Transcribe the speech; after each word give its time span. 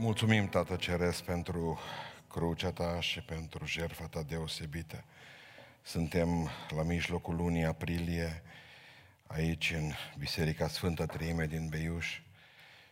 Mulțumim, 0.00 0.48
Tată 0.48 0.76
Ceresc, 0.76 1.22
pentru 1.22 1.78
crucea 2.28 2.72
Ta 2.72 3.00
și 3.00 3.20
pentru 3.20 3.66
jertfa 3.66 4.06
Ta 4.06 4.22
deosebită. 4.22 5.04
Suntem 5.82 6.50
la 6.68 6.82
mijlocul 6.82 7.36
lunii 7.36 7.64
aprilie, 7.64 8.42
aici 9.26 9.72
în 9.76 9.92
Biserica 10.18 10.68
Sfântă 10.68 11.06
Treime 11.06 11.46
din 11.46 11.68
Beiuș 11.68 12.20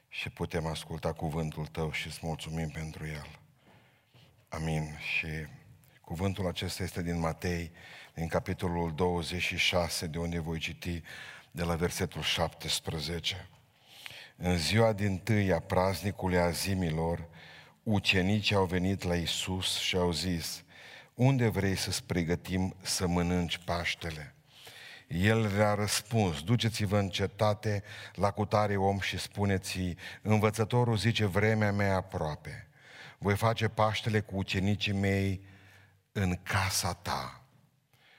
și 0.09 0.31
putem 0.31 0.67
asculta 0.67 1.13
cuvântul 1.13 1.67
Tău 1.67 1.93
și 1.93 2.07
îți 2.07 2.19
mulțumim 2.23 2.69
pentru 2.69 3.07
el. 3.07 3.39
Amin. 4.49 4.99
Și 4.99 5.29
cuvântul 6.01 6.47
acesta 6.47 6.83
este 6.83 7.03
din 7.03 7.19
Matei, 7.19 7.73
din 8.15 8.29
capitolul 8.29 8.95
26, 8.95 10.07
de 10.07 10.19
unde 10.19 10.39
voi 10.39 10.59
citi 10.59 11.03
de 11.51 11.63
la 11.63 11.75
versetul 11.75 12.23
17. 12.23 13.49
În 14.41 14.57
ziua 14.57 14.93
din 14.93 15.19
tâi 15.19 15.53
a 15.53 15.59
praznicului 15.59 16.39
azimilor, 16.39 17.29
ucenicii 17.83 18.55
au 18.55 18.65
venit 18.65 19.03
la 19.03 19.15
Isus 19.15 19.79
și 19.79 19.97
au 19.97 20.13
zis, 20.13 20.65
unde 21.15 21.49
vrei 21.49 21.77
să-ți 21.77 22.05
pregătim 22.05 22.75
să 22.83 23.07
mănânci 23.07 23.59
Paștele? 23.59 24.35
El 25.09 25.57
le-a 25.57 25.75
răspuns, 25.75 26.43
duceți-vă 26.43 26.99
în 26.99 27.09
cetate 27.09 27.83
la 28.15 28.31
cutare 28.31 28.77
om 28.77 28.99
și 28.99 29.19
spuneți 29.19 29.95
învățătorul 30.23 30.97
zice, 30.97 31.25
vremea 31.25 31.73
mea 31.73 31.97
aproape. 31.97 32.69
Voi 33.19 33.37
face 33.37 33.69
Paștele 33.69 34.21
cu 34.21 34.37
ucenicii 34.37 34.93
mei 34.93 35.45
în 36.13 36.39
casa 36.43 36.93
ta. 36.93 37.48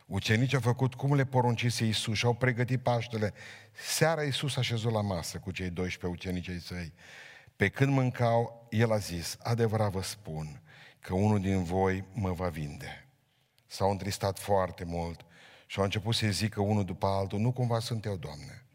Ucenicii 0.10 0.56
au 0.56 0.62
făcut 0.62 0.94
cum 0.94 1.16
le 1.16 1.26
poruncise 1.26 1.86
Iisus 1.86 2.18
și 2.18 2.26
au 2.26 2.34
pregătit 2.34 2.82
Paștele. 2.82 3.34
Seara 3.72 4.24
Iisus 4.24 4.58
a 4.58 4.62
șezut 4.62 4.92
la 4.92 5.02
masă 5.02 5.38
cu 5.38 5.52
cei 5.52 5.70
12 5.70 6.20
ucenicii 6.20 6.62
săi. 6.62 6.94
Pe 7.56 7.70
când 7.70 7.92
mâncau, 7.92 8.68
el 8.70 8.92
a 8.92 8.98
zis, 8.98 9.38
adevărat 9.40 9.92
vă 9.92 10.02
spun 10.02 10.62
că 11.00 11.14
unul 11.14 11.40
din 11.40 11.64
voi 11.64 12.04
mă 12.14 12.32
va 12.32 12.48
vinde. 12.48 13.08
S-au 13.66 13.92
întristat 13.92 14.40
foarte 14.40 14.84
mult 14.84 15.26
și 15.66 15.78
au 15.78 15.84
început 15.84 16.16
să-i 16.16 16.32
zică 16.32 16.62
unul 16.62 16.86
după 16.86 17.06
altul, 17.06 17.40
nu 17.40 17.52
cumva 17.52 17.80
sunt 17.80 18.06
eu, 18.06 18.16
Doamne. 18.16 18.66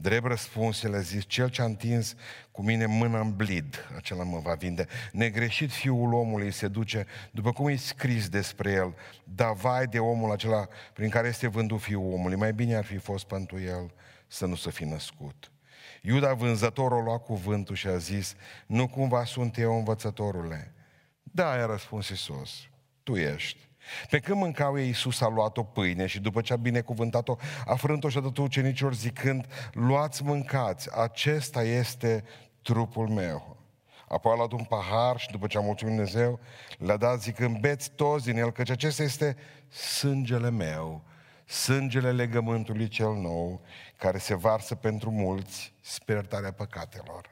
Drept 0.00 0.26
răspuns, 0.26 0.82
el 0.82 0.94
a 0.94 1.00
zis, 1.00 1.24
cel 1.26 1.48
ce 1.48 1.62
a 1.62 1.64
întins 1.64 2.14
cu 2.50 2.62
mine 2.62 2.86
mâna 2.86 3.20
în 3.20 3.36
blid, 3.36 3.88
acela 3.96 4.24
mă 4.24 4.38
va 4.38 4.54
vinde. 4.54 4.86
Negreșit 5.12 5.70
fiul 5.70 6.14
omului 6.14 6.50
se 6.50 6.68
duce, 6.68 7.06
după 7.30 7.52
cum 7.52 7.68
e 7.68 7.76
scris 7.76 8.28
despre 8.28 8.70
el, 8.70 8.94
da 9.24 9.52
vai 9.52 9.86
de 9.86 9.98
omul 9.98 10.30
acela 10.30 10.68
prin 10.92 11.08
care 11.08 11.28
este 11.28 11.46
vândut 11.46 11.80
fiul 11.80 12.12
omului. 12.12 12.36
Mai 12.36 12.52
bine 12.52 12.74
ar 12.74 12.84
fi 12.84 12.96
fost 12.96 13.24
pentru 13.26 13.60
el 13.60 13.92
să 14.26 14.46
nu 14.46 14.54
să 14.54 14.70
fi 14.70 14.84
născut. 14.84 15.50
Iuda 16.02 16.34
vânzătorul 16.34 17.00
a 17.00 17.02
luat 17.02 17.24
cuvântul 17.24 17.74
și 17.74 17.86
a 17.86 17.96
zis, 17.96 18.34
nu 18.66 18.88
cumva 18.88 19.24
sunt 19.24 19.58
eu 19.58 19.76
învățătorule? 19.76 20.74
Da, 21.22 21.56
i-a 21.56 21.66
răspuns 21.66 22.08
Iisus, 22.08 22.68
tu 23.02 23.16
ești. 23.16 23.69
Pe 24.10 24.18
când 24.18 24.38
mâncau 24.38 24.78
ei, 24.78 24.86
Iisus 24.86 25.20
a 25.20 25.28
luat 25.28 25.56
o 25.56 25.62
pâine 25.62 26.06
și 26.06 26.20
după 26.20 26.40
ce 26.40 26.52
a 26.52 26.56
binecuvântat-o, 26.56 27.36
a 27.66 27.74
frânt-o 27.74 28.08
și 28.08 28.18
a 28.18 28.20
dat-o 28.20 28.42
ucenicilor 28.42 28.94
zicând, 28.94 29.46
luați 29.72 30.24
mâncați, 30.24 30.98
acesta 30.98 31.62
este 31.62 32.24
trupul 32.62 33.08
meu. 33.08 33.56
Apoi 34.08 34.32
a 34.32 34.36
luat 34.36 34.52
un 34.52 34.64
pahar 34.64 35.18
și 35.18 35.30
după 35.30 35.46
ce 35.46 35.58
a 35.58 35.60
mulțumit 35.60 35.94
Dumnezeu, 35.94 36.40
le-a 36.78 36.96
dat 36.96 37.22
zicând, 37.22 37.58
beți 37.58 37.90
toți 37.90 38.24
din 38.24 38.36
el, 38.36 38.52
căci 38.52 38.70
acesta 38.70 39.02
este 39.02 39.36
sângele 39.68 40.50
meu, 40.50 41.02
sângele 41.44 42.12
legământului 42.12 42.88
cel 42.88 43.12
nou, 43.12 43.60
care 43.96 44.18
se 44.18 44.34
varsă 44.34 44.74
pentru 44.74 45.10
mulți 45.10 45.72
spre 45.80 46.14
iertarea 46.14 46.52
păcatelor. 46.52 47.30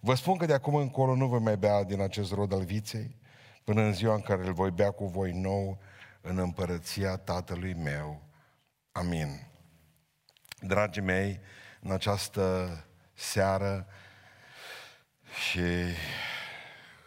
Vă 0.00 0.14
spun 0.14 0.36
că 0.36 0.46
de 0.46 0.52
acum 0.52 0.74
încolo 0.74 1.14
nu 1.14 1.26
voi 1.26 1.38
mai 1.38 1.56
bea 1.56 1.84
din 1.84 2.00
acest 2.00 2.32
rod 2.32 2.52
al 2.52 2.64
viței, 2.64 3.16
până 3.64 3.82
în 3.82 3.92
ziua 3.92 4.14
în 4.14 4.20
care 4.20 4.46
îl 4.46 4.52
voi 4.52 4.70
bea 4.70 4.90
cu 4.90 5.06
voi 5.06 5.32
nou 5.32 5.80
în 6.20 6.38
împărăția 6.38 7.16
Tatălui 7.16 7.74
meu. 7.74 8.22
Amin. 8.92 9.46
Dragii 10.60 11.02
mei, 11.02 11.40
în 11.80 11.90
această 11.90 12.68
seară 13.14 13.86
și 15.48 15.58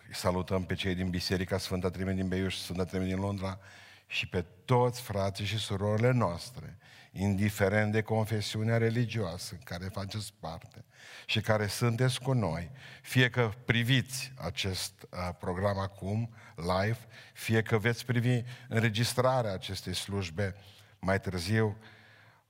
îi 0.08 0.14
salutăm 0.14 0.66
pe 0.66 0.74
cei 0.74 0.96
din 0.96 1.10
Biserica 1.10 1.58
Sfânta 1.58 1.90
Trime 1.90 2.14
din 2.14 2.28
Beiuș, 2.28 2.56
Sfânta 2.56 2.86
Trime 2.86 3.06
din 3.06 3.20
Londra 3.20 3.60
și 4.08 4.28
pe 4.28 4.46
toți 4.66 5.02
frații 5.02 5.46
și 5.46 5.58
surorile 5.58 6.12
noastre, 6.12 6.78
indiferent 7.20 7.92
de 7.92 8.02
confesiunea 8.02 8.78
religioasă 8.78 9.54
în 9.54 9.62
care 9.64 9.86
faceți 9.86 10.34
parte 10.40 10.86
și 11.26 11.42
care 11.42 11.68
sunteți 11.68 12.22
cu 12.22 12.34
noi, 12.34 12.72
fie 13.02 13.30
că 13.30 13.52
priviți 13.66 14.34
acest 14.36 15.08
uh, 15.10 15.30
program 15.40 15.78
acum, 15.78 16.30
live, 16.56 16.98
fie 17.34 17.62
că 17.62 17.78
veți 17.78 18.06
privi 18.06 18.42
înregistrarea 18.68 19.54
acestei 19.54 19.94
slujbe 19.94 20.56
mai 21.00 21.20
târziu, 21.20 21.78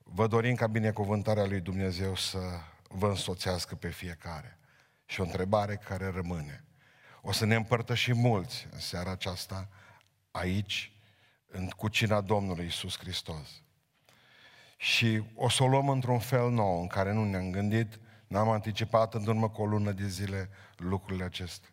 vă 0.02 0.26
dorim 0.26 0.54
ca 0.54 0.66
binecuvântarea 0.66 1.46
lui 1.46 1.60
Dumnezeu 1.60 2.14
să 2.14 2.38
vă 2.88 3.08
însoțească 3.08 3.74
pe 3.74 3.88
fiecare. 3.88 4.58
Și 5.04 5.20
o 5.20 5.24
întrebare 5.24 5.76
care 5.76 6.10
rămâne. 6.14 6.64
O 7.22 7.32
să 7.32 7.44
ne 7.44 7.54
împărtășim 7.54 8.16
mulți 8.16 8.66
în 8.70 8.78
seara 8.78 9.10
aceasta 9.10 9.68
aici, 10.30 10.92
în 11.46 11.68
cucina 11.68 12.20
Domnului 12.20 12.66
Isus 12.66 12.98
Hristos. 12.98 13.62
Și 14.80 15.22
o 15.34 15.48
să 15.48 15.62
o 15.62 15.68
luăm 15.68 15.88
într-un 15.88 16.18
fel 16.18 16.50
nou, 16.50 16.80
în 16.80 16.86
care 16.86 17.12
nu 17.12 17.24
ne-am 17.24 17.50
gândit, 17.50 17.98
n-am 18.26 18.48
anticipat 18.48 19.14
în 19.14 19.26
urmă 19.26 19.48
cu 19.48 19.62
o 19.62 19.66
lună 19.66 19.92
de 19.92 20.06
zile 20.06 20.50
lucrurile 20.76 21.24
acestea. 21.24 21.70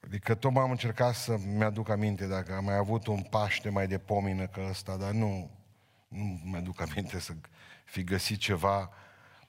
Adică 0.00 0.34
tot 0.34 0.52
m-am 0.52 0.70
încercat 0.70 1.14
să 1.14 1.38
mi-aduc 1.38 1.88
aminte 1.88 2.26
dacă 2.26 2.54
am 2.54 2.64
mai 2.64 2.76
avut 2.76 3.06
un 3.06 3.22
Paște 3.22 3.68
mai 3.68 3.86
de 3.86 3.98
pomină 3.98 4.46
ca 4.46 4.68
ăsta, 4.68 4.96
dar 4.96 5.10
nu, 5.10 5.50
nu 6.08 6.40
mi-aduc 6.44 6.80
aminte 6.80 7.18
să 7.18 7.32
fi 7.84 8.04
găsit 8.04 8.38
ceva 8.38 8.90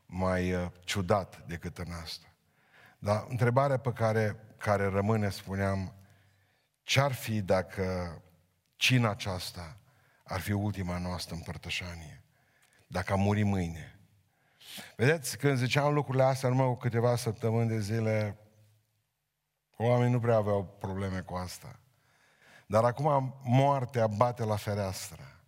mai 0.05 0.53
uh, 0.53 0.71
ciudat 0.83 1.43
decât 1.47 1.77
în 1.77 1.91
asta. 2.03 2.27
Dar 2.99 3.25
întrebarea 3.29 3.77
pe 3.77 3.93
care, 3.93 4.35
care 4.57 4.85
rămâne, 4.85 5.29
spuneam, 5.29 5.93
ce-ar 6.83 7.11
fi 7.11 7.41
dacă 7.41 8.21
cina 8.75 9.09
aceasta 9.09 9.77
ar 10.27 10.39
fi 10.39 10.51
ultima 10.51 10.97
noastră 10.97 11.35
împărtășanie? 11.35 12.23
Dacă 12.87 13.13
am 13.13 13.19
muri 13.19 13.43
mâine? 13.43 13.99
Vedeți, 14.95 15.37
când 15.37 15.57
ziceam 15.57 15.93
lucrurile 15.93 16.23
astea, 16.23 16.49
numai 16.49 16.67
cu 16.67 16.75
câteva 16.75 17.15
săptămâni 17.15 17.69
de 17.69 17.79
zile, 17.79 18.37
oamenii 19.77 20.13
nu 20.13 20.19
prea 20.19 20.35
aveau 20.35 20.65
probleme 20.79 21.19
cu 21.19 21.35
asta. 21.35 21.79
Dar 22.67 22.83
acum 22.83 23.39
moartea 23.43 24.07
bate 24.07 24.43
la 24.43 24.55
fereastră. 24.55 25.41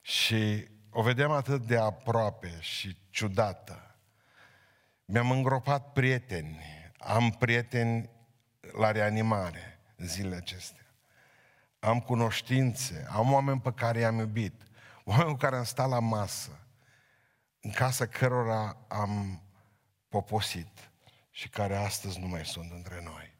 Și 0.00 0.68
o 0.90 1.02
vedem 1.02 1.30
atât 1.30 1.66
de 1.66 1.76
aproape 1.76 2.58
și 2.60 2.96
ciudată. 3.10 3.96
Mi-am 5.04 5.30
îngropat 5.30 5.92
prieteni. 5.92 6.60
Am 6.98 7.30
prieteni 7.30 8.10
la 8.60 8.90
reanimare 8.90 9.80
zilele 9.96 10.36
acestea. 10.36 10.87
Am 11.78 12.00
cunoștințe, 12.00 13.06
am 13.10 13.32
oameni 13.32 13.60
pe 13.60 13.72
care 13.72 13.98
i-am 13.98 14.18
iubit, 14.18 14.62
oameni 15.04 15.30
cu 15.30 15.36
care 15.36 15.56
am 15.56 15.64
stat 15.64 15.88
la 15.88 15.98
masă, 15.98 16.58
în 17.60 17.70
casa 17.70 18.06
cărora 18.06 18.76
am 18.88 19.42
poposit 20.08 20.90
și 21.30 21.48
care 21.48 21.76
astăzi 21.76 22.18
nu 22.20 22.26
mai 22.26 22.44
sunt 22.44 22.70
între 22.72 23.02
noi. 23.02 23.36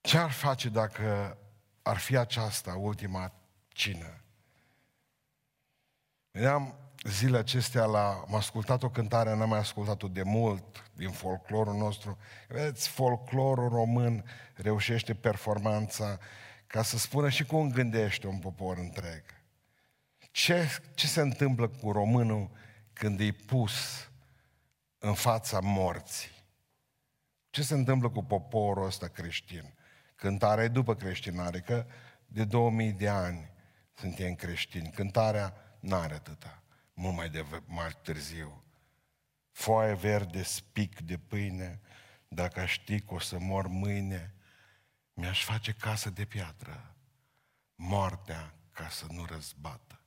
Ce 0.00 0.18
ar 0.18 0.30
face 0.30 0.68
dacă 0.68 1.38
ar 1.82 1.96
fi 1.96 2.16
aceasta 2.16 2.74
ultima 2.74 3.32
cină? 3.68 4.20
Vedeam 6.30 6.74
zilele 7.02 7.38
acestea 7.38 7.84
la, 7.84 8.24
am 8.26 8.34
ascultat 8.34 8.82
o 8.82 8.90
cântare, 8.90 9.34
n-am 9.34 9.48
mai 9.48 9.58
ascultat-o 9.58 10.08
de 10.08 10.22
mult, 10.22 10.90
din 10.94 11.10
folclorul 11.10 11.74
nostru. 11.74 12.18
Vedeți, 12.48 12.88
folclorul 12.88 13.68
român 13.68 14.24
reușește 14.54 15.14
performanța 15.14 16.18
ca 16.70 16.82
să 16.82 16.98
spună 16.98 17.28
și 17.28 17.44
cum 17.44 17.70
gândește 17.70 18.26
un 18.26 18.38
popor 18.38 18.78
întreg. 18.78 19.22
Ce, 20.30 20.68
ce 20.94 21.06
se 21.06 21.20
întâmplă 21.20 21.68
cu 21.68 21.92
românul 21.92 22.50
când 22.92 23.20
e 23.20 23.32
pus 23.32 24.08
în 24.98 25.14
fața 25.14 25.60
morții? 25.60 26.30
Ce 27.50 27.62
se 27.62 27.74
întâmplă 27.74 28.10
cu 28.10 28.24
poporul 28.24 28.86
ăsta 28.86 29.08
creștin? 29.08 29.74
Cântarea 30.14 30.64
e 30.64 30.68
după 30.68 30.94
creștinare, 30.94 31.60
că 31.60 31.86
de 32.26 32.44
2000 32.44 32.92
de 32.92 33.08
ani 33.08 33.50
suntem 33.94 34.34
creștini. 34.34 34.90
Cântarea 34.90 35.54
n-are 35.80 36.14
atâta, 36.14 36.62
mult 36.92 37.16
mai, 37.16 37.28
de, 37.28 37.44
mai 37.66 37.88
târziu. 38.02 38.64
Foaie 39.50 39.94
verde, 39.94 40.42
spic 40.42 41.00
de 41.00 41.18
pâine, 41.18 41.80
dacă 42.28 42.64
știi 42.64 43.00
că 43.00 43.14
o 43.14 43.18
să 43.18 43.38
mor 43.38 43.66
mâine, 43.66 44.34
mi-aș 45.20 45.44
face 45.44 45.72
casă 45.72 46.10
de 46.10 46.24
piatră, 46.24 46.94
moartea 47.74 48.54
ca 48.72 48.88
să 48.88 49.06
nu 49.08 49.24
răzbată. 49.24 50.00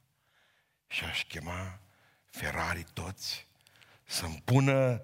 Și 0.88 1.04
aș 1.04 1.26
chema 1.26 1.80
Ferrari 2.26 2.86
toți 2.94 3.48
să-mi 4.04 4.42
pună 4.46 5.02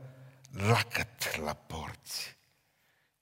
lacăt 0.52 1.36
la 1.38 1.54
port 1.54 2.38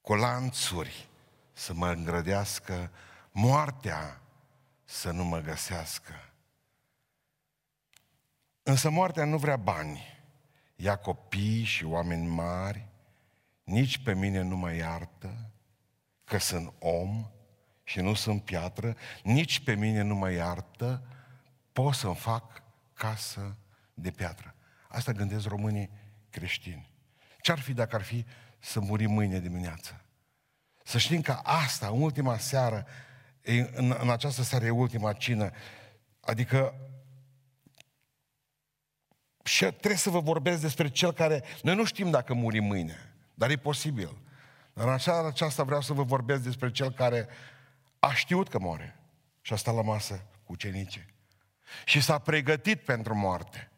cu 0.01 0.15
lanțuri 0.15 1.07
să 1.53 1.73
mă 1.73 1.89
îngrădească, 1.89 2.91
moartea 3.31 4.21
să 4.83 5.11
nu 5.11 5.23
mă 5.23 5.39
găsească. 5.39 6.31
Însă 8.63 8.89
moartea 8.89 9.25
nu 9.25 9.37
vrea 9.37 9.57
bani, 9.57 10.01
ia 10.75 10.95
copii 10.95 11.63
și 11.63 11.83
oameni 11.83 12.27
mari, 12.27 12.87
nici 13.63 13.97
pe 13.97 14.13
mine 14.13 14.41
nu 14.41 14.55
mă 14.55 14.73
iartă, 14.73 15.51
că 16.27 16.37
sunt 16.37 16.73
om 16.79 17.31
și 17.83 17.99
nu 17.99 18.13
sunt 18.13 18.43
piatră, 18.43 18.95
nici 19.23 19.59
pe 19.59 19.75
mine 19.75 20.01
nu 20.01 20.15
mă 20.15 20.31
iartă, 20.31 21.07
pot 21.71 21.93
să-mi 21.93 22.15
fac 22.15 22.63
casă 22.93 23.57
de 23.93 24.11
piatră. 24.11 24.55
Asta 24.87 25.11
gândesc 25.11 25.47
românii 25.47 25.89
creștini. 26.29 26.89
Ce-ar 27.41 27.59
fi 27.59 27.73
dacă 27.73 27.95
ar 27.95 28.01
fi 28.01 28.25
să 28.59 28.79
murim 28.79 29.11
mâine 29.11 29.39
dimineață? 29.39 30.01
Să 30.83 30.97
știm 30.97 31.21
că 31.21 31.39
asta, 31.43 31.87
în 31.87 32.01
ultima 32.01 32.37
seară, 32.37 32.85
în, 33.73 33.95
în 33.99 34.09
această 34.09 34.41
seară 34.41 34.65
e 34.65 34.69
ultima 34.69 35.13
cină, 35.13 35.51
adică 36.19 36.73
și 39.43 39.65
trebuie 39.65 39.97
să 39.97 40.09
vă 40.09 40.19
vorbesc 40.19 40.61
despre 40.61 40.89
cel 40.89 41.13
care... 41.13 41.43
Noi 41.61 41.75
nu 41.75 41.85
știm 41.85 42.09
dacă 42.09 42.33
murim 42.33 42.63
mâine, 42.63 43.15
dar 43.33 43.49
e 43.49 43.57
posibil. 43.57 44.17
Dar 44.77 44.87
în 44.87 44.97
seara 44.97 45.27
aceasta 45.27 45.63
vreau 45.63 45.81
să 45.81 45.93
vă 45.93 46.03
vorbesc 46.03 46.41
despre 46.41 46.71
cel 46.71 46.91
care 46.91 47.27
a 47.99 48.13
știut 48.13 48.49
că 48.49 48.59
moare 48.59 48.99
și 49.41 49.53
a 49.53 49.55
stat 49.55 49.75
la 49.75 49.81
masă 49.81 50.25
cu 50.43 50.51
ucenicii. 50.51 51.05
Și 51.85 52.01
s-a 52.01 52.17
pregătit 52.17 52.81
pentru 52.81 53.15
moarte. 53.15 53.71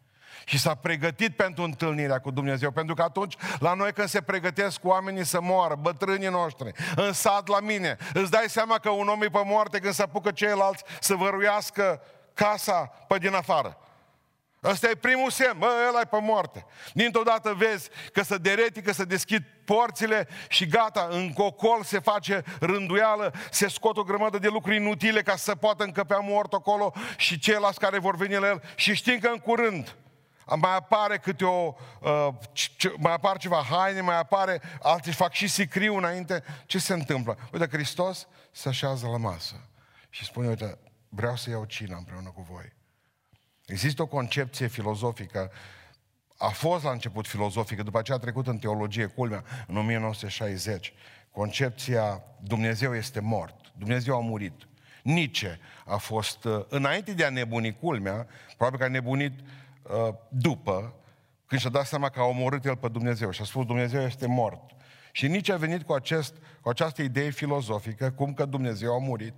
Și 0.46 0.60
s-a 0.60 0.76
pregătit 0.76 1.36
pentru 1.36 1.64
întâlnirea 1.64 2.20
cu 2.20 2.32
Dumnezeu. 2.32 2.72
Pentru 2.72 2.96
că 2.96 3.02
atunci, 3.02 3.36
la 3.60 3.74
noi 3.74 3.94
când 3.94 4.08
se 4.08 4.22
pregătesc 4.22 4.80
oamenii 4.84 5.24
să 5.24 5.42
moară, 5.42 5.76
bătrânii 5.76 6.28
noștri, 6.28 6.72
în 6.96 7.14
sat 7.14 7.48
la 7.48 7.60
mine, 7.60 7.98
îți 8.14 8.32
dai 8.32 8.46
seama 8.48 8.78
că 8.78 8.90
un 8.90 9.08
om 9.08 9.22
e 9.22 9.28
pe 9.28 9.42
moarte 9.46 9.80
când 9.80 9.94
se 9.94 10.02
apucă 10.02 10.32
ceilalți 10.32 10.84
să 11.00 11.16
văruiască 11.16 12.02
casa 12.34 12.80
pe 13.08 13.18
din 13.18 13.34
afară. 13.34 13.78
Ăsta 14.64 14.90
e 14.90 14.96
primul 14.96 15.30
semn, 15.30 15.58
bă, 15.58 15.68
ăla 15.90 16.00
e 16.00 16.06
pe 16.06 16.20
moarte. 16.22 16.66
Dintr-o 16.94 17.24
dată 17.24 17.54
vezi 17.54 17.90
că 18.14 18.24
se 18.24 18.38
dereti, 18.38 18.82
că 18.82 18.92
se 18.92 19.04
deschid 19.04 19.44
porțile 19.66 20.28
și 20.50 20.68
gata, 20.68 21.08
în 21.12 21.34
cocol 21.34 21.84
se 21.84 22.00
face 22.00 22.44
rânduială, 22.60 23.34
se 23.52 23.68
scot 23.68 23.98
o 23.98 24.04
grămadă 24.04 24.38
de 24.38 24.48
lucruri 24.48 24.76
inutile 24.76 25.22
ca 25.22 25.36
să 25.36 25.56
poată 25.56 25.84
încăpea 25.84 26.20
mort 26.20 26.54
acolo 26.54 26.94
și 27.18 27.40
ceilalți 27.40 27.80
care 27.80 28.00
vor 28.00 28.16
veni 28.16 28.36
la 28.36 28.48
el 28.48 28.62
și 28.76 28.94
știm 28.94 29.20
că 29.20 29.28
în 29.28 29.38
curând 29.38 29.96
mai 30.56 30.76
apare 30.76 31.18
câte 31.18 31.46
o, 31.46 31.74
uh, 32.02 32.28
ce, 32.52 32.94
mai 32.98 33.14
apar 33.14 33.38
ceva 33.38 33.66
haine, 33.70 34.02
mai 34.02 34.18
apare, 34.18 34.62
alții 34.82 35.14
fac 35.14 35.32
și 35.32 35.48
sicriu 35.48 35.96
înainte. 35.96 36.44
Ce 36.66 36.80
se 36.80 36.94
întâmplă? 36.94 37.38
Uite, 37.52 37.68
Hristos 37.68 38.28
se 38.52 38.70
așează 38.70 39.08
la 39.08 39.18
masă 39.18 39.70
și 40.10 40.26
spune, 40.26 40.48
uite, 40.48 40.78
vreau 41.10 41.36
să 41.36 41.50
iau 41.50 41.66
cina 41.66 41.98
împreună 41.98 42.30
cu 42.30 42.48
voi. 42.52 42.78
Există 43.70 44.02
o 44.02 44.06
concepție 44.06 44.68
filozofică, 44.68 45.52
a 46.38 46.48
fost 46.48 46.84
la 46.84 46.92
început 46.92 47.28
filozofică, 47.28 47.84
după 47.84 47.98
aceea 47.98 48.18
a 48.18 48.20
trecut 48.20 48.48
în 48.48 48.58
teologie, 48.58 49.06
culmea, 49.06 49.44
în 49.68 49.78
1960. 49.78 50.94
Concepția 51.32 52.24
Dumnezeu 52.42 52.96
este 52.96 53.20
mort, 53.20 53.56
Dumnezeu 53.78 54.16
a 54.16 54.20
murit. 54.20 54.68
Nice 55.04 55.60
a 55.86 55.98
fost, 55.98 56.44
uh, 56.44 56.66
înainte 56.70 57.14
de 57.14 57.26
a 57.26 57.30
nebuni 57.30 57.78
culmea, 57.80 58.28
probabil 58.58 58.80
că 58.80 58.86
a 58.86 58.88
nebunit 58.88 59.40
uh, 59.40 60.14
după, 60.30 60.94
când 61.46 61.62
și-a 61.62 61.70
dat 61.70 61.86
seama 61.86 62.10
că 62.10 62.20
a 62.20 62.24
omorât 62.24 62.66
el 62.66 62.76
pe 62.76 62.88
Dumnezeu 62.88 63.32
și 63.32 63.42
a 63.42 63.46
spus 63.46 63.66
Dumnezeu 63.66 64.02
este 64.02 64.28
mort. 64.28 64.62
Și 65.12 65.28
nici 65.28 65.50
a 65.50 65.58
venit 65.58 65.84
cu, 65.84 65.94
acest, 65.94 66.34
cu 66.62 66.70
această 66.70 67.02
idee 67.02 67.30
filozofică, 67.30 68.12
cum 68.12 68.34
că 68.34 68.46
Dumnezeu 68.46 68.94
a 68.94 68.98
murit. 68.98 69.34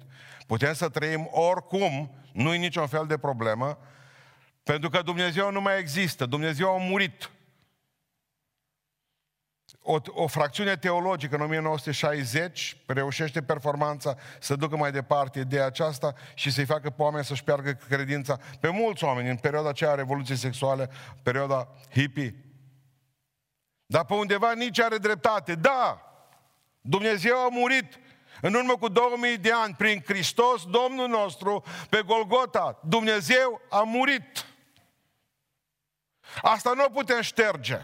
Putem 0.48 0.74
să 0.74 0.90
trăim 0.90 1.30
oricum, 1.32 2.12
nu-i 2.34 2.58
niciun 2.58 2.88
fel 2.88 3.06
de 3.08 3.18
problemă, 3.18 3.78
pentru 4.64 4.90
că 4.90 5.02
Dumnezeu 5.02 5.52
nu 5.52 5.62
mai 5.62 5.80
există, 5.80 6.26
Dumnezeu 6.26 6.74
a 6.74 6.78
murit. 6.78 7.32
O, 9.82 9.98
o 10.06 10.28
fracțiune 10.28 10.76
teologică 10.76 11.36
în 11.36 11.42
1960 11.42 12.78
reușește 12.86 13.42
performanța 13.42 14.16
să 14.40 14.56
ducă 14.56 14.78
mai 14.78 14.92
departe 14.92 15.40
ideea 15.40 15.66
aceasta 15.66 16.14
și 16.34 16.52
să-i 16.52 16.66
facă 16.66 16.90
pe 16.90 17.02
oameni 17.02 17.26
să-și 17.26 17.44
piardă 17.44 17.74
credința 17.74 18.40
pe 18.60 18.70
mulți 18.70 19.04
oameni 19.04 19.30
în 19.30 19.38
perioada 19.38 19.70
aceea 19.70 19.92
a 19.92 19.96
Revoluției 19.96 20.38
Sexuale, 20.38 20.90
perioada 21.24 21.68
hippie. 21.92 22.36
Dar 23.86 24.06
pe 24.06 24.14
undeva 24.14 24.54
nici 24.54 24.80
are 24.80 24.98
dreptate. 24.98 25.56
Da, 25.56 26.02
Dumnezeu 26.82 27.38
a 27.38 27.50
murit 27.50 28.00
în 28.42 28.54
urmă 28.54 28.78
cu 28.78 28.88
2000 28.88 29.38
de 29.38 29.52
ani 29.52 29.76
prin 29.78 30.04
Hristos, 30.06 30.66
Domnul 30.66 31.08
nostru, 31.08 31.64
pe 31.90 32.02
Golgota. 32.06 32.80
Dumnezeu 32.84 33.62
a 33.70 33.82
murit. 33.82 34.46
Asta 36.42 36.72
nu 36.76 36.84
o 36.84 36.90
putem 36.90 37.22
șterge. 37.22 37.80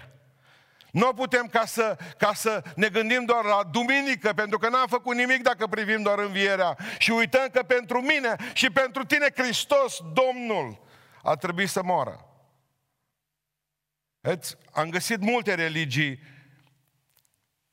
Nu 0.91 1.13
putem 1.13 1.47
ca 1.47 1.65
să, 1.65 1.97
ca 2.17 2.33
să 2.33 2.63
ne 2.75 2.89
gândim 2.89 3.25
doar 3.25 3.44
la 3.44 3.63
duminică, 3.71 4.33
pentru 4.33 4.57
că 4.57 4.69
n-am 4.69 4.88
făcut 4.88 5.15
nimic 5.15 5.41
dacă 5.41 5.67
privim 5.67 6.01
doar 6.01 6.19
învierea 6.19 6.77
și 6.97 7.11
uităm 7.11 7.47
că 7.51 7.63
pentru 7.63 8.01
mine 8.01 8.35
și 8.53 8.69
pentru 8.69 9.05
tine 9.05 9.27
Hristos, 9.35 9.99
Domnul, 10.13 10.79
a 11.23 11.35
trebuit 11.35 11.69
să 11.69 11.83
moară. 11.83 12.25
Vedeți? 14.19 14.57
Am 14.71 14.89
găsit 14.89 15.19
multe 15.19 15.53
religii 15.53 16.19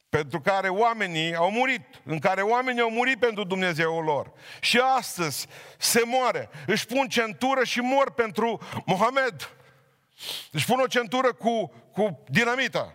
pentru 0.08 0.40
care 0.40 0.68
oamenii 0.68 1.34
au 1.34 1.50
murit, 1.50 1.80
în 2.04 2.18
care 2.18 2.42
oamenii 2.42 2.80
au 2.80 2.90
murit 2.90 3.18
pentru 3.18 3.44
Dumnezeu 3.44 4.00
lor. 4.00 4.32
Și 4.60 4.78
astăzi 4.78 5.46
se 5.78 6.02
moare, 6.06 6.48
își 6.66 6.86
pun 6.86 7.08
centură 7.08 7.64
și 7.64 7.80
mor 7.80 8.12
pentru 8.12 8.60
Mohamed. 8.86 9.56
Își 10.50 10.66
pun 10.66 10.80
o 10.80 10.86
centură 10.86 11.32
cu, 11.32 11.72
cu 11.92 12.24
dinamita 12.28 12.94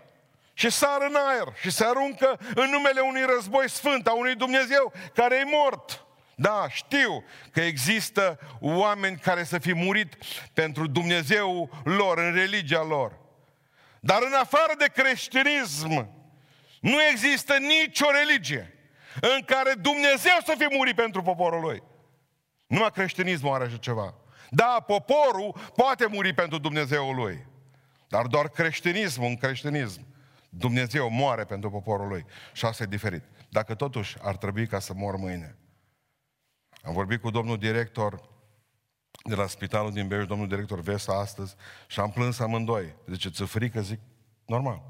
și 0.53 0.69
sar 0.69 1.01
în 1.01 1.15
aer 1.15 1.53
și 1.61 1.71
se 1.71 1.85
aruncă 1.85 2.39
în 2.55 2.69
numele 2.69 2.99
unui 2.99 3.25
război 3.35 3.69
sfânt, 3.69 4.07
a 4.07 4.13
unui 4.13 4.35
Dumnezeu 4.35 4.93
care 5.13 5.35
e 5.35 5.43
mort. 5.43 6.05
Da, 6.35 6.69
știu 6.69 7.23
că 7.51 7.61
există 7.61 8.39
oameni 8.59 9.17
care 9.17 9.43
să 9.43 9.57
fi 9.57 9.73
murit 9.73 10.17
pentru 10.53 10.87
Dumnezeu 10.87 11.69
lor, 11.83 12.17
în 12.17 12.33
religia 12.33 12.83
lor. 12.83 13.19
Dar 13.99 14.21
în 14.21 14.33
afară 14.33 14.73
de 14.77 14.89
creștinism, 14.93 16.09
nu 16.79 17.03
există 17.11 17.57
nicio 17.57 18.05
religie 18.11 18.73
în 19.21 19.41
care 19.45 19.73
Dumnezeu 19.81 20.37
să 20.45 20.53
fi 20.57 20.75
murit 20.75 20.95
pentru 20.95 21.21
poporul 21.21 21.61
lui. 21.61 21.83
Numai 22.67 22.91
creștinismul 22.91 23.53
are 23.53 23.65
așa 23.65 23.77
ceva. 23.77 24.18
Da, 24.49 24.83
poporul 24.87 25.55
poate 25.75 26.05
muri 26.07 26.33
pentru 26.33 26.57
Dumnezeul 26.57 27.15
lui. 27.15 27.47
Dar 28.07 28.27
doar 28.27 28.49
creștinismul, 28.49 29.27
în 29.27 29.35
creștinism, 29.35 30.05
Dumnezeu 30.49 31.09
moare 31.09 31.43
pentru 31.43 31.69
poporul 31.69 32.07
lui. 32.07 32.25
Și 32.53 32.65
asta 32.65 32.83
e 32.83 32.85
diferit. 32.85 33.23
Dacă 33.49 33.75
totuși 33.75 34.17
ar 34.21 34.37
trebui 34.37 34.67
ca 34.67 34.79
să 34.79 34.93
mor 34.93 35.15
mâine. 35.15 35.57
Am 36.83 36.93
vorbit 36.93 37.21
cu 37.21 37.29
domnul 37.29 37.57
director 37.57 38.29
de 39.23 39.35
la 39.35 39.47
spitalul 39.47 39.91
din 39.91 40.07
Beiuș, 40.07 40.25
domnul 40.25 40.47
director 40.47 40.79
Vesa 40.79 41.19
astăzi, 41.19 41.55
și 41.87 41.99
am 41.99 42.11
plâns 42.11 42.39
amândoi. 42.39 42.95
Zice, 43.07 43.29
ți 43.29 43.43
frică? 43.43 43.81
Zic, 43.81 43.99
normal. 44.45 44.83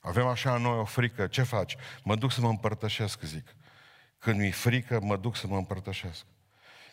Avem 0.00 0.26
așa 0.26 0.56
noi 0.56 0.78
o 0.78 0.84
frică, 0.84 1.26
ce 1.26 1.42
faci? 1.42 1.76
Mă 2.04 2.16
duc 2.16 2.32
să 2.32 2.40
mă 2.40 2.48
împărtășesc, 2.48 3.22
zic. 3.22 3.54
Când 4.18 4.38
mi-e 4.38 4.50
frică, 4.50 5.00
mă 5.00 5.16
duc 5.16 5.36
să 5.36 5.46
mă 5.46 5.56
împărtășesc. 5.56 6.26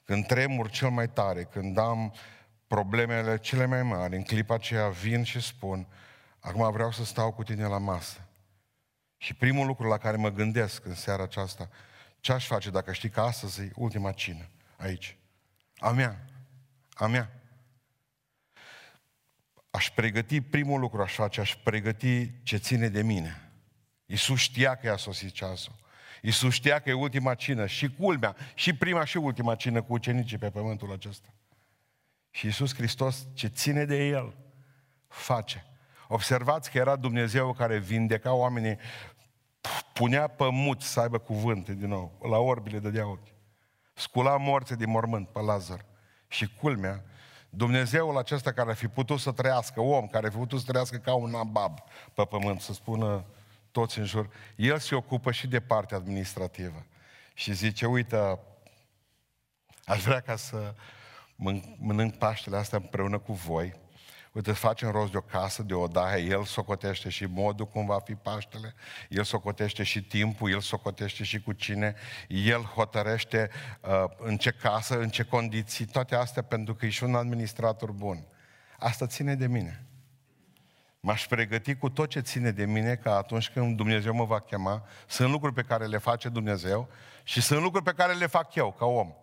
Când 0.08 0.26
tremur 0.26 0.70
cel 0.70 0.90
mai 0.90 1.10
tare, 1.10 1.44
când 1.44 1.78
am 1.78 2.14
problemele 2.68 3.38
cele 3.38 3.66
mai 3.66 3.84
mari, 3.84 4.16
în 4.16 4.24
clipa 4.24 4.54
aceea 4.54 4.90
vin 4.90 5.24
și 5.24 5.40
spun, 5.40 5.88
acum 6.40 6.72
vreau 6.72 6.92
să 6.92 7.04
stau 7.06 7.34
cu 7.34 7.44
tine 7.44 7.66
la 7.66 7.78
masă. 7.78 8.28
Și 9.18 9.34
primul 9.34 9.66
lucru 9.66 9.88
la 9.88 9.98
care 9.98 10.18
mă 10.18 10.30
gândesc 10.30 10.86
în 10.86 10.96
seara 10.96 11.24
aceasta, 11.24 11.70
ce 12.20 12.32
aș 12.32 12.46
face 12.48 12.70
dacă 12.70 12.94
știi 12.94 13.10
că 13.10 13.22
astăzi 13.22 13.62
e 13.62 13.72
ultima 13.76 14.12
cină 14.12 14.50
aici? 14.78 15.18
A 15.78 15.92
mea. 15.92 16.26
A 16.94 17.08
mea. 17.08 17.42
Aș 19.70 19.92
pregăti, 19.92 20.42
primul 20.42 20.80
lucru 20.80 21.02
aș 21.02 21.14
face, 21.14 21.40
aș 21.40 21.56
pregăti 21.56 22.44
ce 22.44 22.58
ține 22.58 22.88
de 22.88 23.02
mine. 23.02 23.52
Iisus 24.06 24.40
știa 24.40 24.76
că 24.76 24.88
i-a 24.88 24.98
sosit 24.98 25.32
ceasul. 25.32 25.76
Iisus 26.28 26.54
știa 26.54 26.80
că 26.80 26.90
e 26.90 26.94
ultima 26.94 27.34
cină 27.34 27.66
și 27.66 27.90
culmea, 27.90 28.36
și 28.54 28.76
prima 28.76 29.06
și 29.06 29.18
ultima 29.18 29.56
cină 29.56 29.82
cu 29.82 29.94
ucenicii 29.94 30.38
pe 30.38 30.50
pământul 30.50 30.92
acesta. 30.92 31.28
Și 32.30 32.46
Iisus 32.46 32.76
Hristos, 32.76 33.28
ce 33.34 33.48
ține 33.48 33.86
de 33.86 34.08
El, 34.08 34.36
face. 35.08 35.66
Observați 36.08 36.72
că 36.72 36.78
era 36.78 36.96
Dumnezeu 36.96 37.54
care 37.54 37.78
vindeca 37.78 38.34
oamenii, 38.34 38.78
punea 39.94 40.28
pămut 40.28 40.82
să 40.82 41.00
aibă 41.00 41.18
cuvânt 41.18 41.70
din 41.70 41.88
nou, 41.88 42.18
la 42.30 42.38
orbile 42.38 42.80
de 42.80 43.02
ochi. 43.02 43.28
Scula 43.94 44.38
morțe 44.38 44.76
din 44.76 44.90
mormânt 44.90 45.28
pe 45.28 45.40
Lazar. 45.40 45.86
Și 46.28 46.56
culmea, 46.56 47.04
Dumnezeul 47.50 48.18
acesta 48.18 48.52
care 48.52 48.70
ar 48.70 48.76
fi 48.76 48.88
putut 48.88 49.20
să 49.20 49.32
trăiască, 49.32 49.82
om 49.82 50.08
care 50.08 50.26
ar 50.26 50.32
fi 50.32 50.38
putut 50.38 50.60
să 50.60 50.66
trăiască 50.66 50.98
ca 50.98 51.14
un 51.14 51.30
nabab 51.30 51.80
pe 52.14 52.24
pământ, 52.24 52.62
să 52.62 52.74
spună 52.74 53.26
toți 53.78 54.00
în 54.00 54.06
jur. 54.06 54.30
El 54.56 54.80
se 54.80 54.96
ocupă 54.96 55.32
și 55.32 55.48
de 55.48 55.60
partea 55.60 55.98
administrativă. 55.98 56.86
Și 57.34 57.54
zice, 57.54 57.86
uite, 57.86 58.40
aș 59.86 60.04
vrea 60.04 60.20
ca 60.20 60.36
să 60.36 60.74
mănânc 61.78 62.16
Paștele 62.16 62.58
astea 62.58 62.78
împreună 62.78 63.20
cu 63.20 63.34
voi, 63.34 63.76
Uite, 64.32 64.52
facem 64.52 64.92
rost 64.92 65.12
de 65.12 65.18
o 65.18 65.22
casă, 65.22 65.64
de 65.64 65.74
o 65.74 65.88
daie, 65.88 66.24
el 66.24 66.44
socotește 66.44 67.10
și 67.10 67.26
modul 67.26 67.68
cum 67.68 67.86
va 67.86 68.00
fi 68.00 68.16
Paștele, 68.16 68.74
el 69.10 69.24
socotește 69.24 69.84
și 69.84 70.04
timpul, 70.04 70.52
el 70.52 70.60
socotește 70.60 71.24
și 71.24 71.42
cu 71.42 71.54
cine, 71.54 71.96
el 72.28 72.62
hotărește 72.62 73.50
uh, 73.82 74.04
în 74.18 74.38
ce 74.38 74.52
casă, 74.52 75.00
în 75.00 75.10
ce 75.10 75.24
condiții, 75.24 75.86
toate 75.86 76.16
astea 76.16 76.42
pentru 76.42 76.76
că 76.76 76.86
e 76.86 76.90
și 76.90 77.04
un 77.04 77.16
administrator 77.16 77.92
bun. 77.92 78.28
Asta 78.80 79.08
ține 79.08 79.36
de 79.36 79.48
mine. 79.48 79.87
M-aș 81.00 81.28
pregăti 81.28 81.76
cu 81.76 81.90
tot 81.90 82.10
ce 82.10 82.20
ține 82.20 82.52
de 82.52 82.66
mine 82.66 82.96
ca 82.96 83.16
atunci 83.16 83.50
când 83.50 83.76
Dumnezeu 83.76 84.14
mă 84.14 84.26
va 84.26 84.40
chema, 84.40 84.84
sunt 85.08 85.32
lucruri 85.32 85.54
pe 85.54 85.62
care 85.62 85.86
le 85.86 85.98
face 85.98 86.30
Dumnezeu 86.30 86.90
și 87.24 87.42
sunt 87.42 87.62
lucruri 87.62 87.84
pe 87.84 87.94
care 87.94 88.14
le 88.14 88.28
fac 88.28 88.56
eu 88.56 88.72
ca 88.72 88.86
om. 88.86 89.14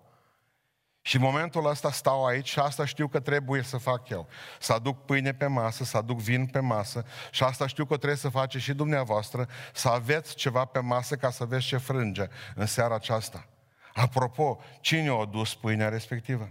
Și 1.07 1.16
în 1.16 1.23
momentul 1.23 1.66
ăsta 1.66 1.90
stau 1.90 2.26
aici 2.26 2.49
și 2.49 2.59
asta 2.59 2.85
știu 2.85 3.09
că 3.09 3.21
trebuie 3.21 3.62
să 3.62 3.76
fac 3.76 4.09
eu. 4.09 4.28
Să 4.61 4.73
aduc 4.73 5.04
pâine 5.04 5.33
pe 5.33 5.47
masă, 5.47 5.85
să 5.85 5.97
aduc 5.97 6.19
vin 6.19 6.47
pe 6.47 6.59
masă 6.59 7.04
și 7.31 7.43
asta 7.43 7.66
știu 7.66 7.85
că 7.85 7.97
trebuie 7.97 8.19
să 8.19 8.28
faceți 8.28 8.64
și 8.64 8.75
dumneavoastră, 8.75 9.49
să 9.73 9.88
aveți 9.88 10.35
ceva 10.35 10.64
pe 10.64 10.78
masă 10.78 11.16
ca 11.16 11.31
să 11.31 11.45
vezi 11.45 11.66
ce 11.66 11.76
frânge 11.76 12.28
în 12.54 12.66
seara 12.66 12.95
aceasta. 12.95 13.47
Apropo, 13.95 14.61
cine 14.81 15.09
a 15.09 15.12
adus 15.12 15.54
pâinea 15.54 15.88
respectivă? 15.88 16.49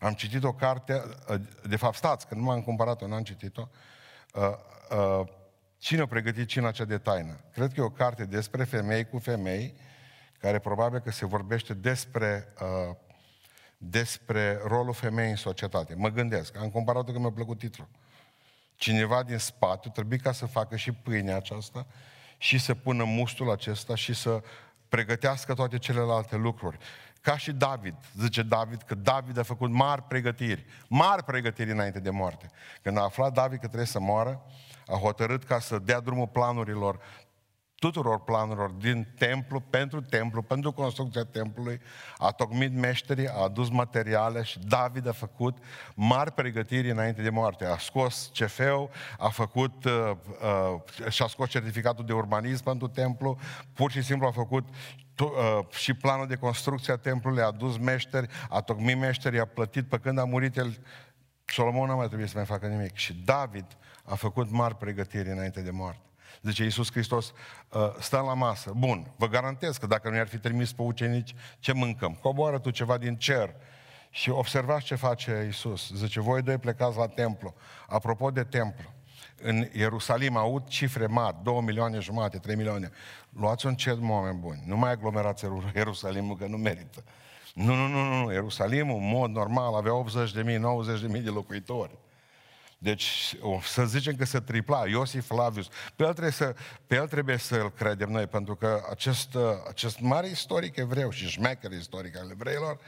Am 0.00 0.12
citit 0.12 0.44
o 0.44 0.52
carte, 0.52 1.02
de 1.68 1.76
fapt 1.76 1.96
stați, 1.96 2.26
că 2.26 2.34
nu 2.34 2.42
m-am 2.42 2.62
cumpărat-o, 2.62 3.06
n-am 3.06 3.22
citit-o. 3.22 3.68
Uh, 4.34 4.42
uh, 4.90 5.26
cine 5.78 6.00
a 6.00 6.06
pregătit 6.06 6.48
cina 6.48 6.70
cea 6.70 6.84
de 6.84 6.98
taină? 6.98 7.40
Cred 7.52 7.72
că 7.72 7.80
e 7.80 7.84
o 7.84 7.90
carte 7.90 8.24
despre 8.24 8.64
femei 8.64 9.04
cu 9.04 9.18
femei, 9.18 9.74
care 10.38 10.58
probabil 10.58 10.98
că 10.98 11.10
se 11.10 11.26
vorbește 11.26 11.74
despre 11.74 12.52
uh, 12.60 12.96
despre 13.78 14.60
rolul 14.64 14.92
femeii 14.92 15.30
în 15.30 15.36
societate. 15.36 15.94
Mă 15.94 16.08
gândesc, 16.08 16.56
am 16.56 16.70
comparat-o 16.70 17.12
că 17.12 17.18
mi-a 17.18 17.30
plăcut 17.30 17.58
titlul. 17.58 17.88
Cineva 18.76 19.22
din 19.22 19.38
spate 19.38 19.88
trebuie 19.88 20.18
ca 20.18 20.32
să 20.32 20.46
facă 20.46 20.76
și 20.76 20.92
pâinea 20.92 21.36
aceasta 21.36 21.86
și 22.38 22.58
să 22.58 22.74
pună 22.74 23.04
mustul 23.04 23.50
acesta 23.50 23.94
și 23.94 24.14
să 24.14 24.42
pregătească 24.88 25.54
toate 25.54 25.78
celelalte 25.78 26.36
lucruri. 26.36 26.78
Ca 27.20 27.36
și 27.36 27.52
David, 27.52 27.94
zice 28.20 28.42
David, 28.42 28.82
că 28.82 28.94
David 28.94 29.38
a 29.38 29.42
făcut 29.42 29.70
mari 29.70 30.02
pregătiri, 30.02 30.64
mari 30.88 31.24
pregătiri 31.24 31.70
înainte 31.70 32.00
de 32.00 32.10
moarte. 32.10 32.50
Când 32.82 32.98
a 32.98 33.02
aflat 33.02 33.32
David 33.32 33.58
că 33.58 33.66
trebuie 33.66 33.86
să 33.86 34.00
moară, 34.00 34.42
a 34.86 34.96
hotărât 34.96 35.44
ca 35.44 35.58
să 35.58 35.78
dea 35.78 36.00
drumul 36.00 36.28
planurilor 36.28 37.00
tuturor 37.78 38.20
planurilor 38.20 38.70
din 38.70 39.06
templu, 39.18 39.60
pentru 39.60 40.00
templu, 40.00 40.42
pentru 40.42 40.72
construcția 40.72 41.24
templului, 41.24 41.80
a 42.16 42.30
tocmit 42.30 42.72
meșterii, 42.72 43.28
a 43.28 43.42
adus 43.42 43.68
materiale 43.68 44.42
și 44.42 44.58
David 44.58 45.08
a 45.08 45.12
făcut 45.12 45.56
mari 45.94 46.32
pregătiri 46.32 46.90
înainte 46.90 47.22
de 47.22 47.30
moarte. 47.30 47.64
A 47.64 47.78
scos 47.78 48.30
cefeu, 48.32 48.90
a 49.18 49.28
făcut 49.28 49.84
uh, 49.84 50.10
uh, 51.02 51.10
și-a 51.10 51.26
scos 51.26 51.48
certificatul 51.48 52.04
de 52.04 52.12
urbanism 52.12 52.64
pentru 52.64 52.88
templu, 52.88 53.38
pur 53.72 53.90
și 53.90 54.02
simplu 54.02 54.26
a 54.26 54.30
făcut 54.30 54.68
tu, 55.18 55.24
uh, 55.24 55.74
și 55.74 55.94
planul 55.94 56.26
de 56.26 56.36
construcție 56.36 56.92
a 56.92 56.96
templului, 56.96 57.42
a 57.42 57.46
adus 57.46 57.78
meșteri, 57.78 58.28
a 58.48 58.60
tocmit 58.60 58.98
meșterii, 58.98 59.40
a 59.40 59.44
plătit, 59.44 59.88
pe 59.88 59.98
când 59.98 60.18
a 60.18 60.24
murit 60.24 60.56
el, 60.56 60.78
Solomon 61.44 61.88
nu 61.88 61.96
mai 61.96 62.06
trebuie 62.06 62.28
să 62.28 62.36
mai 62.36 62.46
facă 62.46 62.66
nimic. 62.66 62.94
Și 62.94 63.14
David 63.24 63.66
a 64.04 64.14
făcut 64.14 64.50
mari 64.50 64.76
pregătiri 64.76 65.28
înainte 65.28 65.60
de 65.60 65.70
moarte. 65.70 66.00
Zice 66.42 66.62
Iisus 66.62 66.90
Hristos, 66.90 67.32
ă, 67.72 67.96
stăm 68.00 68.24
la 68.24 68.34
masă. 68.34 68.72
Bun, 68.76 69.12
vă 69.16 69.26
garantez 69.28 69.76
că 69.76 69.86
dacă 69.86 70.08
nu 70.08 70.16
i-ar 70.16 70.28
fi 70.28 70.38
trimis 70.38 70.72
pe 70.72 70.82
ucenici, 70.82 71.34
ce 71.58 71.72
mâncăm? 71.72 72.18
Coboară 72.22 72.58
tu 72.58 72.70
ceva 72.70 72.98
din 72.98 73.16
cer. 73.16 73.54
Și 74.10 74.30
observați 74.30 74.84
ce 74.84 74.94
face 74.94 75.42
Iisus. 75.44 75.92
Zice, 75.94 76.20
voi 76.20 76.42
doi 76.42 76.58
plecați 76.58 76.98
la 76.98 77.06
templu. 77.06 77.54
Apropo 77.88 78.30
de 78.30 78.44
templu, 78.44 78.92
în 79.42 79.68
Ierusalim 79.72 80.36
aud 80.36 80.66
cifre 80.66 81.06
mari, 81.06 81.36
2 81.42 81.60
milioane 81.60 81.98
jumate, 81.98 82.38
3 82.38 82.56
milioane. 82.56 82.90
Luați 83.30 83.66
un 83.66 83.74
cet, 83.74 83.98
oameni 84.08 84.38
buni. 84.38 84.62
Nu 84.66 84.76
mai 84.76 84.90
aglomerați 84.90 85.44
Ierusalimul, 85.74 86.36
că 86.36 86.46
nu 86.46 86.56
merită. 86.56 87.04
Nu, 87.54 87.74
nu, 87.74 87.86
nu, 87.86 88.22
nu. 88.22 88.32
Ierusalimul, 88.32 88.96
în 88.96 89.08
mod 89.08 89.30
normal, 89.30 89.74
avea 89.74 89.94
80 89.94 90.32
de 90.32 90.42
mii, 90.42 90.56
90 90.56 91.00
de 91.00 91.06
mii 91.06 91.20
de 91.20 91.30
locuitori. 91.30 91.98
Deci, 92.78 93.36
să 93.62 93.84
zicem 93.84 94.16
că 94.16 94.24
se 94.24 94.40
tripla, 94.40 94.88
Iosif 94.88 95.26
Flavius. 95.26 95.68
Pe 95.96 96.04
el 96.04 96.12
trebuie, 96.12 96.32
să, 96.32 96.54
pe 96.86 96.94
el 96.94 97.08
trebuie 97.08 97.36
să-l 97.36 97.70
credem 97.70 98.10
noi, 98.10 98.26
pentru 98.26 98.56
că 98.56 98.80
acest, 98.90 99.36
acest 99.68 100.00
mare 100.00 100.28
istoric 100.28 100.76
evreu 100.76 101.10
și 101.10 101.28
șmecher 101.28 101.70
istoric 101.70 102.16
al 102.16 102.30
evreilor, 102.30 102.80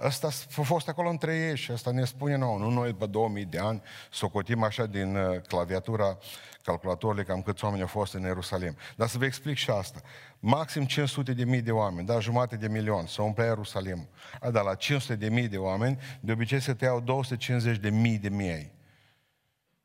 ăsta 0.00 0.26
a 0.26 0.62
fost 0.62 0.88
acolo 0.88 1.08
între 1.08 1.36
ei 1.36 1.56
și 1.56 1.70
asta 1.70 1.90
ne 1.90 2.04
spune 2.04 2.36
nouă. 2.36 2.58
Nu 2.58 2.70
noi 2.70 2.90
după 2.90 3.06
2000 3.06 3.44
de 3.44 3.58
ani 3.58 3.82
socotim 4.10 4.62
așa 4.62 4.86
din 4.86 5.16
uh, 5.16 5.40
claviatura 5.46 6.18
calculatorului 6.64 7.24
cam 7.24 7.42
câți 7.42 7.64
oameni 7.64 7.82
au 7.82 7.88
fost 7.88 8.14
în 8.14 8.22
Ierusalim. 8.22 8.76
Dar 8.96 9.08
să 9.08 9.18
vă 9.18 9.24
explic 9.24 9.56
și 9.56 9.70
asta. 9.70 10.00
Maxim 10.40 10.84
500 10.84 11.32
de 11.32 11.44
mii 11.44 11.62
de 11.62 11.70
oameni, 11.70 12.06
da, 12.06 12.18
jumate 12.18 12.56
de 12.56 12.68
milion, 12.68 13.06
să 13.06 13.22
umple 13.22 13.44
Ierusalim. 13.44 14.08
Dar 14.40 14.64
la 14.64 14.74
500 14.74 15.16
de 15.16 15.28
mii 15.28 15.48
de 15.48 15.58
oameni, 15.58 15.98
de 16.20 16.32
obicei 16.32 16.60
se 16.60 16.74
tăiau 16.74 17.00
250 17.00 17.78
de 17.78 17.90
mii 17.90 18.18
de 18.18 18.28
miei. 18.28 18.72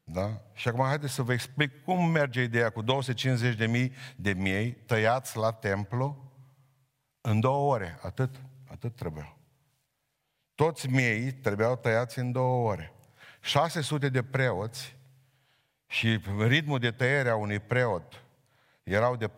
Da? 0.04 0.42
Și 0.54 0.68
acum 0.68 0.86
haideți 0.86 1.14
să 1.14 1.22
vă 1.22 1.34
explic 1.34 1.84
cum 1.84 2.10
merge 2.10 2.42
ideea 2.42 2.70
cu 2.70 2.82
250 2.82 3.56
de 3.56 3.68
mii 3.68 3.94
de 4.16 4.34
miei 4.34 4.72
tăiați 4.72 5.38
la 5.38 5.52
templu 5.52 6.32
în 7.22 7.40
două 7.40 7.74
ore. 7.74 8.00
Atât, 8.02 8.36
atât 8.72 8.96
trebuiau. 8.96 9.38
Toți 10.56 10.88
miei 10.88 11.32
trebuiau 11.32 11.76
tăiați 11.76 12.20
în 12.20 12.32
două 12.32 12.70
ore. 12.70 12.94
600 13.42 14.10
de 14.10 14.24
preoți 14.24 14.98
și 15.92 16.20
ritmul 16.48 16.80
de 16.80 16.92
tăiere 16.92 17.30
a 17.30 17.36
unui 17.36 17.60
preot 17.60 18.24
erau 18.84 19.16
de 19.16 19.28
4.000 19.28 19.34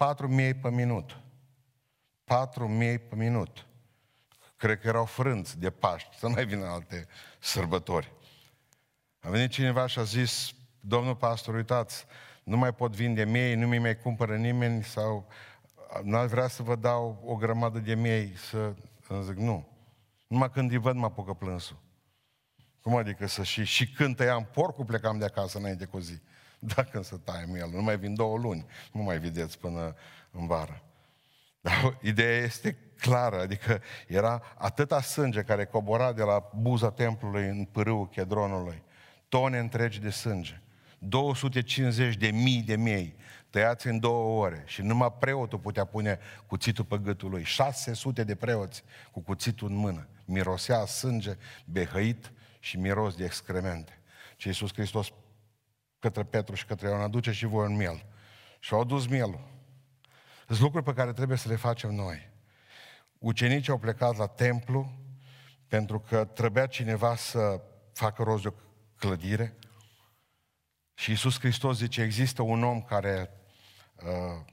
pe 0.62 0.70
minut. 0.70 1.18
4.000 2.24 3.10
pe 3.10 3.16
minut. 3.16 3.66
Cred 4.56 4.80
că 4.80 4.88
erau 4.88 5.06
frânți 5.06 5.60
de 5.60 5.70
Paști, 5.70 6.18
să 6.18 6.30
mai 6.30 6.46
vină 6.46 6.66
alte 6.66 7.08
sărbători. 7.40 8.12
A 9.20 9.30
venit 9.30 9.52
cineva 9.52 9.88
și 9.88 10.00
a 10.00 10.04
zis, 10.04 10.54
domnul 10.80 11.16
pastor, 11.16 11.56
uitați, 11.56 12.06
nu 12.44 12.58
mai 12.58 12.74
pot 12.74 12.96
vinde 12.96 13.26
miei, 13.26 13.56
nu 13.56 13.68
mi 13.68 13.78
mai 13.78 13.98
cumpără 13.98 14.36
nimeni 14.36 14.84
sau 14.84 15.28
n-ar 16.04 16.26
vrea 16.26 16.48
să 16.48 16.64
vă 16.64 16.76
dau 16.76 17.22
o 17.26 17.36
grămadă 17.36 17.80
de 17.80 17.96
miei 17.96 18.34
să... 18.36 18.74
Îmi 19.08 19.24
zic, 19.24 19.36
nu. 19.36 19.68
Numai 20.28 20.52
când 20.52 20.72
îi 20.72 20.78
văd 20.78 20.96
mă 20.96 21.06
apucă 21.06 21.34
plânsul. 21.34 21.78
Cum 22.82 22.96
adică 22.96 23.28
să 23.28 23.44
și, 23.44 23.64
și 23.64 23.92
când 23.92 24.16
tăiam 24.16 24.50
porcul 24.54 24.86
plecam 24.86 25.18
de 25.18 25.26
acasă 25.26 25.58
înainte 25.58 25.86
cu 25.86 26.00
zi. 26.00 26.22
Dacă 26.76 27.02
să 27.02 27.18
taiem 27.18 27.56
el, 27.56 27.70
nu 27.74 27.82
mai 27.82 27.98
vin 27.98 28.16
două 28.16 28.38
luni, 28.38 28.66
nu 28.92 29.02
mai 29.02 29.18
vedeți 29.18 29.60
până 29.60 29.96
în 30.32 30.48
vară. 30.48 30.84
Dar 31.62 31.98
ideea 32.02 32.44
este 32.44 32.78
clară, 32.98 33.40
adică 33.40 33.82
era 34.08 34.42
atâta 34.58 35.02
sânge 35.02 35.42
care 35.42 35.66
cobora 35.66 36.14
de 36.14 36.24
la 36.24 36.50
buza 36.56 36.92
templului 36.92 37.48
în 37.48 37.66
pârâul 37.66 38.08
chedronului, 38.08 38.84
tone 39.30 39.58
întregi 39.60 40.00
de 40.00 40.10
sânge. 40.10 40.62
250 41.00 42.16
de 42.16 42.32
mii 42.32 42.62
de 42.62 42.76
miei 42.76 43.16
tăiați 43.50 43.88
în 43.88 44.00
două 44.00 44.44
ore 44.44 44.64
și 44.66 44.82
numai 44.82 45.14
preotul 45.20 45.60
putea 45.60 45.86
pune 45.86 46.20
cuțitul 46.46 46.86
pe 46.86 46.98
gâtul 46.98 47.30
lui. 47.30 47.44
600 47.44 48.24
de 48.24 48.36
preoți 48.36 48.84
cu 49.12 49.20
cuțitul 49.20 49.70
în 49.70 49.76
mână. 49.76 50.08
Mirosea 50.26 50.86
sânge, 50.86 51.38
behăit 51.66 52.32
și 52.60 52.78
miros 52.78 53.16
de 53.16 53.24
excremente. 53.24 54.00
Și 54.36 54.48
Iisus 54.48 54.74
Hristos 54.74 55.12
către 56.02 56.24
Petru 56.24 56.56
și 56.56 56.66
către 56.66 56.88
Ioan 56.88 57.02
aduce 57.02 57.32
și 57.32 57.46
voi 57.46 57.66
un 57.66 57.76
miel. 57.76 58.06
Și 58.60 58.74
au 58.74 58.80
adus 58.80 59.08
mielul. 59.08 59.50
Sunt 60.48 60.60
lucruri 60.60 60.86
pe 60.86 60.94
care 60.94 61.14
trebuie 61.14 61.38
să 61.38 61.50
le 61.50 61.56
facem 61.56 61.94
noi. 61.94 62.30
Ucenicii 63.18 63.72
au 63.72 63.78
plecat 63.78 64.18
la 64.18 64.28
templu 64.28 64.92
pentru 65.68 66.00
că 66.00 66.26
trebuia 66.26 66.66
cineva 66.66 67.16
să 67.16 67.62
facă 67.94 68.24
rost 68.24 68.42
de 68.42 68.48
o 68.48 68.54
clădire, 68.96 69.56
și 71.02 71.10
Iisus 71.10 71.40
Hristos 71.40 71.78
zice, 71.78 72.02
există 72.02 72.42
un 72.42 72.64
om 72.64 72.82
care 72.82 73.30
uh, 73.96 74.46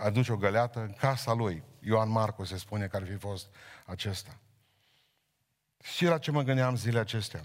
aduce 0.00 0.32
o 0.32 0.36
găleată 0.36 0.80
în 0.80 0.92
casa 0.92 1.32
lui. 1.32 1.62
Ioan 1.80 2.10
Marcu 2.10 2.44
se 2.44 2.56
spune 2.56 2.86
că 2.86 2.96
ar 2.96 3.04
fi 3.04 3.16
fost 3.16 3.46
acesta. 3.86 4.38
Și 5.82 6.04
la 6.04 6.18
ce 6.18 6.30
mă 6.30 6.42
gândeam 6.42 6.76
zilele 6.76 6.98
acestea? 6.98 7.44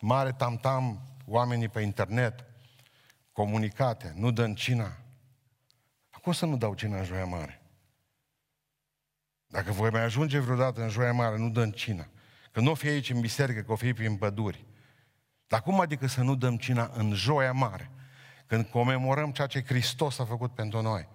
Mare 0.00 0.32
tamtam, 0.32 1.00
oamenii 1.26 1.68
pe 1.68 1.80
internet, 1.80 2.44
comunicate, 3.32 4.12
nu 4.16 4.30
dăm 4.30 4.54
cina. 4.54 4.96
Cum 6.22 6.32
să 6.32 6.46
nu 6.46 6.56
dau 6.56 6.74
cina 6.74 6.98
în 6.98 7.04
Joia 7.04 7.24
Mare? 7.24 7.62
Dacă 9.46 9.72
voi 9.72 9.90
mai 9.90 10.02
ajunge 10.02 10.38
vreodată 10.38 10.82
în 10.82 10.88
Joia 10.88 11.12
Mare, 11.12 11.38
nu 11.38 11.50
dăm 11.50 11.70
cina. 11.70 12.08
Că 12.52 12.60
nu 12.60 12.70
o 12.70 12.74
fi 12.74 12.86
aici 12.86 13.10
în 13.10 13.20
biserică, 13.20 13.60
că 13.60 13.72
o 13.72 13.76
fi 13.76 13.92
prin 13.92 14.16
păduri. 14.16 14.64
Dar 15.46 15.62
cum 15.62 15.80
adică 15.80 16.06
să 16.06 16.22
nu 16.22 16.34
dăm 16.34 16.56
cina 16.56 16.90
în 16.94 17.12
joia 17.12 17.52
mare? 17.52 17.90
când 18.46 18.66
comemorăm 18.66 19.32
ceea 19.32 19.46
ce 19.46 19.64
Hristos 19.64 20.18
a 20.18 20.24
făcut 20.24 20.54
pentru 20.54 20.82
noi. 20.82 21.08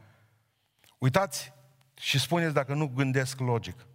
Uitați 0.97 1.53
și 1.93 2.19
spuneți 2.19 2.53
dacă 2.53 2.73
nu 2.73 2.87
gândesc 2.87 3.39
logic. 3.39 3.87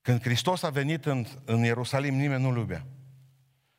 Când 0.00 0.22
Hristos 0.22 0.62
a 0.62 0.70
venit 0.70 1.06
în, 1.06 1.26
în 1.44 1.58
Ierusalim, 1.58 2.14
nimeni 2.14 2.42
nu-L 2.42 2.56
iubea. 2.56 2.86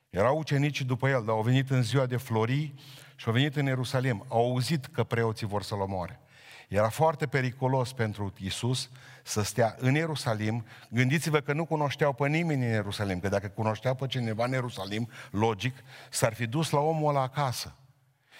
Erau 0.09 0.37
ucenicii 0.37 0.85
după 0.85 1.09
el, 1.09 1.23
dar 1.25 1.35
au 1.35 1.41
venit 1.41 1.69
în 1.69 1.83
ziua 1.83 2.05
de 2.05 2.17
florii 2.17 2.73
și 3.15 3.27
au 3.27 3.33
venit 3.33 3.55
în 3.55 3.65
Ierusalim. 3.65 4.25
Au 4.27 4.49
auzit 4.49 4.85
că 4.85 5.03
preoții 5.03 5.47
vor 5.47 5.63
să-L 5.63 5.79
omoare. 5.79 6.19
Era 6.67 6.89
foarte 6.89 7.27
periculos 7.27 7.93
pentru 7.93 8.33
Isus 8.37 8.89
să 9.23 9.41
stea 9.41 9.75
în 9.77 9.93
Ierusalim. 9.93 10.65
Gândiți-vă 10.89 11.39
că 11.39 11.53
nu 11.53 11.65
cunoșteau 11.65 12.13
pe 12.13 12.27
nimeni 12.27 12.65
în 12.65 12.71
Ierusalim, 12.71 13.19
că 13.19 13.29
dacă 13.29 13.47
cunoșteau 13.47 13.95
pe 13.95 14.07
cineva 14.07 14.45
în 14.45 14.51
Ierusalim, 14.51 15.09
logic, 15.31 15.75
s-ar 16.09 16.33
fi 16.33 16.47
dus 16.47 16.69
la 16.69 16.79
omul 16.79 17.09
ăla 17.09 17.21
acasă. 17.21 17.75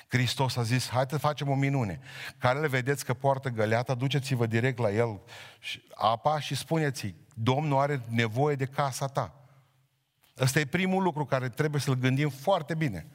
Hristos 0.08 0.56
a 0.56 0.62
zis, 0.62 0.90
hai 0.90 1.06
să 1.10 1.18
facem 1.18 1.50
o 1.50 1.56
minune. 1.56 2.00
Care 2.38 2.60
le 2.60 2.68
vedeți 2.68 3.06
că 3.06 3.14
poartă 3.14 3.50
găleata, 3.50 3.94
duceți-vă 3.94 4.46
direct 4.46 4.78
la 4.78 4.92
el 4.92 5.22
apa 5.96 6.40
și 6.40 6.56
spuneți-i, 6.56 7.16
Domnul 7.34 7.80
are 7.80 8.02
nevoie 8.08 8.56
de 8.56 8.66
casa 8.66 9.08
ta. 9.08 9.39
Ăsta 10.40 10.60
e 10.60 10.66
primul 10.66 11.04
lucru 11.04 11.26
care 11.26 11.50
trebuie 11.50 11.82
să-l 11.82 11.94
gândim 11.96 12.30
foarte 12.30 12.76
bine. 12.76 13.08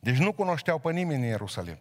Deci 0.00 0.16
nu 0.16 0.32
cunoșteau 0.32 0.78
pe 0.78 0.92
nimeni 0.92 1.22
în 1.22 1.28
Ierusalim. 1.28 1.78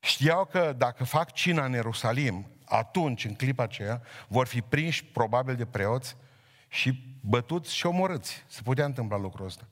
Știau 0.00 0.44
că 0.44 0.74
dacă 0.76 1.04
fac 1.04 1.32
cina 1.32 1.64
în 1.64 1.72
Ierusalim, 1.72 2.46
atunci, 2.64 3.24
în 3.24 3.34
clipa 3.34 3.62
aceea, 3.62 4.02
vor 4.28 4.46
fi 4.46 4.62
prinși 4.62 5.04
probabil 5.04 5.56
de 5.56 5.66
preoți 5.66 6.16
și 6.68 7.18
bătuți 7.20 7.74
și 7.74 7.86
omorâți. 7.86 8.44
Se 8.46 8.62
putea 8.62 8.84
întâmpla 8.84 9.16
lucrul 9.16 9.46
ăsta. 9.46 9.68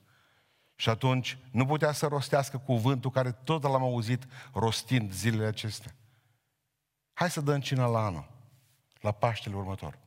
Și 0.75 0.89
atunci 0.89 1.37
nu 1.51 1.65
putea 1.65 1.91
să 1.91 2.07
rostească 2.07 2.57
cuvântul 2.57 3.11
care 3.11 3.31
tot 3.31 3.63
l-am 3.63 3.81
auzit 3.81 4.23
rostind 4.53 5.11
zilele 5.11 5.47
acestea. 5.47 5.95
Hai 7.13 7.29
să 7.29 7.41
dăm 7.41 7.59
cină 7.59 7.85
la 7.85 8.05
anul, 8.05 8.31
la 9.01 9.11
Paștele 9.11 9.55
următor. 9.55 9.97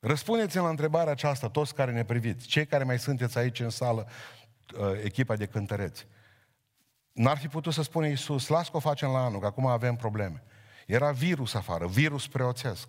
Răspundeți-mi 0.00 0.62
la 0.62 0.68
întrebarea 0.68 1.12
aceasta, 1.12 1.48
toți 1.48 1.74
care 1.74 1.92
ne 1.92 2.04
priviți, 2.04 2.46
cei 2.46 2.66
care 2.66 2.84
mai 2.84 2.98
sunteți 2.98 3.38
aici 3.38 3.60
în 3.60 3.70
sală, 3.70 4.08
uh, 4.78 5.00
echipa 5.02 5.36
de 5.36 5.46
cântăreți. 5.46 6.06
N-ar 7.12 7.38
fi 7.38 7.48
putut 7.48 7.72
să 7.72 7.82
spune 7.82 8.08
Iisus, 8.08 8.48
las 8.48 8.68
că 8.68 8.76
o 8.76 8.80
facem 8.80 9.10
la 9.10 9.24
anul, 9.24 9.40
că 9.40 9.46
acum 9.46 9.66
avem 9.66 9.96
probleme. 9.96 10.42
Era 10.86 11.10
virus 11.10 11.54
afară, 11.54 11.86
virus 11.86 12.28
preoțesc. 12.28 12.88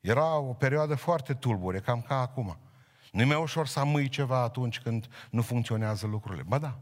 Era 0.00 0.36
o 0.36 0.52
perioadă 0.52 0.94
foarte 0.94 1.34
tulbure, 1.34 1.80
cam 1.80 2.02
ca 2.02 2.20
acum. 2.20 2.58
Nu-i 3.12 3.24
mai 3.24 3.36
ușor 3.36 3.66
să 3.66 3.78
amâi 3.78 4.08
ceva 4.08 4.38
atunci 4.42 4.80
când 4.80 5.06
nu 5.30 5.42
funcționează 5.42 6.06
lucrurile. 6.06 6.42
Ba 6.46 6.58
da. 6.58 6.78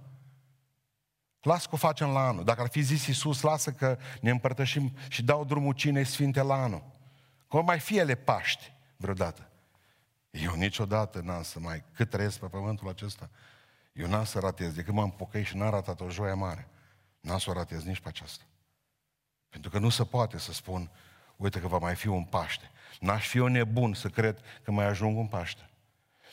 Las 1.40 1.66
că 1.66 1.74
o 1.74 1.76
facem 1.76 2.08
la 2.08 2.26
anul. 2.26 2.44
Dacă 2.44 2.60
ar 2.60 2.68
fi 2.68 2.80
zis 2.80 3.06
Iisus, 3.06 3.40
lasă 3.40 3.72
că 3.72 3.98
ne 4.20 4.30
împărtășim 4.30 4.92
și 5.08 5.22
dau 5.22 5.44
drumul 5.44 5.72
cinei 5.72 6.04
sfinte 6.04 6.42
la 6.42 6.54
anul. 6.62 6.82
Că 7.48 7.62
mai 7.62 7.78
fie 7.78 8.00
ele 8.00 8.14
Paști 8.14 8.72
vreodată. 9.00 9.50
Eu 10.30 10.54
niciodată 10.54 11.20
n-am 11.20 11.42
să 11.42 11.60
mai, 11.60 11.84
cât 11.92 12.10
trăiesc 12.10 12.38
pe 12.38 12.46
pământul 12.46 12.88
acesta, 12.88 13.30
eu 13.92 14.08
n-am 14.08 14.24
să 14.24 14.38
ratez, 14.38 14.74
decât 14.74 14.94
m-am 14.94 15.10
pocăit 15.10 15.46
și 15.46 15.56
n-am 15.56 15.70
ratat 15.70 16.00
o 16.00 16.10
joie 16.10 16.32
mare. 16.32 16.68
N-am 17.20 17.38
să 17.38 17.50
o 17.50 17.52
ratez 17.52 17.84
nici 17.84 18.00
pe 18.00 18.08
aceasta. 18.08 18.44
Pentru 19.48 19.70
că 19.70 19.78
nu 19.78 19.88
se 19.88 20.04
poate 20.04 20.38
să 20.38 20.52
spun, 20.52 20.90
uite 21.36 21.60
că 21.60 21.66
va 21.66 21.78
mai 21.78 21.94
fi 21.94 22.06
un 22.06 22.24
Paște. 22.24 22.70
N-aș 23.00 23.26
fi 23.26 23.38
o 23.38 23.48
nebun 23.48 23.94
să 23.94 24.08
cred 24.08 24.40
că 24.62 24.70
mai 24.70 24.84
ajung 24.84 25.18
un 25.18 25.26
Paște. 25.26 25.70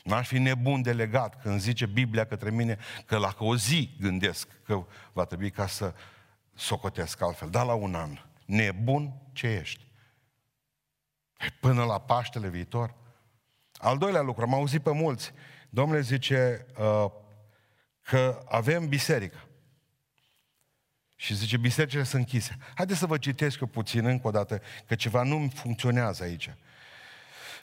N-aș 0.03 0.27
fi 0.27 0.37
nebun 0.37 0.81
delegat 0.81 1.41
când 1.41 1.59
zice 1.59 1.85
Biblia 1.85 2.25
către 2.25 2.51
mine 2.51 2.77
că 3.05 3.17
la 3.17 3.35
o 3.37 3.55
zi 3.55 3.95
gândesc 3.99 4.47
că 4.63 4.85
va 5.13 5.25
trebui 5.25 5.51
ca 5.51 5.67
să 5.67 5.93
socotesc 6.53 7.21
altfel. 7.21 7.49
Dar 7.49 7.65
la 7.65 7.73
un 7.73 7.95
an. 7.95 8.19
Nebun 8.45 9.13
ce 9.31 9.47
ești. 9.47 9.86
Până 11.59 11.83
la 11.83 11.99
Paștele 11.99 12.47
viitor. 12.47 12.93
Al 13.73 13.97
doilea 13.97 14.21
lucru, 14.21 14.41
am 14.41 14.53
auzit 14.53 14.81
pe 14.81 14.91
mulți. 14.91 15.31
Domnule 15.69 16.01
zice 16.01 16.65
uh, 16.79 17.11
că 18.01 18.43
avem 18.49 18.87
biserică. 18.87 19.47
Și 21.15 21.35
zice, 21.35 21.57
bisericile 21.57 22.03
sunt 22.03 22.21
închise. 22.21 22.57
Haideți 22.75 22.99
să 22.99 23.05
vă 23.05 23.17
citesc 23.17 23.59
eu 23.59 23.67
puțin 23.67 24.05
încă 24.05 24.27
o 24.27 24.31
dată, 24.31 24.61
că 24.85 24.95
ceva 24.95 25.23
nu 25.23 25.51
funcționează 25.53 26.23
aici. 26.23 26.55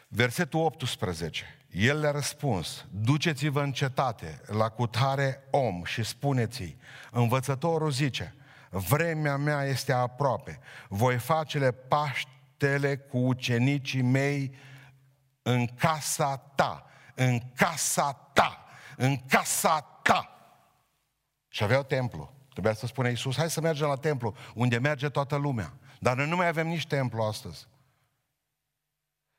Versetul 0.09 0.61
18. 0.61 1.45
El 1.71 2.01
le-a 2.01 2.11
răspuns, 2.11 2.87
duceți-vă 2.91 3.63
în 3.63 3.73
cetate 3.73 4.41
la 4.47 4.69
cutare 4.69 5.45
om 5.51 5.85
și 5.85 6.03
spuneți-i, 6.03 6.77
învățătorul 7.11 7.91
zice, 7.91 8.35
vremea 8.71 9.37
mea 9.37 9.65
este 9.65 9.93
aproape, 9.93 10.59
voi 10.89 11.19
face 11.19 11.59
paștele 12.65 12.97
cu 12.97 13.19
ucenicii 13.19 14.03
mei 14.03 14.55
în 15.43 15.67
casa 15.67 16.37
ta, 16.37 16.87
în 17.15 17.41
casa 17.55 18.13
ta, 18.33 18.65
în 18.97 19.17
casa 19.17 19.81
ta. 20.03 20.29
Și 21.49 21.63
aveau 21.63 21.83
templu. 21.83 22.33
Trebuia 22.53 22.75
să 22.75 22.87
spune 22.87 23.09
Iisus, 23.09 23.37
hai 23.37 23.51
să 23.51 23.61
mergem 23.61 23.87
la 23.87 23.97
templu, 23.97 24.35
unde 24.55 24.79
merge 24.79 25.09
toată 25.09 25.37
lumea. 25.37 25.73
Dar 25.99 26.17
noi 26.17 26.29
nu 26.29 26.37
mai 26.37 26.49
avem 26.49 26.69
nici 26.69 26.87
templu 26.87 27.23
astăzi. 27.23 27.67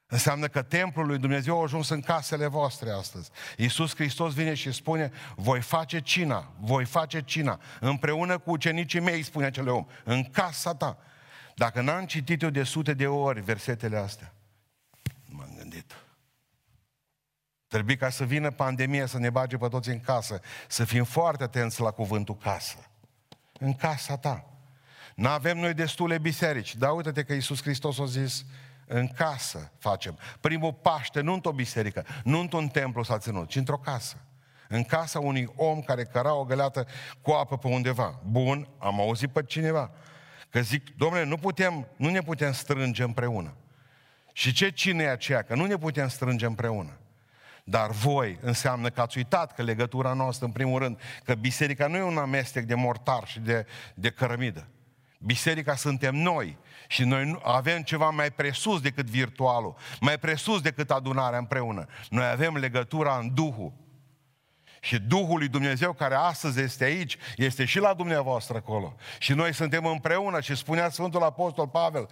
Înseamnă 0.07 0.47
că 0.47 0.61
templul 0.61 1.05
lui 1.05 1.17
Dumnezeu 1.17 1.59
a 1.59 1.63
ajuns 1.63 1.89
în 1.89 2.01
casele 2.01 2.47
voastre 2.47 2.89
astăzi. 2.89 3.29
Iisus 3.57 3.95
Hristos 3.95 4.33
vine 4.33 4.53
și 4.53 4.71
spune, 4.71 5.11
voi 5.35 5.61
face 5.61 6.01
cina, 6.01 6.51
voi 6.59 6.85
face 6.85 7.21
cina, 7.21 7.59
împreună 7.79 8.37
cu 8.37 8.51
ucenicii 8.51 8.99
mei, 8.99 9.23
spune 9.23 9.45
acele 9.45 9.69
om, 9.69 9.85
în 10.03 10.23
casa 10.23 10.75
ta. 10.75 10.97
Dacă 11.55 11.81
n-am 11.81 12.05
citit 12.05 12.41
eu 12.41 12.49
de 12.49 12.63
sute 12.63 12.93
de 12.93 13.07
ori 13.07 13.41
versetele 13.41 13.97
astea, 13.97 14.33
m-am 15.29 15.53
gândit. 15.57 15.95
Trebuie 17.67 17.95
ca 17.95 18.09
să 18.09 18.23
vină 18.23 18.51
pandemia 18.51 19.05
să 19.05 19.17
ne 19.17 19.29
bage 19.29 19.57
pe 19.57 19.67
toți 19.67 19.89
în 19.89 19.99
casă, 19.99 20.41
să 20.67 20.85
fim 20.85 21.03
foarte 21.03 21.43
atenți 21.43 21.81
la 21.81 21.91
cuvântul 21.91 22.37
casă. 22.37 22.77
În 23.59 23.73
casa 23.73 24.17
ta. 24.17 24.49
Nu 25.15 25.27
avem 25.27 25.57
noi 25.57 25.73
destule 25.73 26.17
biserici, 26.17 26.75
dar 26.75 26.91
uite-te 26.91 27.23
că 27.23 27.33
Iisus 27.33 27.61
Hristos 27.61 27.99
a 27.99 28.05
zis, 28.05 28.45
în 28.87 29.07
casă 29.07 29.71
facem. 29.77 30.17
Primul 30.39 30.73
Paște, 30.73 31.21
nu 31.21 31.33
într-o 31.33 31.51
biserică, 31.51 32.05
nu 32.23 32.39
într-un 32.39 32.67
templu 32.67 33.03
s-a 33.03 33.17
ținut, 33.17 33.49
ci 33.49 33.55
într-o 33.55 33.77
casă. 33.77 34.17
În 34.67 34.83
casa 34.83 35.19
unui 35.19 35.49
om 35.55 35.81
care 35.81 36.03
căra 36.03 36.33
o 36.33 36.43
găleată 36.43 36.87
cu 37.21 37.31
apă 37.31 37.57
pe 37.57 37.67
undeva. 37.67 38.19
Bun, 38.25 38.67
am 38.77 38.99
auzit 38.99 39.31
pe 39.31 39.43
cineva. 39.43 39.91
Că 40.55 40.61
zic, 40.61 40.95
domnule, 40.97 41.23
nu 41.23 41.37
putem, 41.37 41.87
nu 41.95 42.09
ne 42.09 42.21
putem 42.21 42.51
strânge 42.51 43.03
împreună. 43.03 43.53
Și 44.33 44.53
ce 44.53 44.69
cine 44.69 45.03
e 45.03 45.09
aceea? 45.09 45.41
Că 45.41 45.55
nu 45.55 45.65
ne 45.65 45.77
putem 45.77 46.07
strânge 46.07 46.45
împreună. 46.45 46.97
Dar 47.63 47.89
voi 47.89 48.37
înseamnă 48.41 48.89
că 48.89 49.01
ați 49.01 49.17
uitat 49.17 49.53
că 49.53 49.63
legătura 49.63 50.13
noastră, 50.13 50.45
în 50.45 50.51
primul 50.51 50.79
rând, 50.79 50.99
că 51.23 51.33
biserica 51.33 51.87
nu 51.87 51.97
e 51.97 52.01
un 52.01 52.17
amestec 52.17 52.63
de 52.63 52.75
mortar 52.75 53.27
și 53.27 53.39
de, 53.39 53.65
de 53.93 54.09
cărămidă. 54.09 54.67
Biserica 55.19 55.75
suntem 55.75 56.15
noi 56.15 56.57
și 56.87 57.03
noi 57.03 57.39
avem 57.43 57.81
ceva 57.81 58.09
mai 58.09 58.31
presus 58.31 58.81
decât 58.81 59.05
virtualul, 59.05 59.75
mai 59.99 60.17
presus 60.17 60.61
decât 60.61 60.91
adunarea 60.91 61.39
împreună. 61.39 61.85
Noi 62.09 62.25
avem 62.25 62.57
legătura 62.57 63.17
în 63.17 63.33
Duhul. 63.33 63.73
Și 64.85 64.99
Duhul 64.99 65.37
lui 65.37 65.47
Dumnezeu 65.47 65.93
care 65.93 66.15
astăzi 66.15 66.59
este 66.59 66.83
aici, 66.83 67.17
este 67.35 67.65
și 67.65 67.79
la 67.79 67.93
dumneavoastră 67.93 68.57
acolo. 68.57 68.95
Și 69.19 69.33
noi 69.33 69.53
suntem 69.53 69.85
împreună 69.85 70.41
și 70.41 70.55
spunea 70.55 70.89
Sfântul 70.89 71.23
Apostol 71.23 71.67
Pavel, 71.67 72.09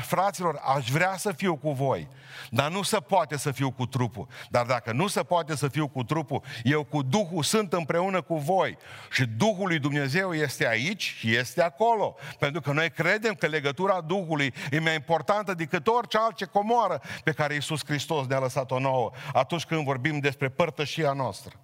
fraților, 0.00 0.60
aș 0.76 0.88
vrea 0.90 1.16
să 1.16 1.32
fiu 1.32 1.56
cu 1.56 1.72
voi, 1.72 2.08
dar 2.50 2.70
nu 2.70 2.82
se 2.82 2.96
poate 2.96 3.36
să 3.36 3.50
fiu 3.50 3.70
cu 3.70 3.86
trupul. 3.86 4.26
Dar 4.48 4.66
dacă 4.66 4.92
nu 4.92 5.06
se 5.06 5.22
poate 5.22 5.56
să 5.56 5.68
fiu 5.68 5.88
cu 5.88 6.02
trupul, 6.02 6.42
eu 6.62 6.84
cu 6.84 7.02
Duhul 7.02 7.42
sunt 7.42 7.72
împreună 7.72 8.22
cu 8.22 8.36
voi. 8.36 8.78
Și 9.10 9.24
Duhul 9.26 9.66
lui 9.66 9.78
Dumnezeu 9.78 10.34
este 10.34 10.68
aici 10.68 11.14
și 11.18 11.34
este 11.34 11.62
acolo. 11.62 12.16
Pentru 12.38 12.60
că 12.60 12.72
noi 12.72 12.90
credem 12.90 13.34
că 13.34 13.46
legătura 13.46 14.00
Duhului 14.00 14.54
e 14.70 14.78
mai 14.78 14.94
importantă 14.94 15.54
decât 15.54 15.86
orice 15.86 16.18
altce 16.18 16.44
comoară 16.44 17.00
pe 17.24 17.32
care 17.32 17.54
Iisus 17.54 17.80
Hristos 17.84 18.26
ne-a 18.26 18.38
lăsat-o 18.38 18.78
nouă 18.78 19.10
atunci 19.32 19.64
când 19.64 19.84
vorbim 19.84 20.18
despre 20.18 20.48
părtășia 20.48 21.12
noastră. 21.12 21.60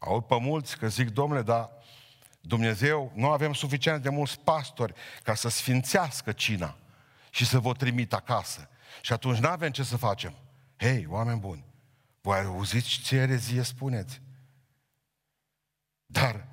Aud 0.00 0.24
pe 0.24 0.38
mulți 0.40 0.76
că 0.76 0.88
zic, 0.88 1.10
domnule, 1.10 1.42
dar 1.42 1.70
Dumnezeu, 2.40 3.12
nu 3.14 3.30
avem 3.30 3.52
suficient 3.52 4.02
de 4.02 4.08
mulți 4.08 4.40
pastori 4.40 4.94
ca 5.22 5.34
să 5.34 5.48
sfințească 5.48 6.32
cina 6.32 6.76
și 7.30 7.46
să 7.46 7.58
vă 7.58 7.72
trimit 7.72 8.12
acasă. 8.12 8.68
Și 9.00 9.12
atunci 9.12 9.38
nu 9.38 9.48
avem 9.48 9.70
ce 9.70 9.82
să 9.82 9.96
facem. 9.96 10.34
Hei, 10.76 11.06
oameni 11.08 11.40
buni, 11.40 11.64
voi 12.20 12.38
auziți 12.38 12.88
ce 12.88 13.16
erezie 13.16 13.62
spuneți? 13.62 14.20
Dar, 16.06 16.46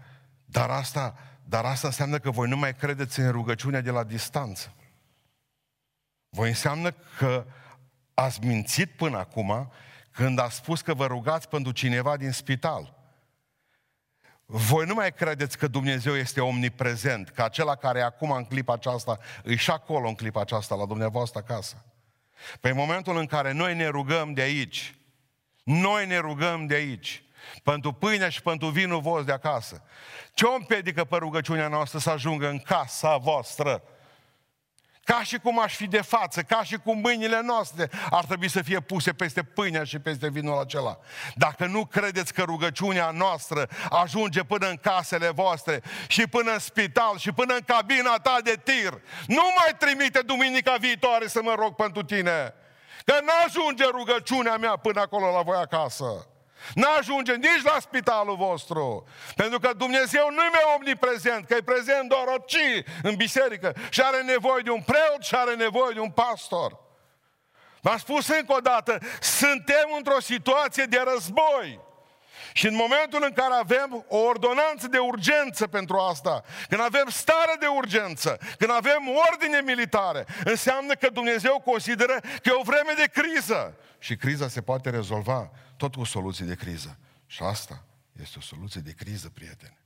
dar 0.45 0.69
asta, 0.69 1.17
dar 1.43 1.65
asta 1.65 1.88
înseamnă 1.88 2.19
că 2.19 2.31
voi 2.31 2.47
nu 2.47 2.58
mai 2.58 2.75
credeți 2.75 3.19
în 3.19 3.31
rugăciunea 3.31 3.81
de 3.81 3.91
la 3.91 4.03
distanță. 4.03 4.73
Voi 6.29 6.49
înseamnă 6.49 6.91
că 6.91 7.45
ați 8.13 8.45
mințit 8.45 8.91
până 8.91 9.17
acum 9.17 9.71
când 10.12 10.39
a 10.39 10.49
spus 10.49 10.81
că 10.81 10.93
vă 10.93 11.05
rugați 11.05 11.49
pentru 11.49 11.71
cineva 11.71 12.17
din 12.17 12.31
spital. 12.31 12.94
Voi 14.45 14.86
nu 14.86 14.93
mai 14.93 15.13
credeți 15.13 15.58
că 15.58 15.67
Dumnezeu 15.67 16.15
este 16.15 16.41
omniprezent, 16.41 17.29
că 17.29 17.41
acela 17.41 17.75
care 17.75 17.99
e 17.99 18.03
acum 18.03 18.31
în 18.31 18.43
clipa 18.43 18.73
aceasta, 18.73 19.17
îi 19.43 19.55
și 19.55 19.71
acolo 19.71 20.08
în 20.08 20.15
clipa 20.15 20.41
aceasta, 20.41 20.75
la 20.75 20.86
dumneavoastră 20.86 21.39
acasă. 21.39 21.86
Pe 22.62 22.71
momentul 22.71 23.17
în 23.17 23.25
care 23.25 23.51
noi 23.51 23.75
ne 23.75 23.88
rugăm 23.88 24.34
de 24.34 24.41
aici, 24.41 24.95
noi 25.63 26.08
ne 26.08 26.17
rugăm 26.17 26.65
de 26.65 26.75
aici, 26.75 27.23
pentru 27.63 27.91
pâinea 27.91 28.29
și 28.29 28.41
pentru 28.41 28.67
vinul 28.67 29.01
vostru 29.01 29.25
de 29.25 29.31
acasă. 29.31 29.84
Ce 30.34 30.45
o 30.45 30.53
împiedică 30.53 31.03
pe 31.03 31.15
rugăciunea 31.15 31.67
noastră 31.67 31.99
să 31.99 32.10
ajungă 32.10 32.49
în 32.49 32.60
casa 32.60 33.17
voastră? 33.17 33.84
Ca 35.06 35.24
și 35.24 35.38
cum 35.38 35.60
aș 35.60 35.76
fi 35.76 35.88
de 35.88 36.02
față, 36.02 36.41
ca 36.41 36.63
și 36.63 36.78
cum 36.78 36.98
mâinile 36.98 37.41
noastre 37.41 37.89
ar 38.10 38.26
trebui 38.26 38.50
să 38.50 38.62
fie 38.62 38.80
puse 38.80 39.13
peste 39.13 39.44
pâinea 39.44 39.84
și 39.84 40.00
peste 40.00 40.30
vinul 40.30 40.60
acela. 40.60 40.98
Dacă 41.36 41.65
nu 41.65 41.86
credeți 41.86 42.34
că 42.34 42.44
rugăciunea 42.44 43.12
noastră 43.12 43.68
ajunge 43.89 44.44
până 44.44 44.68
în 44.70 44.76
casele 44.76 45.30
voastre 45.30 45.82
și 46.08 46.28
până 46.28 46.52
în 46.52 46.60
spital 46.60 47.18
și 47.18 47.32
până 47.32 47.54
în 47.54 47.62
cabina 47.65 48.15
ta 48.15 48.38
de 48.44 48.60
tir, 48.63 49.02
nu 49.28 49.44
mai 49.58 49.76
trimite 49.78 50.20
duminica 50.20 50.76
viitoare 50.80 51.28
să 51.28 51.39
mă 51.44 51.54
rog 51.58 51.76
pentru 51.76 52.04
tine. 52.04 52.54
Că 53.06 53.18
nu 53.22 53.32
ajunge 53.46 53.84
rugăciunea 53.91 54.58
mea 54.58 54.76
până 54.76 55.02
acolo 55.02 55.32
la 55.32 55.41
voi 55.41 55.58
acasă. 55.58 56.28
N-ajunge 56.73 57.34
nici 57.34 57.63
la 57.63 57.78
spitalul 57.80 58.36
vostru. 58.36 59.08
Pentru 59.36 59.60
că 59.60 59.73
Dumnezeu 59.78 60.30
nu 60.30 60.43
e 60.43 60.73
omniprezent, 60.75 61.47
că 61.47 61.54
e 61.54 61.62
prezent 61.62 62.10
doar 62.10 62.25
orice 62.28 62.84
în 63.04 63.15
biserică 63.15 63.73
și 63.89 64.01
are 64.01 64.21
nevoie 64.21 64.62
de 64.62 64.69
un 64.69 64.82
preot 64.82 65.21
și 65.21 65.36
are 65.36 65.56
nevoie 65.56 65.93
de 65.93 65.99
un 65.99 66.12
pastor. 66.12 66.84
V-am 67.82 67.97
spus 67.97 68.28
încă 68.28 68.54
o 68.54 68.60
dată, 68.60 68.99
suntem 69.21 69.93
într-o 69.97 70.19
situație 70.19 70.84
de 70.84 71.04
război. 71.13 71.85
Și 72.58 72.68
în 72.68 72.76
momentul 72.76 73.24
în 73.24 73.34
care 73.34 73.54
avem 73.54 74.06
o 74.08 74.18
ordonanță 74.18 74.88
de 74.88 74.98
urgență 74.98 75.68
pentru 75.68 75.98
asta, 75.98 76.44
când 76.70 76.82
avem 76.82 77.08
stare 77.10 77.56
de 77.60 77.65
urgență, 77.65 78.39
când 78.58 78.72
avem 78.72 79.02
ordine 79.32 79.62
militare, 79.62 80.26
înseamnă 80.44 80.94
că 80.94 81.10
Dumnezeu 81.10 81.62
consideră 81.65 82.20
că 82.20 82.50
e 82.50 82.60
o 82.60 82.63
vreme 82.63 82.94
de 82.98 83.08
criză. 83.13 83.78
Și 84.00 84.15
criza 84.15 84.48
se 84.48 84.62
poate 84.62 84.89
rezolva 84.89 85.52
tot 85.78 85.96
cu 85.96 86.04
soluții 86.04 86.46
de 86.46 86.56
criză. 86.56 86.98
Și 87.26 87.44
asta 87.44 87.84
este 88.22 88.38
o 88.38 88.41
soluție 88.41 88.82
de 88.82 88.91
criză, 88.91 89.30
prieteni. 89.30 89.78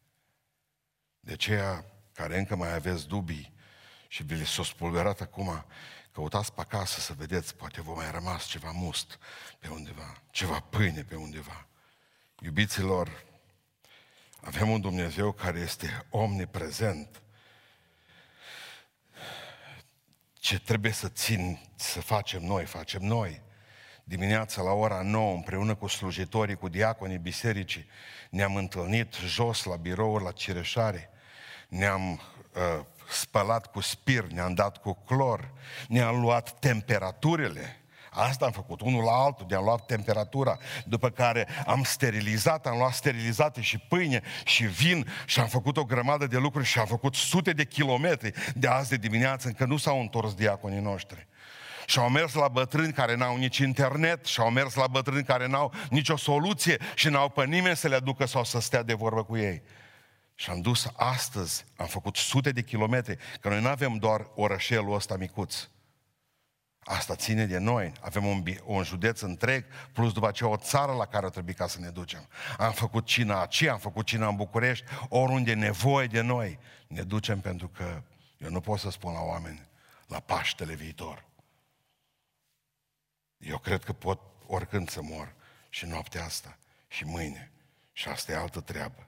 De 1.20 1.32
aceea 1.34 1.86
care 2.14 2.38
încă 2.38 2.56
mai 2.56 2.74
aveți 2.74 3.08
dubii 3.08 3.54
și 4.08 4.24
vi 4.24 4.36
le 4.36 4.44
s-o 4.44 4.64
spulberat 4.64 5.22
acum, 5.22 5.66
căutați 6.12 6.54
pe 6.54 6.62
acasă 6.62 7.00
să 7.00 7.14
vedeți, 7.18 7.56
poate 7.56 7.82
vă 7.82 7.92
mai 7.92 8.12
rămas 8.12 8.46
ceva 8.46 8.72
must 8.72 9.20
pe 9.60 9.68
undeva, 9.68 10.22
ceva 10.32 10.60
pâine 10.60 11.04
pe 11.04 11.16
undeva. 11.16 11.69
Iubiților, 12.42 13.24
avem 14.42 14.70
un 14.70 14.82
Dumnezeu 14.82 15.32
care 15.32 15.60
este 15.60 16.06
omniprezent. 16.10 17.22
Ce 20.34 20.60
trebuie 20.60 20.92
să 20.92 21.08
țin, 21.08 21.60
să 21.76 22.02
facem 22.02 22.44
noi, 22.44 22.66
facem 22.66 23.02
noi. 23.02 23.42
Dimineața 24.04 24.62
la 24.62 24.72
ora 24.72 25.02
9, 25.02 25.34
împreună 25.34 25.76
cu 25.76 25.88
slujitorii, 25.88 26.56
cu 26.56 26.68
diaconii 26.70 27.18
bisericii, 27.18 27.86
ne-am 28.30 28.56
întâlnit 28.56 29.14
jos 29.14 29.64
la 29.64 29.76
birouri, 29.76 30.24
la 30.24 30.32
Cireșare, 30.32 31.10
ne-am 31.70 32.12
uh, 32.12 32.86
spălat 33.10 33.72
cu 33.72 33.80
spir, 33.80 34.24
ne-am 34.24 34.54
dat 34.54 34.78
cu 34.78 34.94
clor, 34.94 35.54
ne-am 35.88 36.20
luat 36.20 36.60
temperaturile, 36.60 37.82
Asta 38.20 38.46
am 38.46 38.52
făcut, 38.52 38.82
unul 38.82 39.04
la 39.04 39.12
altul, 39.12 39.46
de-am 39.48 39.64
luat 39.64 39.86
temperatura, 39.86 40.58
după 40.86 41.10
care 41.10 41.48
am 41.66 41.84
sterilizat, 41.84 42.66
am 42.66 42.78
luat 42.78 42.94
sterilizate 42.94 43.62
și 43.62 43.78
pâine 43.78 44.22
și 44.46 44.64
vin 44.64 45.08
și 45.26 45.40
am 45.40 45.48
făcut 45.48 45.78
o 45.78 45.84
grămadă 45.84 46.28
de 46.28 46.38
lucruri 46.38 46.66
și 46.66 46.80
am 46.80 46.86
făcut 46.86 47.16
sute 47.16 47.52
de 47.52 47.66
kilometri 47.66 48.34
de 48.56 48.68
azi 48.68 48.90
de 48.90 48.96
dimineață, 48.96 49.48
încă 49.48 49.66
nu 49.66 49.78
s-au 49.78 50.00
întors 50.00 50.34
diaconii 50.34 50.80
noștri. 50.80 51.28
Și 51.86 52.00
au 52.00 52.10
mers 52.10 52.34
la 52.34 52.48
bătrâni 52.48 52.94
care 52.94 53.16
n-au 53.16 53.38
nici 53.38 53.58
internet, 53.58 54.26
și 54.26 54.40
au 54.40 54.50
mers 54.50 54.74
la 54.74 54.88
bătrâni 54.88 55.24
care 55.24 55.48
n-au 55.48 55.74
nicio 55.90 56.18
soluție 56.18 56.78
și 56.96 57.10
n-au 57.10 57.30
pe 57.30 57.46
nimeni 57.46 57.76
să 57.76 57.88
le 57.88 57.96
aducă 57.96 58.26
sau 58.26 58.44
să 58.44 58.60
stea 58.60 58.84
de 58.84 58.94
vorbă 58.94 59.24
cu 59.24 59.38
ei. 59.38 59.62
Și 60.36 60.50
am 60.50 60.62
dus 60.62 60.88
astăzi, 60.96 61.66
am 61.78 61.88
făcut 61.88 62.16
sute 62.16 62.52
de 62.52 62.62
kilometri, 62.62 63.18
că 63.40 63.50
noi 63.50 63.62
nu 63.62 63.68
avem 63.68 63.96
doar 63.96 64.28
orășelul 64.36 64.94
ăsta 64.94 65.16
micuț. 65.18 65.68
Asta 66.90 67.16
ține 67.16 67.46
de 67.46 67.58
noi. 67.58 67.92
Avem 68.02 68.26
un, 68.26 68.44
un 68.66 68.84
județ 68.84 69.22
întreg, 69.22 69.66
plus 69.94 70.14
după 70.14 70.28
aceea 70.28 70.50
o 70.50 70.58
țară 70.58 70.92
la 70.92 71.06
care 71.06 71.30
trebuie 71.30 71.54
ca 71.54 71.68
să 71.68 71.80
ne 71.80 71.90
ducem. 71.90 72.28
Am 72.58 72.72
făcut 72.72 73.06
cina 73.06 73.40
aici, 73.40 73.62
am 73.62 73.78
făcut 73.78 74.06
cina 74.06 74.28
în 74.28 74.36
București, 74.36 74.86
oriunde 75.10 75.52
e 75.52 75.56
nevoie 75.56 76.08
de 76.08 76.22
noi. 76.22 76.60
Ne 76.88 77.02
ducem 77.02 77.40
pentru 77.40 77.68
că 77.68 78.02
eu 78.38 78.50
nu 78.50 78.62
pot 78.62 78.80
să 78.80 78.90
spun 78.90 79.14
la 79.14 79.22
oameni 79.22 79.68
la 80.08 80.20
Paștele 80.20 80.74
viitor. 80.74 81.26
Eu 83.38 83.58
cred 83.58 83.84
că 83.84 83.94
pot 83.94 84.22
oricând 84.48 84.90
să 84.90 85.02
mor 85.02 85.34
și 85.70 85.86
noaptea 85.86 86.24
asta 86.24 86.58
și 86.88 87.06
mâine. 87.06 87.52
Și 87.92 88.08
asta 88.08 88.32
e 88.32 88.36
altă 88.36 88.60
treabă. 88.60 89.08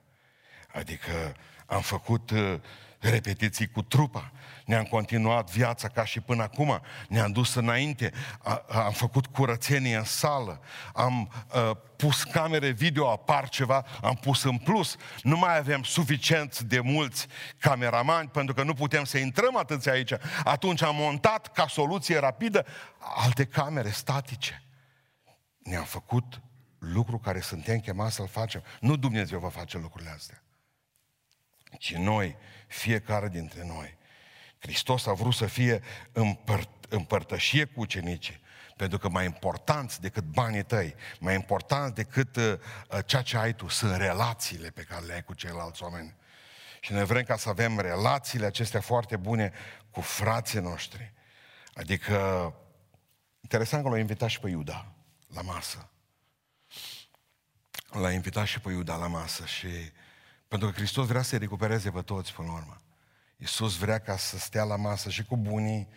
Adică 0.72 1.36
am 1.66 1.80
făcut 1.80 2.30
uh, 2.30 2.54
repetiții 2.98 3.68
cu 3.68 3.82
trupa, 3.82 4.32
ne-am 4.64 4.84
continuat 4.84 5.50
viața 5.50 5.88
ca 5.88 6.04
și 6.04 6.20
până 6.20 6.42
acum, 6.42 6.80
ne-am 7.08 7.32
dus 7.32 7.54
înainte, 7.54 8.12
a, 8.42 8.64
am 8.68 8.92
făcut 8.92 9.26
curățenie 9.26 9.96
în 9.96 10.04
sală, 10.04 10.60
am 10.94 11.32
a, 11.48 11.74
pus 11.96 12.22
camere 12.22 12.70
video, 12.70 13.10
apar 13.10 13.48
ceva, 13.48 13.86
am 14.02 14.14
pus 14.14 14.42
în 14.42 14.58
plus. 14.58 14.96
Nu 15.22 15.36
mai 15.36 15.58
avem 15.58 15.82
suficient 15.82 16.60
de 16.60 16.80
mulți 16.80 17.26
cameramani 17.58 18.28
pentru 18.28 18.54
că 18.54 18.62
nu 18.62 18.74
putem 18.74 19.04
să 19.04 19.18
intrăm 19.18 19.56
atâția 19.56 19.92
aici. 19.92 20.12
Atunci 20.44 20.82
am 20.82 20.96
montat 20.96 21.52
ca 21.52 21.66
soluție 21.66 22.18
rapidă 22.18 22.66
alte 22.98 23.44
camere 23.44 23.90
statice. 23.90 24.62
Ne-am 25.58 25.84
făcut 25.84 26.40
lucru 26.78 27.18
care 27.18 27.40
suntem 27.40 27.78
chemați 27.78 28.14
să-l 28.14 28.28
facem. 28.28 28.62
Nu 28.80 28.96
Dumnezeu 28.96 29.38
va 29.38 29.48
face 29.48 29.78
lucrurile 29.78 30.10
astea 30.10 30.42
ci 31.78 31.94
noi, 31.94 32.36
fiecare 32.66 33.28
dintre 33.28 33.64
noi. 33.64 33.96
Hristos 34.58 35.06
a 35.06 35.12
vrut 35.12 35.34
să 35.34 35.46
fie 35.46 35.82
împăr- 36.12 36.88
împărtășie 36.88 37.64
cu 37.64 37.80
ucenicii, 37.80 38.40
pentru 38.76 38.98
că 38.98 39.08
mai 39.08 39.24
important 39.24 39.98
decât 39.98 40.24
banii 40.24 40.62
tăi, 40.62 40.94
mai 41.20 41.34
important 41.34 41.94
decât 41.94 42.36
uh, 42.36 42.54
uh, 42.90 42.98
ceea 43.06 43.22
ce 43.22 43.36
ai 43.36 43.54
tu, 43.54 43.68
sunt 43.68 43.96
relațiile 43.96 44.70
pe 44.70 44.82
care 44.82 45.04
le 45.04 45.12
ai 45.12 45.22
cu 45.24 45.34
ceilalți 45.34 45.82
oameni. 45.82 46.14
Și 46.80 46.92
noi 46.92 47.04
vrem 47.04 47.22
ca 47.22 47.36
să 47.36 47.48
avem 47.48 47.80
relațiile 47.80 48.46
acestea 48.46 48.80
foarte 48.80 49.16
bune 49.16 49.52
cu 49.90 50.00
frații 50.00 50.60
noștri. 50.60 51.12
Adică, 51.74 52.54
interesant 53.40 53.82
că 53.82 53.88
l-a 53.88 53.98
invitat 53.98 54.28
și 54.28 54.40
pe 54.40 54.48
Iuda 54.48 54.92
la 55.34 55.40
masă. 55.40 55.88
L-a 57.90 58.12
invitat 58.12 58.46
și 58.46 58.60
pe 58.60 58.70
Iuda 58.70 58.96
la 58.96 59.06
masă 59.06 59.44
și 59.46 59.68
pentru 60.52 60.70
că 60.70 60.76
Hristos 60.76 61.06
vrea 61.06 61.22
să-i 61.22 61.38
recupereze 61.38 61.90
pe 61.90 62.02
toți 62.02 62.32
până 62.32 62.48
la 62.48 62.54
urmă. 62.54 62.82
Iisus 63.36 63.76
vrea 63.76 63.98
ca 63.98 64.16
să 64.16 64.38
stea 64.38 64.64
la 64.64 64.76
masă 64.76 65.10
și 65.10 65.24
cu 65.24 65.36
bunii 65.36 65.88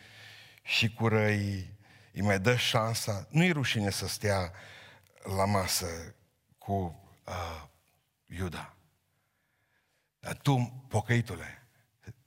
și 0.63 0.93
cu 0.93 1.07
răii. 1.07 1.77
Îi 2.13 2.21
mai 2.21 2.39
dă 2.39 2.55
șansa. 2.55 3.27
Nu-i 3.29 3.51
rușine 3.51 3.89
să 3.89 4.07
stea 4.07 4.51
la 5.37 5.45
masă 5.45 6.15
cu 6.57 7.01
uh, 7.25 7.63
Iuda. 8.25 8.75
Dar 10.19 10.35
tu, 10.35 10.85
pocăitule, 10.87 11.67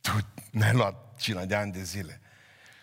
tu 0.00 0.10
n-ai 0.50 0.72
luat 0.72 1.16
cina 1.18 1.44
de 1.44 1.54
ani 1.54 1.72
de 1.72 1.82
zile. 1.82 2.20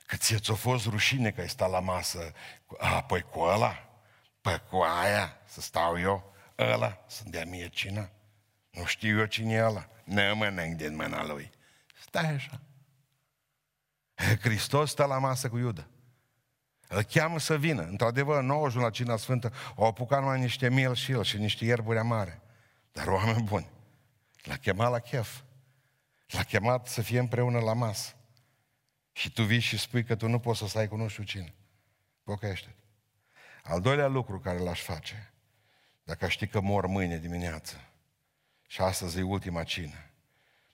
Că 0.06 0.16
ție 0.16 0.38
ți-a 0.38 0.54
fost 0.54 0.86
rușine 0.86 1.32
că 1.32 1.42
ai 1.42 1.50
stat 1.50 1.70
la 1.70 1.80
masă. 1.80 2.34
A, 2.78 3.04
păi 3.04 3.22
cu 3.22 3.40
ăla? 3.40 3.90
Păi 4.42 4.62
cu 4.70 4.78
aia 4.78 5.38
să 5.46 5.62
stau 5.62 6.00
eu? 6.00 6.34
Ăla 6.58 7.04
să-mi 7.08 7.32
dea 7.32 7.46
mie 7.46 7.70
cina? 7.70 8.10
Nu 8.76 8.86
știu 8.86 9.20
eu 9.20 9.26
cine 9.26 9.54
e 9.54 9.64
ăla. 9.64 9.90
Ne 10.04 10.32
mănânc 10.32 10.76
din 10.76 10.96
mâna 10.96 11.26
lui. 11.26 11.52
Stai 12.02 12.34
așa. 12.34 12.62
Hristos 14.42 14.90
stă 14.90 15.06
la 15.06 15.18
masă 15.18 15.50
cu 15.50 15.58
Iuda. 15.58 15.88
Îl 16.88 17.04
cheamă 17.04 17.40
să 17.40 17.58
vină. 17.58 17.82
Într-adevăr, 17.82 18.42
nu 18.42 18.54
au 18.54 18.66
ajuns 18.66 18.84
la 18.84 18.90
cina 18.90 19.18
sfântă, 19.18 19.54
au 19.76 19.86
apucat 19.86 20.20
numai 20.20 20.40
niște 20.40 20.70
miel 20.70 20.96
și 20.96 21.12
el 21.12 21.24
și 21.24 21.38
niște 21.38 21.66
ierburi 21.66 21.98
amare. 21.98 22.42
Dar 22.92 23.08
oameni 23.08 23.44
buni. 23.44 23.70
L-a 24.44 24.56
chemat 24.56 24.92
la 24.92 25.00
chef. 25.00 25.42
L-a 26.28 26.44
chemat 26.44 26.88
să 26.88 27.02
fie 27.02 27.20
împreună 27.20 27.60
la 27.60 27.74
masă. 27.74 28.16
Și 29.12 29.32
tu 29.32 29.44
vii 29.44 29.60
și 29.60 29.78
spui 29.78 30.04
că 30.04 30.16
tu 30.16 30.28
nu 30.28 30.40
poți 30.40 30.60
să 30.60 30.68
stai 30.68 30.88
cu 30.88 30.96
nu 30.96 31.08
știu 31.08 31.24
cine. 31.24 31.54
Pocăiește-te. 32.24 32.84
Al 33.64 33.82
doilea 33.82 34.08
lucru 34.08 34.40
care 34.40 34.58
l-aș 34.58 34.82
face, 34.82 35.34
dacă 36.04 36.28
știi 36.28 36.48
că 36.48 36.60
mor 36.62 36.86
mâine 36.86 37.18
dimineață, 37.18 37.76
și 38.68 38.82
astăzi 38.82 39.20
e 39.20 39.22
ultima 39.22 39.64
cină. 39.64 40.10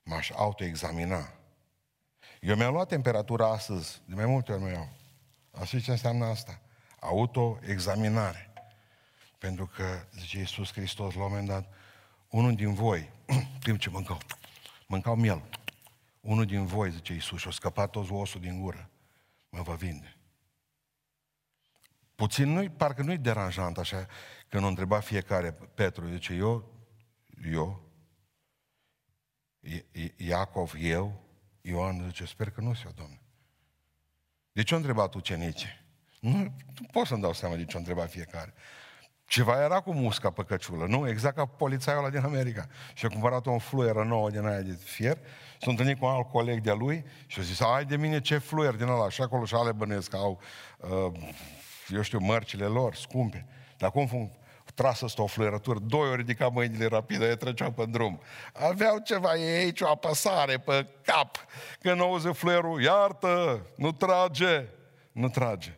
M-aș 0.04 0.30
autoexamina. 0.30 1.34
Eu 2.40 2.56
mi-am 2.56 2.74
luat 2.74 2.88
temperatura 2.88 3.52
astăzi, 3.52 4.02
de 4.06 4.16
mai 4.16 4.26
multe 4.26 4.52
ori 4.52 4.62
mi 4.62 4.72
iau. 4.72 4.90
Asta 5.52 5.80
ce 5.80 5.92
înseamnă 5.92 6.26
asta? 6.26 6.62
Autoexaminare. 7.00 8.54
Pentru 9.38 9.66
că, 9.66 10.06
zice 10.12 10.38
Iisus 10.38 10.72
Hristos 10.72 11.14
la 11.14 11.24
un 11.24 11.30
moment 11.30 11.48
dat, 11.48 11.74
unul 12.30 12.56
din 12.56 12.74
voi 12.74 13.10
timp 13.64 13.80
ce 13.80 13.90
mâncau, 13.90 14.18
mâncau 14.88 15.16
miel. 15.16 15.44
Unul 16.22 16.46
din 16.46 16.66
voi, 16.66 16.92
zice 16.92 17.14
Iisus, 17.14 17.40
și-a 17.40 17.52
scăpat 17.52 17.90
toți 17.90 18.12
osul 18.12 18.42
din 18.42 18.62
gură. 18.62 18.90
Mă 19.50 19.62
va 19.62 19.74
vinde. 19.74 20.16
Puțin 22.16 22.54
nu 22.54 22.70
parcă 22.70 23.02
nu-i 23.02 23.18
deranjant 23.18 23.78
așa, 23.78 24.08
când 24.48 24.64
o 24.64 24.68
întreba 24.68 25.00
fiecare, 25.00 25.52
Petru, 25.52 26.08
zice, 26.08 26.34
eu, 26.34 26.71
eu, 27.46 27.82
Iacov, 30.18 30.74
eu, 30.78 31.22
Ioan, 31.62 32.04
zice, 32.08 32.26
sper 32.26 32.50
că 32.50 32.62
nu 32.62 32.74
se 32.74 32.92
Domnule. 32.96 33.22
De 34.52 34.64
ce 34.64 34.74
o 34.74 34.78
întrebat 34.78 35.14
ucenice? 35.14 35.86
Nu, 36.20 36.38
nu 36.38 36.88
pot 36.92 37.06
să-mi 37.06 37.22
dau 37.22 37.34
seama 37.34 37.56
de 37.56 37.66
ce 37.66 37.76
o 37.76 37.80
întreba 37.80 38.06
fiecare. 38.06 38.54
Ceva 39.26 39.64
era 39.64 39.80
cu 39.80 39.94
musca 39.94 40.32
pe 40.32 40.44
căciulă, 40.44 40.86
nu? 40.86 41.08
Exact 41.08 41.36
ca 41.36 41.46
polițaiul 41.46 42.00
ăla 42.00 42.10
din 42.10 42.24
America. 42.24 42.68
Și 42.94 43.06
a 43.06 43.10
cumpărat 43.10 43.46
o 43.46 43.58
fluieră 43.58 44.04
nouă 44.04 44.30
din 44.30 44.46
aia 44.46 44.62
de 44.62 44.72
fier, 44.72 45.18
s-a 45.62 45.70
întâlnit 45.70 46.00
cu 46.00 46.06
un 46.06 46.12
alt 46.12 46.30
coleg 46.30 46.62
de-a 46.62 46.74
lui 46.74 47.06
și 47.26 47.40
a 47.40 47.44
zis, 47.44 47.60
ai 47.60 47.86
de 47.86 47.98
mine 47.98 48.22
ce 48.22 48.38
fluier 48.38 48.76
din 48.76 48.88
ăla. 48.88 49.10
Și 49.10 49.22
acolo 49.22 49.46
și 49.46 49.56
ale 49.56 49.72
bănesc 49.72 50.10
că 50.10 50.16
au, 50.16 50.42
uh, 50.78 51.30
eu 51.88 52.02
știu, 52.02 52.20
mărcile 52.20 52.66
lor, 52.66 52.96
scumpe. 52.96 53.48
Dar 53.78 53.92
cum 53.92 54.08
fun- 54.08 54.41
trasă 54.74 55.06
asta 55.06 55.22
o 55.22 55.28
fluierătură, 55.28 55.80
doi 55.80 56.10
ori 56.10 56.16
ridica 56.16 56.48
mâinile 56.48 56.86
rapide, 56.86 57.28
ei 57.28 57.38
treceau 57.38 57.72
pe 57.72 57.86
drum. 57.86 58.22
Aveau 58.54 59.00
ceva, 59.00 59.36
e 59.36 59.58
aici 59.58 59.82
o 59.82 59.88
apăsare 59.88 60.58
pe 60.58 60.88
cap. 61.02 61.46
Când 61.80 62.02
auzi 62.02 62.28
fluierul, 62.28 62.82
iartă, 62.82 63.66
nu 63.76 63.92
trage, 63.92 64.68
nu 65.12 65.30
trage. 65.30 65.78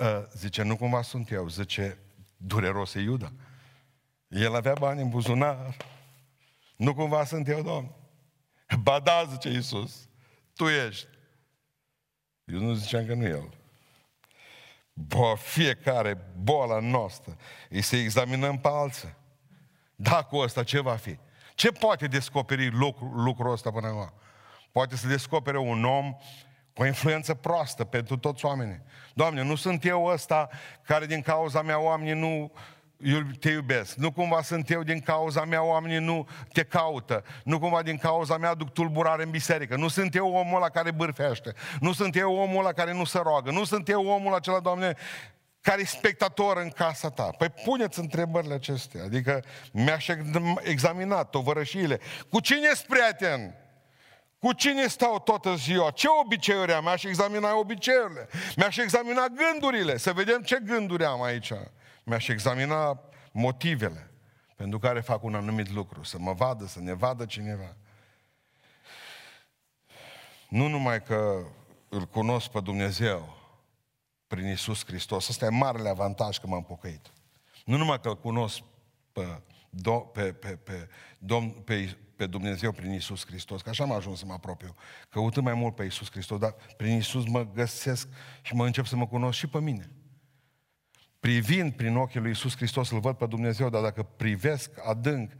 Uh, 0.00 0.24
zice, 0.32 0.62
nu 0.62 0.76
cumva 0.76 1.02
sunt 1.02 1.30
eu, 1.30 1.48
zice, 1.48 1.98
dureros 2.36 2.94
e 2.94 3.00
Iuda. 3.00 3.32
El 4.28 4.54
avea 4.54 4.74
bani 4.78 5.02
în 5.02 5.08
buzunar. 5.08 5.76
Nu 6.76 6.94
cumva 6.94 7.24
sunt 7.24 7.48
eu, 7.48 7.62
Domn. 7.62 7.94
Ba 8.82 9.00
da, 9.00 9.24
zice 9.30 9.48
Iisus, 9.48 10.08
tu 10.54 10.64
ești. 10.64 11.06
Eu 12.44 12.58
nu 12.58 12.74
ziceam 12.74 13.06
că 13.06 13.14
nu 13.14 13.26
el. 13.26 13.57
Bă, 15.06 15.34
fiecare 15.36 16.18
boală 16.42 16.80
noastră 16.82 17.36
e 17.68 17.80
să 17.80 17.96
examinăm 17.96 18.58
pe 18.58 18.68
alții. 18.70 19.14
Da, 19.96 20.22
cu 20.22 20.36
ăsta 20.36 20.62
ce 20.62 20.80
va 20.80 20.96
fi? 20.96 21.18
Ce 21.54 21.72
poate 21.72 22.06
descoperi 22.06 22.70
lucru, 22.70 23.04
lucrul 23.04 23.52
ăsta 23.52 23.70
până 23.70 23.86
acum? 23.86 24.12
Poate 24.72 24.96
să 24.96 25.06
descopere 25.06 25.58
un 25.58 25.84
om 25.84 26.16
cu 26.74 26.82
o 26.82 26.86
influență 26.86 27.34
proastă 27.34 27.84
pentru 27.84 28.16
toți 28.16 28.44
oamenii. 28.44 28.82
Doamne, 29.14 29.42
nu 29.42 29.54
sunt 29.54 29.84
eu 29.84 30.04
ăsta 30.04 30.48
care 30.82 31.06
din 31.06 31.22
cauza 31.22 31.62
mea 31.62 31.80
oamenii 31.80 32.20
nu 32.20 32.52
te 33.40 33.50
iubesc. 33.50 33.94
Nu 33.94 34.12
cumva 34.12 34.42
sunt 34.42 34.70
eu 34.70 34.82
din 34.82 35.00
cauza 35.00 35.44
mea 35.44 35.62
oamenii 35.62 35.98
nu 35.98 36.28
te 36.52 36.62
caută. 36.62 37.24
Nu 37.44 37.58
cumva 37.58 37.82
din 37.82 37.96
cauza 37.96 38.36
mea 38.36 38.54
duc 38.54 38.72
tulburare 38.72 39.22
în 39.22 39.30
biserică. 39.30 39.76
Nu 39.76 39.88
sunt 39.88 40.14
eu 40.14 40.32
omul 40.32 40.56
ăla 40.56 40.68
care 40.68 40.90
bârfește. 40.90 41.52
Nu 41.80 41.92
sunt 41.92 42.16
eu 42.16 42.34
omul 42.34 42.58
ăla 42.58 42.72
care 42.72 42.92
nu 42.92 43.04
se 43.04 43.18
roagă. 43.18 43.50
Nu 43.50 43.64
sunt 43.64 43.88
eu 43.88 44.06
omul 44.06 44.34
acela, 44.34 44.60
Doamne, 44.60 44.96
care 45.60 45.80
e 45.80 45.84
spectator 45.84 46.56
în 46.56 46.68
casa 46.68 47.10
ta. 47.10 47.30
Păi 47.38 47.48
puneți 47.64 47.98
întrebările 47.98 48.54
acestea. 48.54 49.04
Adică 49.04 49.44
mi-aș 49.72 50.08
examina 50.62 51.24
tovărășiile. 51.24 52.00
Cu 52.30 52.40
cine 52.40 52.68
ești 52.70 52.86
prieten? 52.86 53.54
Cu 54.38 54.52
cine 54.52 54.86
stau 54.86 55.20
toată 55.20 55.54
ziua? 55.54 55.90
Ce 55.90 56.06
obiceiuri 56.24 56.72
am? 56.72 56.84
Mi-aș 56.84 57.02
examina 57.02 57.58
obiceiurile. 57.58 58.28
Mi-aș 58.56 58.76
examina 58.76 59.26
gândurile. 59.26 59.96
Să 59.96 60.12
vedem 60.12 60.42
ce 60.42 60.58
gânduri 60.64 61.04
am 61.04 61.22
aici. 61.22 61.52
Mi-aș 62.08 62.28
examina 62.28 63.00
motivele 63.32 64.10
pentru 64.56 64.78
care 64.78 65.00
fac 65.00 65.22
un 65.22 65.34
anumit 65.34 65.70
lucru. 65.70 66.02
Să 66.02 66.18
mă 66.18 66.32
vadă, 66.32 66.66
să 66.66 66.80
ne 66.80 66.92
vadă 66.92 67.24
cineva. 67.24 67.76
Nu 70.48 70.68
numai 70.68 71.02
că 71.02 71.42
îl 71.88 72.04
cunosc 72.04 72.48
pe 72.48 72.60
Dumnezeu 72.60 73.36
prin 74.26 74.46
Isus 74.46 74.84
Hristos. 74.84 75.28
Asta 75.28 75.44
e 75.44 75.48
marele 75.48 75.88
avantaj 75.88 76.38
că 76.38 76.46
m-am 76.46 76.64
pocăit. 76.64 77.12
Nu 77.64 77.76
numai 77.76 78.00
că 78.00 78.08
îl 78.08 78.16
cunosc 78.16 78.60
pe, 79.12 79.40
pe, 80.12 80.32
pe, 80.32 80.48
pe, 80.48 80.88
Domn, 81.18 81.50
pe, 81.50 81.96
pe 82.16 82.26
Dumnezeu 82.26 82.72
prin 82.72 82.92
Isus 82.92 83.26
Hristos, 83.26 83.62
că 83.62 83.68
așa 83.68 83.84
am 83.84 83.92
ajuns 83.92 84.18
să 84.18 84.24
mă 84.26 84.32
apropiu. 84.32 84.74
Căutând 85.08 85.44
mai 85.44 85.54
mult 85.54 85.74
pe 85.74 85.84
Isus 85.84 86.10
Hristos, 86.10 86.38
dar 86.38 86.54
prin 86.76 86.96
Isus 86.96 87.26
mă 87.26 87.46
găsesc 87.52 88.08
și 88.42 88.54
mă 88.54 88.66
încep 88.66 88.84
să 88.84 88.96
mă 88.96 89.06
cunosc 89.06 89.38
și 89.38 89.46
pe 89.46 89.60
mine. 89.60 89.90
Privind 91.20 91.72
prin 91.72 91.96
ochii 91.96 92.20
lui 92.20 92.30
Isus 92.30 92.56
Hristos, 92.56 92.90
îl 92.90 93.00
văd 93.00 93.16
pe 93.16 93.26
Dumnezeu, 93.26 93.68
dar 93.68 93.82
dacă 93.82 94.02
privesc 94.02 94.70
adânc, 94.88 95.32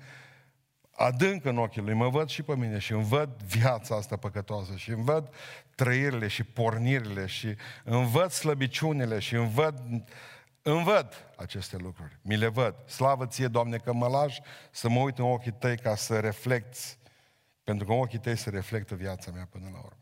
adânc 0.90 1.44
în 1.44 1.58
ochii 1.58 1.82
lui, 1.82 1.94
mă 1.94 2.08
văd 2.08 2.28
și 2.28 2.42
pe 2.42 2.56
mine 2.56 2.78
și 2.78 2.92
îmi 2.92 3.04
văd 3.04 3.42
viața 3.42 3.96
asta 3.96 4.16
păcătoasă 4.16 4.76
și 4.76 4.90
îmi 4.90 5.04
văd 5.04 5.34
trăirile 5.74 6.28
și 6.28 6.44
pornirile 6.44 7.26
și 7.26 7.56
îmi 7.84 8.06
văd 8.06 8.30
slăbiciunile 8.30 9.18
și 9.18 9.34
îmi 9.34 9.50
văd 9.50 9.82
îmi 10.62 10.84
văd 10.84 11.30
aceste 11.36 11.76
lucruri. 11.76 12.18
Mi 12.22 12.36
le 12.36 12.48
văd. 12.48 12.74
Slavă 12.86 13.26
ție, 13.26 13.48
Doamne, 13.48 13.76
că 13.76 13.92
mă 13.92 14.08
lași 14.08 14.40
să 14.70 14.88
mă 14.88 15.00
uit 15.00 15.18
în 15.18 15.24
ochii 15.24 15.52
tăi 15.52 15.78
ca 15.78 15.94
să 15.94 16.20
reflecti. 16.20 16.78
Pentru 17.64 17.86
că 17.86 17.92
în 17.92 17.98
ochii 17.98 18.18
tăi 18.18 18.36
se 18.36 18.50
reflectă 18.50 18.94
viața 18.94 19.30
mea 19.30 19.46
până 19.50 19.68
la 19.72 19.78
urmă. 19.78 19.98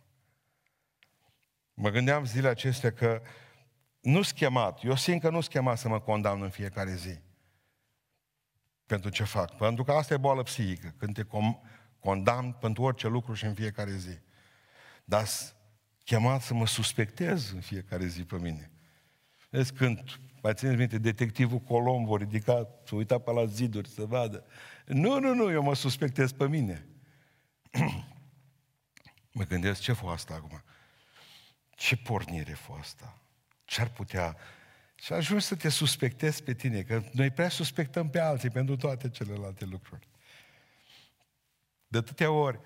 Mă 1.75 1.91
gândeam 1.91 2.25
zilele 2.25 2.49
acestea 2.49 2.93
că 2.93 3.23
nu 4.07 4.23
schemat, 4.23 4.85
eu 4.85 4.97
simt 4.97 5.21
că 5.21 5.31
nu 5.31 5.41
schemat 5.41 5.79
să 5.79 5.89
mă 5.89 6.01
condamn 6.01 6.43
în 6.43 6.51
fiecare 6.51 6.95
zi. 6.95 7.19
Pentru 8.87 9.11
ce 9.11 9.25
fac. 9.25 9.57
Pentru 9.57 9.85
că 9.85 9.93
asta 9.93 10.15
e 10.15 10.17
boală 10.17 10.43
psihică, 10.43 10.95
când 10.99 11.15
te 11.15 11.25
condamn 12.01 12.53
pentru 12.53 12.83
orice 12.83 13.09
lucru 13.09 13.35
și 13.35 13.45
în 13.45 13.55
fiecare 13.55 13.97
zi. 13.97 14.19
Dar 15.05 15.27
chemat 16.05 16.43
să 16.43 16.55
mă 16.55 16.67
suspectez 16.67 17.53
în 17.53 17.61
fiecare 17.61 18.07
zi 18.07 18.25
pe 18.25 18.37
mine. 18.37 18.71
Vezi, 19.51 19.73
când 19.73 20.19
mai 20.43 20.55
țineți 20.55 20.77
minte, 20.77 20.99
detectivul 20.99 21.59
Colombo 21.59 22.17
ridicat, 22.17 22.83
să 22.85 22.95
uita 22.95 23.19
pe 23.19 23.31
la 23.31 23.45
ziduri 23.45 23.89
să 23.89 24.05
vadă. 24.05 24.45
Nu, 24.85 25.19
nu, 25.19 25.35
nu, 25.35 25.51
eu 25.51 25.63
mă 25.63 25.75
suspectez 25.75 26.33
pe 26.33 26.49
mine. 26.49 26.87
mă 29.37 29.45
gândesc 29.45 29.81
ce 29.81 29.93
fost 29.93 30.15
asta 30.15 30.35
acum. 30.35 30.63
Ce 31.71 31.97
pornire 31.97 32.53
fost 32.53 32.79
asta? 32.81 33.21
Ce-ar 33.67 33.89
putea... 33.89 34.37
Și 34.95 35.13
ajungi 35.13 35.45
să 35.45 35.57
te 35.57 35.69
suspectezi 35.69 36.43
pe 36.43 36.55
tine, 36.55 36.83
că 36.83 37.03
noi 37.13 37.31
prea 37.31 37.49
suspectăm 37.49 38.11
pe 38.11 38.21
alții 38.21 38.51
pentru 38.51 38.77
toate 38.77 39.11
celelalte 39.11 39.65
lucruri. 39.65 40.09
De 41.89 41.99
atâtea 41.99 42.31
ori 42.31 42.61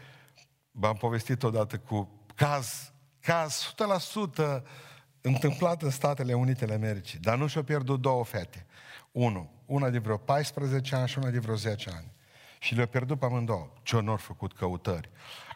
v-am 0.71 0.97
povestit 0.97 1.43
odată 1.43 1.79
cu 1.79 2.27
caz, 2.35 2.93
caz 3.21 3.75
100% 4.59 4.63
întâmplat 5.21 5.83
în 5.83 5.91
Statele 5.91 6.35
Unite 6.35 6.65
ale 6.65 6.75
Americii, 6.75 7.19
dar 7.19 7.39
nu 7.39 7.47
și-au 7.47 7.65
pierdut 7.65 8.01
două 8.01 8.25
fete. 8.25 8.67
Unu, 9.13 9.51
una 9.67 9.91
de 9.91 9.99
vreo 9.99 10.17
14 10.17 10.95
ani 10.95 11.09
și 11.09 11.19
una 11.19 11.31
de 11.31 11.39
vreo 11.39 11.55
10 11.55 11.91
ani. 11.91 12.13
Și 12.59 12.75
le-au 12.75 12.87
pierdut 12.87 13.19
pe 13.19 13.25
amândouă. 13.25 13.73
Ce 13.83 13.97
onor 13.97 14.19
făcut 14.19 14.53
căutări. 14.53 15.11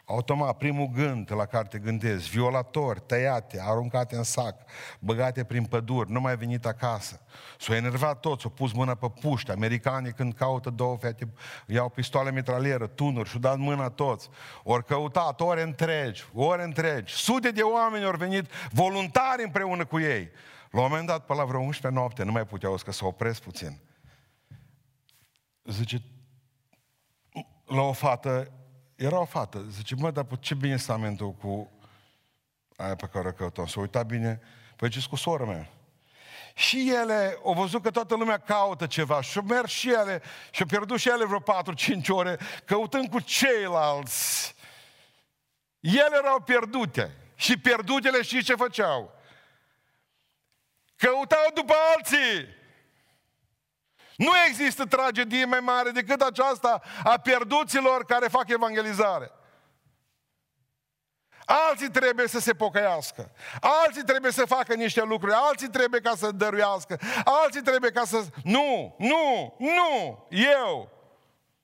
Automat, 0.07 0.57
primul 0.57 0.87
gând 0.87 1.31
la 1.31 1.45
care 1.45 1.67
te 1.67 1.79
gândezi, 1.79 2.29
violatori, 2.29 2.99
tăiate, 2.99 3.61
aruncate 3.61 4.15
în 4.15 4.23
sac, 4.23 4.55
băgate 4.99 5.43
prin 5.43 5.65
păduri, 5.65 6.11
nu 6.11 6.19
mai 6.19 6.37
venit 6.37 6.65
acasă. 6.65 7.21
S-au 7.59 7.75
enervat 7.75 8.19
toți, 8.19 8.41
s-au 8.41 8.51
pus 8.51 8.71
mâna 8.71 8.95
pe 8.95 9.09
puște. 9.21 9.51
Americanii 9.51 10.13
când 10.13 10.33
caută 10.33 10.69
două 10.69 10.97
fete, 10.97 11.33
iau 11.67 11.89
pistoale 11.89 12.31
mitralieră, 12.31 12.87
tunuri 12.87 13.29
și-au 13.29 13.41
dat 13.41 13.57
mâna 13.57 13.89
toți. 13.89 14.29
Ori 14.63 14.85
căutat 14.85 15.41
ore 15.41 15.61
întregi, 15.61 16.25
ore 16.33 16.63
întregi. 16.63 17.13
Sute 17.13 17.51
de 17.51 17.61
oameni 17.61 18.05
au 18.05 18.15
venit 18.15 18.47
voluntari 18.71 19.43
împreună 19.43 19.85
cu 19.85 19.99
ei. 19.99 20.29
La 20.71 20.81
un 20.81 20.87
moment 20.89 21.07
dat, 21.07 21.25
pe 21.25 21.33
la 21.33 21.43
vreo 21.43 21.59
11 21.59 21.99
noapte, 21.99 22.23
nu 22.23 22.31
mai 22.31 22.45
puteau 22.45 22.77
să 22.77 22.91
se 22.91 23.05
opresc 23.05 23.41
puțin. 23.41 23.79
Zice, 25.63 26.01
la 27.65 27.81
o 27.81 27.91
fată 27.91 28.51
era 28.95 29.19
o 29.19 29.25
fată, 29.25 29.65
zice, 29.69 29.95
mă, 29.95 30.11
dar 30.11 30.25
ce 30.39 30.53
bine 30.53 30.77
stamentul 30.77 31.31
cu 31.31 31.71
aia 32.75 32.95
pe 32.95 33.09
care 33.11 33.27
o 33.27 33.31
căutăm. 33.31 33.65
S-a 33.65 33.79
uitat 33.79 34.05
bine, 34.05 34.41
păi 34.75 34.89
ce 34.89 35.05
cu 35.09 35.15
sora 35.15 35.45
mea. 35.45 35.69
Și 36.53 36.91
ele 36.93 37.39
au 37.43 37.53
văzut 37.53 37.81
că 37.81 37.91
toată 37.91 38.15
lumea 38.15 38.37
caută 38.37 38.87
ceva 38.87 39.21
și 39.21 39.37
merg 39.37 39.67
și 39.67 39.89
ele 39.89 40.21
și 40.51 40.61
au 40.61 40.67
pierdut 40.67 40.99
și 40.99 41.09
ele 41.09 41.25
vreo 41.25 41.41
4-5 41.41 42.07
ore 42.07 42.39
căutând 42.65 43.09
cu 43.09 43.19
ceilalți. 43.19 44.55
Ele 45.79 46.15
erau 46.23 46.41
pierdute 46.41 47.11
și 47.35 47.57
pierdutele 47.57 48.21
și 48.21 48.43
ce 48.43 48.55
făceau? 48.55 49.13
Căutau 50.95 51.51
după 51.53 51.73
alții. 51.95 52.47
Nu 54.15 54.31
există 54.47 54.83
tragedie 54.83 55.45
mai 55.45 55.59
mare 55.59 55.89
decât 55.89 56.21
aceasta 56.21 56.81
a 57.03 57.17
pierduților 57.17 58.05
care 58.05 58.27
fac 58.27 58.49
evangelizare. 58.49 59.31
Alții 61.45 61.89
trebuie 61.89 62.27
să 62.27 62.39
se 62.39 62.53
pocăiască. 62.53 63.31
Alții 63.61 64.03
trebuie 64.03 64.31
să 64.31 64.45
facă 64.45 64.73
niște 64.73 65.03
lucruri. 65.03 65.33
Alții 65.33 65.69
trebuie 65.69 65.99
ca 66.01 66.13
să 66.15 66.31
dăruiască. 66.31 66.99
Alții 67.23 67.61
trebuie 67.61 67.91
ca 67.91 68.03
să... 68.05 68.23
Nu, 68.43 68.95
nu, 68.97 69.55
nu, 69.59 70.27
eu. 70.29 70.89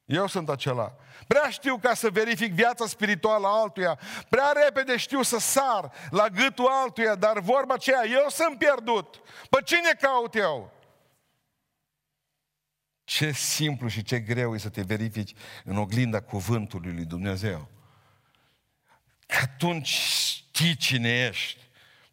Eu 0.06 0.28
sunt 0.28 0.50
acela. 0.50 0.96
Prea 1.28 1.50
știu 1.50 1.78
ca 1.78 1.94
să 1.94 2.10
verific 2.10 2.54
viața 2.54 2.88
spirituală 2.88 3.48
a 3.48 3.60
altuia. 3.62 4.00
Prea 4.30 4.52
repede 4.64 4.98
știu 4.98 5.22
să 5.22 5.40
sar 5.40 5.92
la 6.10 6.28
gâtul 6.28 6.68
altuia, 6.68 7.16
dar 7.16 7.40
vorba 7.40 7.74
aceea, 7.74 8.06
eu 8.06 8.26
sunt 8.30 8.58
pierdut. 8.58 9.22
Pe 9.50 9.62
cine 9.64 9.98
caut 10.02 10.36
eu? 10.36 10.72
Ce 13.12 13.32
simplu 13.32 13.88
și 13.88 14.04
ce 14.04 14.20
greu 14.20 14.56
e 14.56 14.58
să 14.58 14.70
te 14.70 14.82
verifici 14.82 15.34
în 15.64 15.78
oglinda 15.78 16.20
cuvântului 16.20 16.94
lui 16.94 17.06
Dumnezeu. 17.06 17.68
Că 19.28 19.38
atunci 19.42 19.88
știi 19.88 20.76
cine 20.76 21.10
ești. 21.10 21.60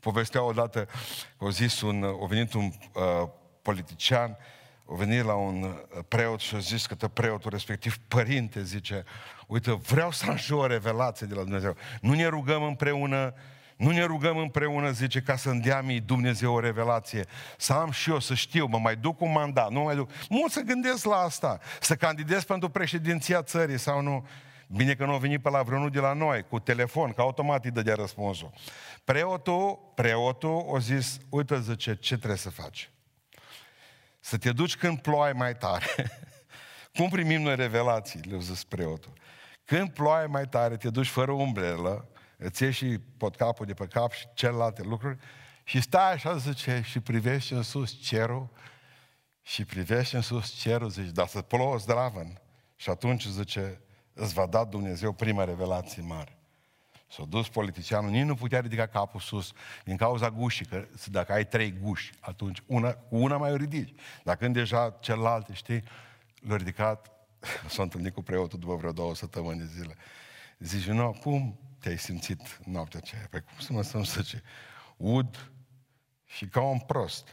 Povestea 0.01 0.43
odată, 0.43 0.89
a 1.37 1.49
zis 1.49 1.81
un, 1.81 2.05
a 2.05 2.27
venit 2.27 2.53
un 2.53 2.65
uh, 2.65 3.29
politician, 3.63 4.37
a 4.91 4.95
venit 4.95 5.25
la 5.25 5.35
un 5.35 5.63
uh, 5.63 6.05
preot 6.09 6.41
și 6.41 6.55
a 6.55 6.59
zis 6.59 6.87
că 6.87 7.09
preotul 7.09 7.51
respectiv, 7.51 7.99
părinte, 8.09 8.63
zice, 8.63 9.05
uite, 9.47 9.73
vreau 9.73 10.11
să 10.11 10.27
am 10.29 10.37
și 10.37 10.53
o 10.53 10.67
revelație 10.67 11.27
de 11.27 11.35
la 11.35 11.43
Dumnezeu. 11.43 11.77
Nu 12.01 12.15
ne 12.15 12.27
rugăm 12.27 12.63
împreună 12.63 13.35
nu 13.79 13.91
ne 13.91 14.05
rugăm 14.05 14.37
împreună, 14.37 14.91
zice, 14.91 15.21
ca 15.21 15.37
să 15.37 15.51
îndeami 15.51 16.01
Dumnezeu 16.01 16.55
o 16.55 16.61
revelație. 16.61 17.25
Să 17.57 17.73
am 17.73 17.91
și 17.91 18.11
eu, 18.11 18.19
să 18.19 18.35
știu, 18.35 18.67
mă 18.67 18.79
mai 18.79 18.97
duc 18.97 19.21
un 19.21 19.33
mandat, 19.33 19.71
nu 19.71 19.81
mai 19.81 19.95
duc. 19.95 20.11
Mulți 20.29 20.55
să 20.55 20.61
gândesc 20.61 21.05
la 21.05 21.17
asta. 21.17 21.59
Să 21.81 21.95
candidez 21.95 22.45
pentru 22.45 22.69
președinția 22.69 23.43
țării 23.43 23.79
sau 23.79 24.01
nu. 24.01 24.27
Bine 24.67 24.95
că 24.95 25.05
nu 25.05 25.13
a 25.13 25.19
venit 25.19 25.43
pe 25.43 25.51
la 25.51 25.63
vreunul 25.63 25.91
de 25.91 26.01
la 26.01 26.13
noi, 26.13 26.43
cu 26.49 26.59
telefon, 26.59 27.13
că 27.13 27.21
automat 27.21 27.65
îi 27.65 27.71
dădea 27.71 27.95
răspunsul. 27.95 28.51
Preotul, 29.05 29.93
preotul 29.95 30.65
o 30.67 30.79
zis, 30.79 31.19
uite, 31.29 31.61
zice, 31.61 31.95
ce 31.95 32.17
trebuie 32.17 32.39
să 32.39 32.51
faci? 32.51 32.91
Să 34.21 34.39
te 34.39 34.53
duci 34.53 34.77
când 34.77 34.99
ploaie 34.99 35.33
mai 35.33 35.57
tare. 35.57 35.87
Cum 36.97 37.09
primim 37.09 37.43
noi 37.43 37.57
revelații, 37.57 38.21
le-a 38.21 38.39
zis 38.39 38.65
preotul. 38.65 39.13
Când 39.65 39.91
ploaie 39.91 40.27
mai 40.27 40.45
tare, 40.45 40.77
te 40.77 40.91
duci 40.91 41.09
fără 41.09 41.33
umbrelă, 41.33 42.09
îți 42.39 42.63
iei 42.63 42.73
și 42.73 42.99
pot 43.17 43.37
capul 43.37 43.67
de 43.67 43.75
pe 43.75 43.87
cap 43.87 44.13
și 44.13 44.27
celelalte 44.35 44.83
lucruri 44.83 45.19
și 45.65 45.81
stai 45.81 46.13
așa, 46.13 46.37
zice, 46.37 46.83
și 46.85 47.01
privești 47.01 47.53
în 47.53 47.63
sus 47.63 48.01
cerul 48.01 48.49
și 49.43 49.65
privești 49.65 50.15
în 50.15 50.21
sus 50.21 50.51
cerul, 50.51 50.91
zici, 50.91 51.11
dar 51.11 51.27
să 51.27 51.43
plouă 51.43 51.77
zdravăn. 51.77 52.41
Și 52.77 52.91
atunci, 52.91 53.27
zice, 53.27 53.81
îți 54.13 54.35
va 54.35 54.47
da 54.47 54.65
Dumnezeu 54.65 55.13
prima 55.13 55.45
revelație 55.45 56.03
mare. 56.03 56.39
S-a 57.11 57.25
dus 57.29 57.49
politicianul, 57.49 58.11
nici 58.11 58.25
nu 58.25 58.35
putea 58.35 58.61
ridica 58.61 58.87
capul 58.87 59.21
sus 59.21 59.53
din 59.85 59.97
cauza 59.97 60.31
gușii, 60.31 60.67
că 60.67 60.87
dacă 61.05 61.33
ai 61.33 61.47
trei 61.47 61.79
guși, 61.81 62.13
atunci 62.21 62.63
una, 62.67 62.93
cu 62.93 63.17
una 63.17 63.37
mai 63.37 63.53
o 63.53 63.57
ridici. 63.57 63.95
Dar 64.25 64.37
când 64.37 64.55
deja 64.55 64.97
celălalt, 65.01 65.49
știi, 65.53 65.83
l-a 66.41 66.57
ridicat, 66.57 67.11
s-a 67.75 67.83
întâlnit 67.83 68.15
cu 68.15 68.23
preotul 68.23 68.59
după 68.59 68.75
vreo 68.75 68.93
două 68.93 69.15
săptămâni 69.15 69.59
de 69.59 69.67
zile. 69.67 69.95
Zice, 70.59 70.93
nu, 70.93 71.19
cum 71.23 71.59
te-ai 71.89 72.01
simțit 72.01 72.59
noaptea 72.65 73.01
aceea? 73.03 73.27
Păi 73.31 73.43
cum 73.43 73.59
să 73.59 73.73
mă 73.73 73.83
stăm 73.83 74.05
să 74.05 74.23
ce? 74.23 74.43
Ud 74.97 75.51
și 76.25 76.47
ca 76.47 76.61
un 76.61 76.79
prost. 76.79 77.29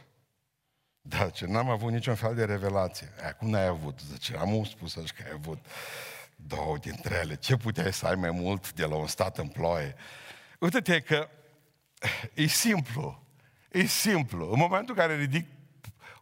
Da, 1.00 1.30
ce 1.30 1.46
n-am 1.46 1.68
avut 1.68 1.92
niciun 1.92 2.14
fel 2.14 2.34
de 2.34 2.44
revelație. 2.44 3.12
Acum 3.26 3.48
n-ai 3.48 3.66
avut, 3.66 4.00
zice, 4.00 4.36
am 4.36 4.64
spus 4.64 4.96
așa 4.96 5.12
că 5.16 5.22
ai 5.26 5.32
avut 5.34 5.66
două 6.36 6.78
dintre 6.78 7.14
ele. 7.14 7.36
Ce 7.36 7.56
puteai 7.56 7.92
să 7.92 8.06
ai 8.06 8.14
mai 8.14 8.30
mult 8.30 8.72
de 8.72 8.84
la 8.84 8.96
un 8.96 9.06
stat 9.06 9.38
în 9.38 9.48
ploaie? 9.48 9.94
Uite-te 10.58 11.00
că 11.00 11.28
e 12.34 12.46
simplu. 12.46 13.26
E 13.70 13.84
simplu. 13.84 14.50
În 14.52 14.58
momentul 14.58 14.94
în 14.94 15.00
care 15.00 15.16
ridic 15.16 15.46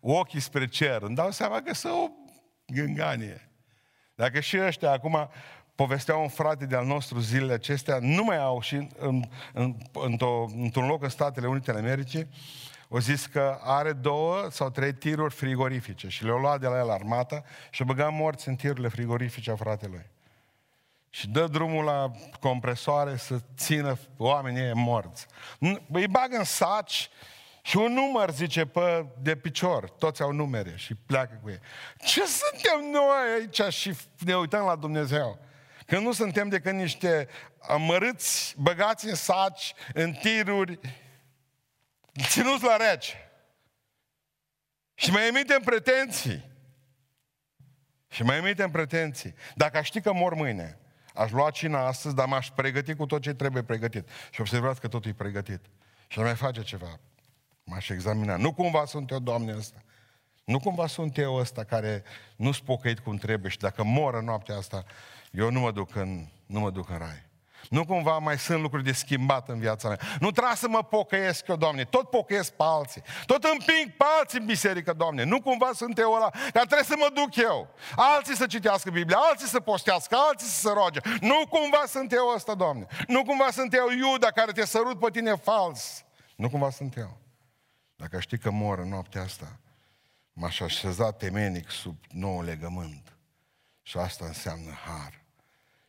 ochii 0.01 0.41
spre 0.41 0.67
cer, 0.67 1.03
îmi 1.03 1.17
dau 1.17 1.31
seama 1.31 1.63
că 1.63 1.75
sunt 1.75 1.93
o 1.93 2.09
gânganie. 2.67 3.51
Dacă 4.15 4.41
și 4.41 4.61
ăștia 4.61 4.91
acum 4.91 5.31
povestea 5.75 6.17
un 6.17 6.29
frate 6.29 6.67
de-al 6.67 6.87
nostru 6.87 7.19
zilele 7.19 7.53
acestea, 7.53 7.99
nu 8.01 8.25
mai 8.25 8.39
au 8.39 8.61
și 8.61 8.89
în, 8.99 9.23
în, 9.53 9.77
într-un 10.57 10.87
loc 10.87 11.03
în 11.03 11.09
Statele 11.09 11.47
Unite 11.47 11.71
ale 11.71 11.81
Americii, 11.81 12.29
o 12.89 12.99
zis 12.99 13.27
că 13.27 13.59
are 13.63 13.93
două 13.93 14.47
sau 14.51 14.71
trei 14.71 14.95
tiruri 14.95 15.35
frigorifice 15.35 16.09
și 16.09 16.25
le-au 16.25 16.39
luat 16.39 16.61
de 16.61 16.67
la 16.67 16.79
el 16.79 16.91
armata 16.91 17.43
și 17.71 17.83
o 17.83 17.85
băga 17.85 18.09
morți 18.09 18.49
în 18.49 18.55
tirurile 18.55 18.89
frigorifice 18.89 19.51
a 19.51 19.57
fratelui. 19.57 20.07
Și 21.11 21.29
dă 21.29 21.47
drumul 21.47 21.85
la 21.85 22.11
compresoare 22.41 23.17
să 23.17 23.39
țină 23.57 23.99
oamenii 24.17 24.73
morți. 24.75 25.27
Îi 25.93 26.09
bagă 26.09 26.37
în 26.37 26.45
saci 26.45 27.11
și 27.63 27.77
un 27.77 27.93
număr, 27.93 28.31
zice, 28.31 28.67
pe 28.67 29.07
de 29.23 29.37
picior. 29.37 29.91
Toți 29.91 30.23
au 30.23 30.33
numere 30.33 30.73
și 30.77 30.95
pleacă 30.95 31.39
cu 31.43 31.51
ei. 31.51 31.59
Ce 31.99 32.23
suntem 32.27 32.91
noi 32.93 33.39
aici 33.39 33.75
și 33.75 33.97
ne 34.19 34.37
uităm 34.37 34.65
la 34.65 34.77
Dumnezeu? 34.77 35.39
Că 35.87 35.99
nu 35.99 36.13
suntem 36.13 36.49
decât 36.49 36.73
niște 36.73 37.29
amărâți, 37.61 38.55
băgați 38.59 39.09
în 39.09 39.15
saci, 39.15 39.75
în 39.95 40.13
tiruri, 40.13 40.79
ținuți 42.23 42.65
la 42.65 42.77
rece. 42.77 43.31
Și 44.95 45.11
mai 45.11 45.27
emitem 45.27 45.63
pretenții. 45.63 46.53
Și 48.09 48.23
mai 48.23 48.37
emitem 48.37 48.71
pretenții. 48.71 49.35
Dacă 49.55 49.79
aș 49.79 49.87
ști 49.87 50.01
că 50.01 50.13
mor 50.13 50.35
mâine, 50.35 50.79
aș 51.15 51.31
lua 51.31 51.51
cina 51.51 51.87
astăzi, 51.87 52.15
dar 52.15 52.27
m-aș 52.27 52.51
pregăti 52.51 52.95
cu 52.95 53.07
tot 53.07 53.23
ce 53.23 53.35
trebuie 53.35 53.63
pregătit. 53.63 54.09
Și 54.31 54.41
observați 54.41 54.81
că 54.81 54.89
totul 54.89 55.11
e 55.11 55.15
pregătit. 55.15 55.61
Și 56.09 56.19
mai 56.19 56.35
face 56.35 56.63
ceva. 56.63 57.01
M-aș 57.65 57.89
examina. 57.89 58.37
Nu 58.37 58.55
cumva 58.55 58.85
sunt 58.85 59.11
eu, 59.11 59.19
Doamne, 59.19 59.57
ăsta. 59.57 59.83
Nu 60.45 60.59
cumva 60.59 60.87
sunt 60.87 61.19
eu 61.19 61.35
ăsta 61.35 61.65
care 61.65 62.03
nu 62.37 62.53
spocăit 62.53 62.99
cum 62.99 63.17
trebuie 63.17 63.51
și 63.51 63.59
dacă 63.59 63.85
mor 63.85 64.15
în 64.15 64.25
noaptea 64.25 64.57
asta, 64.57 64.85
eu 65.31 65.51
nu 65.51 65.61
mă 65.61 65.71
duc 65.71 65.97
în, 65.97 66.27
nu 66.47 66.61
mă 66.61 66.71
duc 66.71 66.89
în 66.89 66.99
rai. 66.99 67.23
Nu 67.71 67.85
cumva 67.85 68.19
mai 68.19 68.39
sunt 68.39 68.61
lucruri 68.61 68.85
de 68.85 68.93
schimbat 68.93 69.49
în 69.49 69.59
viața 69.59 69.89
mea. 69.89 69.99
Nu 70.21 70.31
trebuie 70.31 70.57
să 70.57 70.69
mă 70.69 70.83
pocăiesc 70.83 71.47
eu, 71.47 71.57
Doamne. 71.57 71.85
Tot 71.85 72.11
pocăiesc 72.11 72.51
pe 72.51 72.63
alții. 72.67 73.03
Tot 73.27 73.45
împing 73.45 73.97
pe 73.97 74.05
alții 74.19 74.39
în 74.39 74.47
biserică, 74.47 74.93
Doamne. 74.93 75.25
Nu 75.25 75.41
cumva 75.41 75.71
sunt 75.75 75.99
eu 75.99 76.13
ăla, 76.13 76.31
dar 76.31 76.65
trebuie 76.65 76.85
să 76.85 76.95
mă 76.99 77.11
duc 77.15 77.37
eu. 77.37 77.69
Alții 77.97 78.37
să 78.37 78.47
citească 78.47 78.91
Biblia, 78.91 79.17
alții 79.31 79.47
să 79.47 79.61
postească, 79.61 80.17
alții 80.29 80.47
să 80.47 80.61
se 80.61 80.71
roage. 80.73 81.01
Nu 81.21 81.47
cumva 81.49 81.83
sunt 81.87 82.13
eu 82.13 82.33
ăsta, 82.35 82.55
Doamne. 82.55 82.87
Nu 83.07 83.23
cumva 83.23 83.51
sunt 83.51 83.75
eu 83.75 83.91
Iuda 83.91 84.27
care 84.27 84.53
te 84.53 84.65
sărut 84.65 84.99
pe 84.99 85.11
tine 85.11 85.35
fals. 85.35 86.05
Nu 86.37 86.49
cumva 86.49 86.71
sunt 86.71 86.97
eu. 86.97 87.19
Dacă 87.97 88.21
știi 88.21 88.39
că 88.39 88.51
mor 88.51 88.79
în 88.79 88.89
noaptea 88.89 89.23
asta, 89.23 89.59
m-aș 90.35 90.61
așeza 90.61 91.13
temenic 91.13 91.71
sub 91.71 92.05
nou 92.09 92.43
legământ. 92.43 93.17
Și 93.83 93.99
asta 93.99 94.27
înseamnă 94.27 94.71
har. 94.71 95.25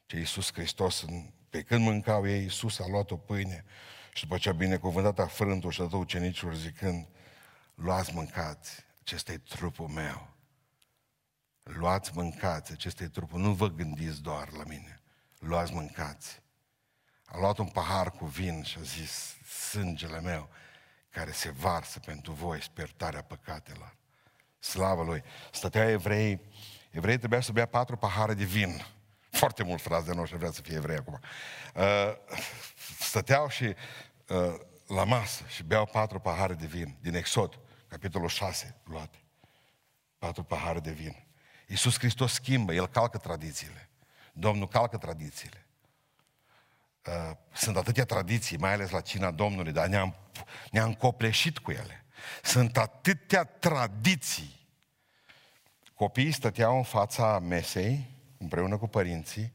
Ce 0.06 0.18
Iisus 0.18 0.54
Hristos, 0.54 1.06
pe 1.50 1.62
când 1.62 1.82
mâncau 1.82 2.28
ei, 2.28 2.42
Iisus 2.42 2.80
a 2.80 2.88
luat 2.88 3.12
o 3.12 3.18
pâine 3.18 3.66
și 4.14 4.24
după 4.24 4.38
ce 4.38 4.50
a 4.50 4.54
binecuvântat 4.54 5.20
a 5.20 5.28
frântul 5.28 5.72
și 5.72 5.82
a 5.82 5.84
dat 5.84 6.00
ucenicilor 6.00 6.56
zicând, 6.56 7.08
luați 7.76 8.14
mâncați, 8.14 8.86
acesta 9.02 9.32
e 9.32 9.38
trupul 9.38 9.88
meu. 9.88 10.34
Luați 11.64 12.12
mâncați, 12.14 12.72
acesta 12.72 13.04
e 13.04 13.08
trupul, 13.08 13.40
nu 13.40 13.54
vă 13.54 13.68
gândiți 13.68 14.22
doar 14.22 14.52
la 14.52 14.64
mine. 14.64 15.02
Luați 15.40 15.74
mâncați. 15.74 16.42
A 17.26 17.38
luat 17.40 17.58
un 17.58 17.68
pahar 17.68 18.12
cu 18.12 18.26
vin 18.26 18.64
și 18.64 18.78
a 18.78 18.82
zis, 18.82 19.38
sângele 19.70 20.22
meu, 20.22 20.50
care 21.10 21.32
se 21.32 21.52
varsă 21.52 22.00
pentru 22.00 22.32
voi, 22.32 22.62
spertarea 22.62 23.22
păcatelor. 23.22 23.96
Slavă 24.66 25.04
Lui! 25.04 25.24
Stătea 25.52 25.90
evrei, 25.90 26.40
evrei 26.92 27.18
trebuia 27.18 27.42
să 27.42 27.52
bea 27.52 27.66
patru 27.66 27.98
pahare 27.98 28.34
de 28.34 28.44
vin. 28.44 28.86
Foarte 29.30 29.64
mult 29.64 29.82
fraze 29.82 30.10
de 30.10 30.16
noștri 30.16 30.38
vrea 30.38 30.52
să 30.52 30.62
fie 30.62 30.76
evrei 30.76 30.96
acum. 30.96 31.20
Uh, 31.76 32.14
stăteau 33.00 33.50
și 33.50 33.64
uh, 33.64 34.56
la 34.88 35.04
masă 35.04 35.44
și 35.48 35.64
beau 35.64 35.86
patru 35.86 36.20
pahare 36.20 36.54
de 36.54 36.66
vin 36.66 36.98
din 37.02 37.16
Exod, 37.16 37.60
capitolul 37.88 38.28
6, 38.28 38.76
luate. 38.84 39.18
Patru 40.18 40.44
pahare 40.44 40.80
de 40.80 40.92
vin. 40.92 41.26
Iisus 41.68 41.98
Hristos 41.98 42.34
schimbă, 42.34 42.74
El 42.74 42.88
calcă 42.88 43.18
tradițiile. 43.18 43.90
Domnul 44.34 44.68
calcă 44.68 44.98
tradițiile. 44.98 45.66
Uh, 47.08 47.38
sunt 47.54 47.78
atâtea 47.78 48.06
tradiții, 48.06 48.58
mai 48.58 48.74
ales 48.74 48.90
la 48.90 49.02
cina 49.02 49.32
Domnului, 49.32 49.72
dar 49.72 49.88
ne-am, 49.88 50.16
ne-am 50.72 50.94
copleșit 50.94 51.58
cu 51.58 51.72
ele. 51.72 52.06
Sunt 52.44 52.78
atâtea 52.78 53.44
tradiții. 53.44 54.65
Copiii 55.96 56.32
stăteau 56.32 56.78
în 56.78 56.84
fața 56.84 57.40
mesei, 57.40 58.10
împreună 58.38 58.78
cu 58.78 58.88
părinții, 58.88 59.54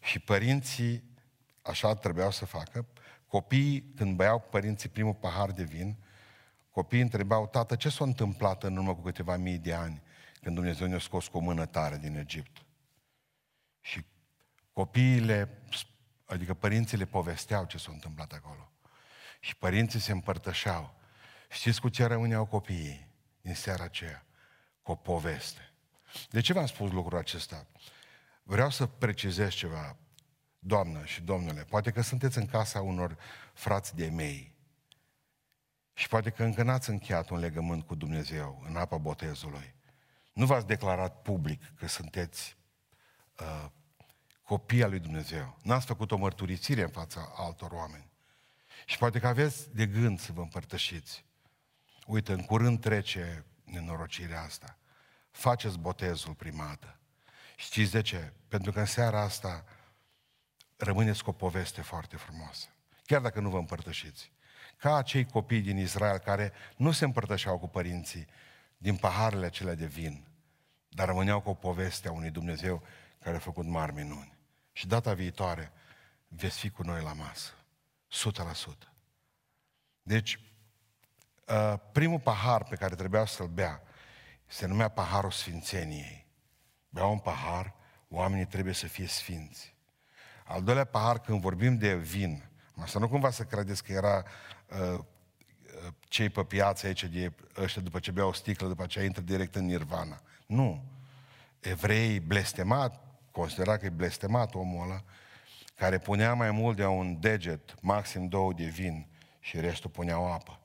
și 0.00 0.18
părinții 0.18 1.04
așa 1.62 1.94
trebuiau 1.94 2.30
să 2.30 2.44
facă. 2.44 2.86
Copiii, 3.26 3.92
când 3.96 4.16
băiau 4.16 4.40
părinții 4.40 4.88
primul 4.88 5.14
pahar 5.14 5.50
de 5.50 5.62
vin, 5.62 5.96
copiii 6.70 7.02
întrebau, 7.02 7.46
tată, 7.46 7.76
ce 7.76 7.88
s-a 7.88 8.04
întâmplat 8.04 8.62
în 8.62 8.76
urmă 8.76 8.94
cu 8.94 9.00
câteva 9.00 9.36
mii 9.36 9.58
de 9.58 9.74
ani, 9.74 10.02
când 10.40 10.54
Dumnezeu 10.54 10.86
ne-a 10.86 10.98
scos 10.98 11.26
cu 11.28 11.36
o 11.36 11.40
mână 11.40 11.66
tare 11.66 11.98
din 11.98 12.16
Egipt? 12.16 12.64
Și 13.80 14.04
copiile, 14.72 15.62
adică 16.24 16.54
părinții 16.54 16.96
le 16.96 17.04
povesteau 17.04 17.64
ce 17.64 17.78
s-a 17.78 17.90
întâmplat 17.92 18.32
acolo. 18.32 18.72
Și 19.40 19.56
părinții 19.56 20.00
se 20.00 20.12
împărtășeau. 20.12 20.94
Știți 21.50 21.80
cu 21.80 21.88
ce 21.88 22.04
rămâneau 22.04 22.44
copiii 22.44 23.08
în 23.42 23.54
seara 23.54 23.84
aceea? 23.84 24.26
Cu 24.82 24.90
o 24.90 24.94
poveste. 24.94 25.71
De 26.30 26.40
ce 26.40 26.52
v-am 26.52 26.66
spus 26.66 26.90
lucrul 26.90 27.18
acesta? 27.18 27.66
Vreau 28.42 28.70
să 28.70 28.86
precizez 28.86 29.50
ceva, 29.50 29.96
doamnă 30.58 31.04
și 31.04 31.22
domnule. 31.22 31.64
Poate 31.64 31.90
că 31.90 32.00
sunteți 32.00 32.38
în 32.38 32.46
casa 32.46 32.80
unor 32.80 33.16
frați 33.52 33.94
de 33.94 34.08
mei 34.08 34.54
și 35.94 36.08
poate 36.08 36.30
că 36.30 36.44
încă 36.44 36.62
n-ați 36.62 36.90
încheiat 36.90 37.30
un 37.30 37.38
legământ 37.38 37.86
cu 37.86 37.94
Dumnezeu 37.94 38.62
în 38.68 38.76
apa 38.76 38.96
botezului. 38.96 39.74
Nu 40.32 40.46
v-ați 40.46 40.66
declarat 40.66 41.22
public 41.22 41.74
că 41.76 41.86
sunteți 41.86 42.56
uh, 43.40 43.66
copii 44.42 44.82
al 44.82 44.90
lui 44.90 44.98
Dumnezeu. 44.98 45.58
N-ați 45.62 45.86
făcut 45.86 46.10
o 46.10 46.16
mărturisire 46.16 46.82
în 46.82 46.88
fața 46.88 47.32
altor 47.36 47.70
oameni. 47.70 48.10
Și 48.86 48.98
poate 48.98 49.18
că 49.18 49.26
aveți 49.26 49.74
de 49.74 49.86
gând 49.86 50.20
să 50.20 50.32
vă 50.32 50.40
împărtășiți. 50.40 51.24
Uite, 52.06 52.32
în 52.32 52.42
curând 52.42 52.80
trece 52.80 53.44
nenorocirea 53.64 54.42
asta. 54.42 54.78
Faceți 55.32 55.78
botezul 55.78 56.34
primată. 56.34 56.96
Știți 57.56 57.90
de 57.92 58.00
ce? 58.00 58.32
Pentru 58.48 58.72
că 58.72 58.78
în 58.78 58.86
seara 58.86 59.20
asta 59.20 59.64
rămâneți 60.76 61.24
cu 61.24 61.30
o 61.30 61.32
poveste 61.32 61.82
foarte 61.82 62.16
frumoasă. 62.16 62.68
Chiar 63.04 63.20
dacă 63.20 63.40
nu 63.40 63.50
vă 63.50 63.58
împărtășiți. 63.58 64.32
Ca 64.76 64.96
acei 64.96 65.24
copii 65.24 65.60
din 65.60 65.78
Israel 65.78 66.18
care 66.18 66.52
nu 66.76 66.92
se 66.92 67.04
împărtășeau 67.04 67.58
cu 67.58 67.68
părinții 67.68 68.26
din 68.76 68.96
paharele 68.96 69.46
acelea 69.46 69.74
de 69.74 69.86
vin, 69.86 70.26
dar 70.88 71.06
rămâneau 71.06 71.40
cu 71.40 71.50
o 71.50 71.54
poveste 71.54 72.08
a 72.08 72.12
unui 72.12 72.30
Dumnezeu 72.30 72.82
care 73.18 73.36
a 73.36 73.40
făcut 73.40 73.66
mari 73.66 73.92
minuni. 73.92 74.36
Și 74.72 74.86
data 74.86 75.14
viitoare 75.14 75.72
veți 76.28 76.58
fi 76.58 76.70
cu 76.70 76.82
noi 76.82 77.02
la 77.02 77.12
masă. 77.12 77.52
100%. 78.08 78.92
Deci, 80.02 80.38
uh, 81.48 81.74
primul 81.92 82.20
pahar 82.20 82.64
pe 82.64 82.76
care 82.76 82.94
trebuia 82.94 83.24
să-l 83.24 83.46
bea 83.46 83.82
se 84.52 84.66
numea 84.66 84.88
paharul 84.88 85.30
sfințeniei. 85.30 86.26
Bea 86.88 87.04
un 87.04 87.18
pahar, 87.18 87.74
oamenii 88.08 88.46
trebuie 88.46 88.74
să 88.74 88.86
fie 88.86 89.06
sfinți. 89.06 89.74
Al 90.44 90.62
doilea 90.62 90.84
pahar, 90.84 91.18
când 91.18 91.40
vorbim 91.40 91.78
de 91.78 91.94
vin, 91.94 92.42
asta 92.80 92.98
nu 92.98 93.08
cumva 93.08 93.30
să 93.30 93.42
credeți 93.42 93.84
că 93.84 93.92
era 93.92 94.24
uh, 94.68 94.98
uh 94.98 95.04
cei 96.08 96.28
pe 96.28 96.44
piață 96.44 96.86
aici, 96.86 97.04
de 97.04 97.32
ăștia 97.56 97.82
după 97.82 97.98
ce 97.98 98.10
beau 98.10 98.28
o 98.28 98.32
sticlă, 98.32 98.68
după 98.68 98.82
aceea 98.82 99.04
intră 99.04 99.22
direct 99.22 99.54
în 99.54 99.64
nirvana. 99.64 100.20
Nu. 100.46 100.84
Evrei 101.60 102.20
blestemat, 102.20 103.04
considera 103.30 103.76
că 103.76 103.86
e 103.86 103.90
blestemat 103.90 104.54
omul 104.54 104.82
ăla, 104.82 105.02
care 105.74 105.98
punea 105.98 106.34
mai 106.34 106.50
mult 106.50 106.76
de 106.76 106.86
un 106.86 107.20
deget, 107.20 107.74
maxim 107.80 108.28
două 108.28 108.52
de 108.52 108.64
vin 108.64 109.06
și 109.40 109.60
restul 109.60 109.90
puneau 109.90 110.32
apă, 110.32 110.60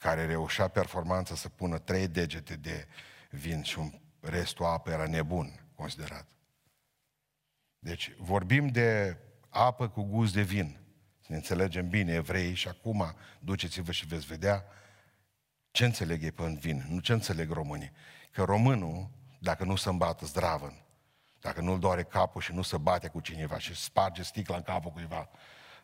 care 0.00 0.26
reușea 0.26 0.68
performanța 0.68 1.34
să 1.34 1.48
pună 1.48 1.78
trei 1.78 2.08
degete 2.08 2.56
de 2.56 2.86
vin 3.30 3.62
și 3.62 3.78
un 3.78 3.92
restul 4.20 4.64
apă 4.64 4.90
era 4.90 5.06
nebun 5.06 5.66
considerat. 5.74 6.26
Deci 7.78 8.12
vorbim 8.18 8.68
de 8.68 9.16
apă 9.48 9.88
cu 9.88 10.02
gust 10.02 10.34
de 10.34 10.42
vin. 10.42 10.78
Să 11.20 11.26
ne 11.28 11.36
înțelegem 11.36 11.88
bine, 11.88 12.12
evrei, 12.12 12.54
și 12.54 12.68
acum 12.68 13.14
duceți-vă 13.38 13.92
și 13.92 14.06
veți 14.06 14.26
vedea 14.26 14.64
ce 15.70 15.84
înțeleg 15.84 16.22
ei 16.22 16.32
pe 16.32 16.42
în 16.42 16.58
vin, 16.58 16.86
nu 16.88 16.98
ce 16.98 17.12
înțeleg 17.12 17.50
românii. 17.50 17.92
Că 18.32 18.42
românul, 18.42 19.10
dacă 19.38 19.64
nu 19.64 19.76
se 19.76 19.88
îmbată 19.88 20.26
zdravăn, 20.26 20.84
dacă 21.40 21.60
nu-l 21.60 21.78
doare 21.78 22.02
capul 22.02 22.40
și 22.40 22.52
nu 22.52 22.62
se 22.62 22.76
bate 22.76 23.08
cu 23.08 23.20
cineva 23.20 23.58
și 23.58 23.74
sparge 23.74 24.22
sticla 24.22 24.56
în 24.56 24.62
capul 24.62 24.90
cuiva, 24.90 25.28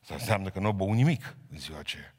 asta 0.01 0.15
înseamnă 0.15 0.51
că 0.51 0.59
nu 0.59 0.73
bău 0.73 0.93
nimic 0.93 1.37
în 1.51 1.59
ziua 1.59 1.79
aceea. 1.79 2.16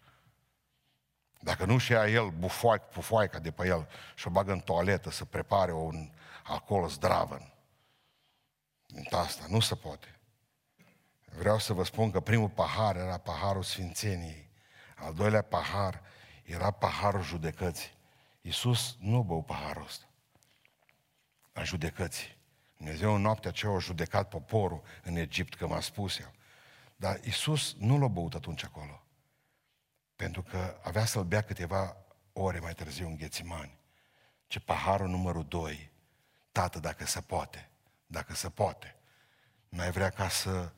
Dacă 1.40 1.66
nu 1.66 1.78
și 1.78 1.92
ia 1.92 2.08
el 2.08 2.30
bufoaica, 2.30 2.88
bufoaica 2.94 3.40
de 3.40 3.52
pe 3.52 3.68
el 3.68 3.88
și 4.16 4.28
o 4.28 4.30
bagă 4.30 4.52
în 4.52 4.60
toaletă 4.60 5.10
să 5.10 5.26
prepare 5.26 5.74
un 5.74 6.10
alcool 6.44 6.90
zdravăn, 6.90 7.54
asta 9.12 9.46
nu 9.50 9.60
se 9.60 9.76
poate. 9.76 10.20
Vreau 11.38 11.60
să 11.60 11.74
vă 11.74 11.84
spun 11.84 12.12
că 12.12 12.20
primul 12.20 12.50
pahar 12.50 12.96
era 12.96 13.18
paharul 13.18 13.64
Sfințeniei. 13.64 14.50
Al 14.96 15.14
doilea 15.14 15.42
pahar 15.42 16.02
era 16.44 16.72
paharul 16.72 17.24
judecății. 17.24 17.96
Iisus 18.42 18.96
nu 19.00 19.24
bău 19.24 19.44
paharul 19.44 19.84
ăsta. 19.84 20.06
A 21.54 21.64
judecății. 21.64 22.38
Dumnezeu 22.78 23.14
în 23.14 23.22
noaptea 23.22 23.50
aceea 23.50 23.72
a 23.72 23.80
judecat 23.80 24.30
poporul 24.30 24.82
în 25.04 25.16
Egipt, 25.16 25.56
că 25.56 25.68
m-a 25.68 25.80
spus 25.80 26.20
el. 26.20 26.34
Dar 26.96 27.20
Iisus 27.24 27.76
nu 27.80 28.00
l-a 28.00 28.08
băut 28.08 28.34
atunci 28.34 28.64
acolo. 28.64 29.02
Pentru 30.18 30.42
că 30.44 30.78
avea 30.84 31.06
să-l 31.06 31.24
bea 31.24 31.42
câteva 31.42 31.98
ore 32.34 32.60
mai 32.60 32.74
târziu 32.74 33.08
în 33.08 33.16
Ghețimani. 33.16 33.78
Ce 34.48 34.60
paharul 34.60 35.08
numărul 35.08 35.46
2, 35.46 35.92
tată, 36.52 36.80
dacă 36.80 37.06
se 37.06 37.22
poate, 37.22 37.70
dacă 38.06 38.34
se 38.34 38.50
poate, 38.50 38.96
n-ai 39.70 39.92
vrea 39.92 40.10
ca 40.10 40.30
să, 40.30 40.72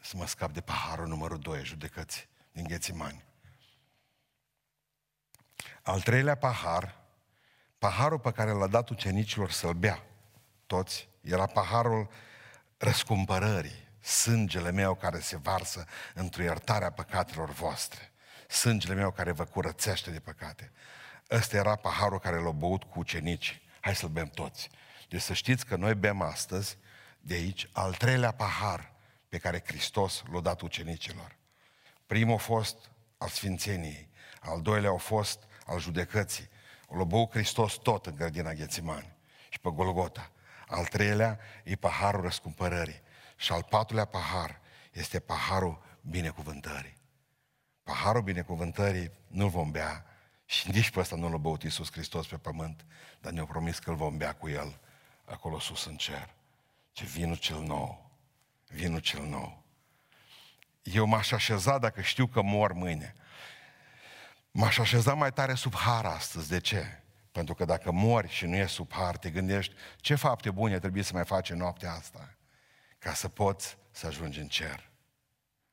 să 0.00 0.16
mă 0.16 0.26
scap 0.26 0.52
de 0.52 0.60
paharul 0.60 1.06
numărul 1.06 1.38
2, 1.38 1.64
judecăți 1.64 2.28
din 2.52 2.64
Ghețimani. 2.64 3.24
Al 5.82 6.00
treilea 6.00 6.34
pahar, 6.34 6.98
paharul 7.78 8.18
pe 8.18 8.32
care 8.32 8.50
l-a 8.50 8.66
dat 8.66 8.88
ucenicilor 8.88 9.50
să-l 9.50 9.74
bea, 9.74 10.02
toți, 10.66 11.08
era 11.20 11.46
paharul 11.46 12.10
răscumpărării, 12.76 13.88
sângele 14.00 14.70
meu 14.70 14.94
care 14.94 15.20
se 15.20 15.36
varsă 15.36 15.86
într-o 16.14 16.42
iertarea 16.42 16.90
păcatelor 16.90 17.50
voastre, 17.50 18.09
sângele 18.50 18.94
meu 18.94 19.10
care 19.10 19.32
vă 19.32 19.44
curățește 19.44 20.10
de 20.10 20.20
păcate. 20.20 20.72
Ăsta 21.30 21.56
era 21.56 21.76
paharul 21.76 22.18
care 22.18 22.36
l-a 22.36 22.50
băut 22.50 22.84
cu 22.84 22.98
ucenici. 22.98 23.62
Hai 23.80 23.94
să-l 23.94 24.08
bem 24.08 24.28
toți. 24.28 24.70
Deci 25.08 25.20
să 25.20 25.32
știți 25.32 25.66
că 25.66 25.76
noi 25.76 25.94
bem 25.94 26.20
astăzi, 26.20 26.76
de 27.20 27.34
aici, 27.34 27.68
al 27.72 27.94
treilea 27.94 28.30
pahar 28.30 28.92
pe 29.28 29.38
care 29.38 29.62
Hristos 29.66 30.22
l-a 30.32 30.40
dat 30.40 30.60
ucenicilor. 30.60 31.36
Primul 32.06 32.34
a 32.34 32.38
fost 32.38 32.90
al 33.18 33.28
Sfințeniei, 33.28 34.08
al 34.40 34.62
doilea 34.62 34.90
a 34.90 34.96
fost 34.96 35.42
al 35.66 35.80
judecății. 35.80 36.48
L-a 36.88 37.04
băut 37.04 37.30
Hristos 37.30 37.74
tot 37.74 38.06
în 38.06 38.14
grădina 38.14 38.52
Ghețimani 38.52 39.16
și 39.48 39.58
pe 39.58 39.70
Golgota. 39.70 40.30
Al 40.66 40.84
treilea 40.84 41.38
e 41.64 41.74
paharul 41.74 42.22
răscumpărării. 42.22 43.02
Și 43.36 43.52
al 43.52 43.66
patrulea 43.68 44.04
pahar 44.04 44.60
este 44.92 45.20
paharul 45.20 45.82
binecuvântării. 46.00 46.99
Paharul 47.90 48.22
binecuvântării 48.22 49.10
nu-l 49.26 49.48
vom 49.48 49.70
bea 49.70 50.04
și 50.44 50.70
nici 50.70 50.90
pe 50.90 51.00
ăsta 51.00 51.16
nu 51.16 51.30
l-a 51.30 51.36
băut 51.36 51.62
Iisus 51.62 51.92
Hristos 51.92 52.26
pe 52.26 52.36
pământ, 52.36 52.84
dar 53.20 53.32
ne-a 53.32 53.44
promis 53.44 53.78
că 53.78 53.90
îl 53.90 53.96
vom 53.96 54.16
bea 54.16 54.32
cu 54.32 54.48
El 54.48 54.80
acolo 55.24 55.58
sus 55.58 55.84
în 55.84 55.96
cer. 55.96 56.34
Ce 56.92 57.04
vinul 57.04 57.36
cel 57.36 57.60
nou, 57.60 58.10
vinul 58.66 59.00
cel 59.00 59.22
nou. 59.22 59.62
Eu 60.82 61.06
m-aș 61.06 61.30
așeza 61.30 61.78
dacă 61.78 62.00
știu 62.00 62.26
că 62.26 62.42
mor 62.42 62.72
mâine. 62.72 63.14
M-aș 64.50 64.78
așeza 64.78 65.14
mai 65.14 65.32
tare 65.32 65.54
sub 65.54 65.74
har 65.74 66.04
astăzi. 66.04 66.48
De 66.48 66.60
ce? 66.60 67.02
Pentru 67.32 67.54
că 67.54 67.64
dacă 67.64 67.90
mori 67.90 68.28
și 68.28 68.46
nu 68.46 68.56
e 68.56 68.66
sub 68.66 68.92
har, 68.92 69.16
te 69.16 69.30
gândești 69.30 69.74
ce 69.96 70.14
fapte 70.14 70.50
bune 70.50 70.78
trebuie 70.78 71.02
să 71.02 71.12
mai 71.14 71.24
faci 71.24 71.50
în 71.50 71.58
noaptea 71.58 71.92
asta 71.92 72.34
ca 72.98 73.14
să 73.14 73.28
poți 73.28 73.76
să 73.90 74.06
ajungi 74.06 74.40
în 74.40 74.48
cer. 74.48 74.90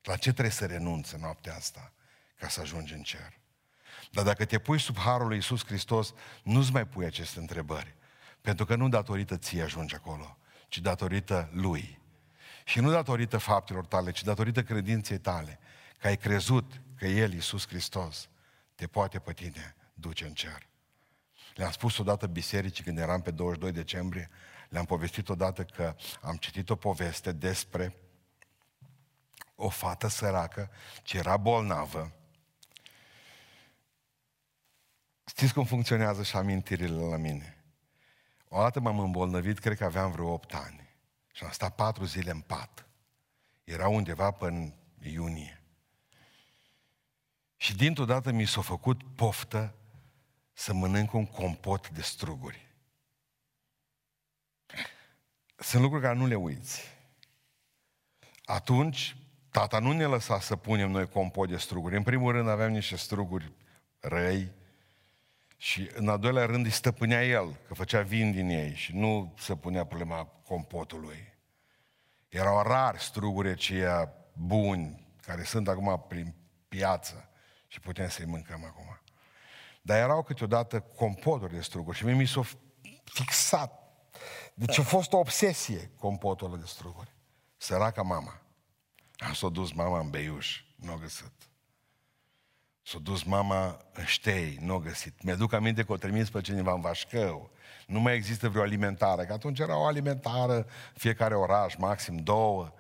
La 0.01 0.15
ce 0.15 0.32
trebuie 0.32 0.51
să 0.53 0.65
renunți 0.65 1.13
în 1.13 1.20
noaptea 1.20 1.55
asta 1.55 1.91
ca 2.39 2.47
să 2.47 2.61
ajungi 2.61 2.93
în 2.93 3.01
cer? 3.01 3.39
Dar 4.11 4.23
dacă 4.23 4.45
te 4.45 4.59
pui 4.59 4.79
sub 4.79 4.97
harul 4.97 5.27
lui 5.27 5.35
Iisus 5.35 5.65
Hristos, 5.65 6.13
nu-ți 6.43 6.71
mai 6.71 6.88
pui 6.88 7.05
aceste 7.05 7.39
întrebări. 7.39 7.95
Pentru 8.41 8.65
că 8.65 8.75
nu 8.75 8.89
datorită 8.89 9.38
ție 9.38 9.61
ajungi 9.61 9.95
acolo, 9.95 10.38
ci 10.67 10.79
datorită 10.79 11.49
Lui. 11.51 11.99
Și 12.63 12.79
nu 12.79 12.91
datorită 12.91 13.38
faptelor 13.38 13.85
tale, 13.85 14.11
ci 14.11 14.23
datorită 14.23 14.63
credinței 14.63 15.17
tale, 15.17 15.59
că 15.99 16.07
ai 16.07 16.17
crezut 16.17 16.81
că 16.95 17.05
El, 17.05 17.33
Iisus 17.33 17.67
Hristos, 17.67 18.29
te 18.75 18.88
poate 18.88 19.19
pe 19.19 19.33
tine 19.33 19.75
duce 19.93 20.25
în 20.25 20.33
cer. 20.33 20.67
Le-am 21.55 21.71
spus 21.71 21.97
odată 21.97 22.27
bisericii 22.27 22.83
când 22.83 22.97
eram 22.97 23.21
pe 23.21 23.31
22 23.31 23.71
decembrie, 23.71 24.29
le-am 24.69 24.85
povestit 24.85 25.29
odată 25.29 25.63
că 25.63 25.95
am 26.21 26.35
citit 26.35 26.69
o 26.69 26.75
poveste 26.75 27.31
despre 27.31 27.95
o 29.55 29.69
fată 29.69 30.07
săracă 30.07 30.69
ce 31.03 31.17
era 31.17 31.38
bolnavă. 31.38 32.11
Știți 35.28 35.53
cum 35.53 35.65
funcționează 35.65 36.23
și 36.23 36.36
amintirile 36.36 37.01
la 37.01 37.17
mine? 37.17 37.63
O 38.47 38.61
dată 38.61 38.80
m-am 38.80 38.99
îmbolnăvit, 38.99 39.59
cred 39.59 39.78
că 39.78 39.84
aveam 39.84 40.11
vreo 40.11 40.32
8 40.32 40.53
ani. 40.53 40.89
Și 41.34 41.43
am 41.43 41.51
stat 41.51 41.75
patru 41.75 42.05
zile 42.05 42.32
în 42.32 42.39
pat. 42.39 42.88
Era 43.63 43.88
undeva 43.88 44.32
până 44.32 44.57
în 44.57 44.73
iunie. 45.11 45.63
Și 47.57 47.75
dintr-o 47.75 48.05
dată 48.05 48.32
mi 48.32 48.45
s-a 48.45 48.61
făcut 48.61 49.15
poftă 49.15 49.75
să 50.53 50.73
mănânc 50.73 51.13
un 51.13 51.25
compot 51.25 51.89
de 51.89 52.01
struguri. 52.01 52.67
Sunt 55.55 55.82
lucruri 55.82 56.03
care 56.03 56.17
nu 56.17 56.25
le 56.25 56.36
uiți. 56.36 56.82
Atunci, 58.45 59.17
tata 59.49 59.80
nu 59.80 59.91
ne 59.91 60.05
lăsa 60.05 60.39
să 60.39 60.55
punem 60.55 60.91
noi 60.91 61.09
compot 61.09 61.49
de 61.49 61.57
struguri. 61.57 61.95
În 61.95 62.03
primul 62.03 62.32
rând 62.32 62.47
aveam 62.47 62.71
niște 62.71 62.95
struguri 62.95 63.51
răi 63.99 64.51
Și 65.58 65.89
în 65.93 66.10
al 66.10 66.20
doilea 66.20 66.45
rând 66.45 66.66
îi 66.66 66.72
stăpânea 66.72 67.26
el, 67.26 67.55
că 67.68 67.74
făcea 67.74 68.01
vin 68.01 68.32
din 68.32 68.49
ei 68.49 68.74
și 68.74 68.95
nu 68.95 69.34
se 69.39 69.55
punea 69.55 69.86
problema 69.86 70.26
compotului. 70.26 71.34
Erau 72.30 72.62
rari 72.62 73.01
struguri 73.01 73.49
aceia 73.49 74.14
buni, 74.34 75.08
care 75.22 75.43
sunt 75.43 75.68
acum 75.68 76.05
prin 76.08 76.36
piață 76.68 77.30
și 77.68 77.80
putem 77.80 78.10
să-i 78.10 78.26
mâncăm 78.26 78.64
acum. 78.66 78.99
Dar 79.82 79.97
erau 79.97 80.24
câteodată 80.24 80.80
compoturi 80.80 81.53
de 81.53 81.62
struguri 81.62 81.97
și 81.97 82.05
mie 82.05 82.14
mi 82.14 82.28
s-a 82.28 82.41
fixat. 83.03 83.82
Deci 84.53 84.78
a 84.78 84.84
fost 84.84 85.14
o 85.14 85.18
obsesie 85.18 85.91
compotul 85.99 86.60
de 86.60 86.66
struguri. 86.66 87.16
Săraca 87.58 88.01
mama. 88.01 88.41
Am 89.18 89.34
s-o 89.34 89.49
dus 89.49 89.72
mama 89.72 89.99
în 89.99 90.10
Beiuș, 90.10 90.64
nu 90.76 90.93
o 90.93 90.97
găsit. 90.97 91.32
S-a 92.88 92.97
dus 93.01 93.23
mama 93.23 93.77
în 93.93 94.05
Ștei, 94.05 94.57
nu 94.61 94.73
a 94.73 94.79
găsit. 94.79 95.23
Mi-aduc 95.23 95.53
aminte 95.53 95.83
că 95.83 95.91
o 95.91 95.97
trimis 95.97 96.29
pe 96.29 96.41
cineva 96.41 96.73
în 96.73 96.81
Vașcău. 96.81 97.49
Nu 97.88 97.99
mai 97.99 98.15
există 98.15 98.49
vreo 98.49 98.61
alimentare, 98.61 99.25
că 99.25 99.33
atunci 99.33 99.59
era 99.59 99.77
o 99.77 99.85
alimentară, 99.85 100.65
fiecare 100.93 101.35
oraș, 101.35 101.75
maxim 101.75 102.15
două. 102.15 102.73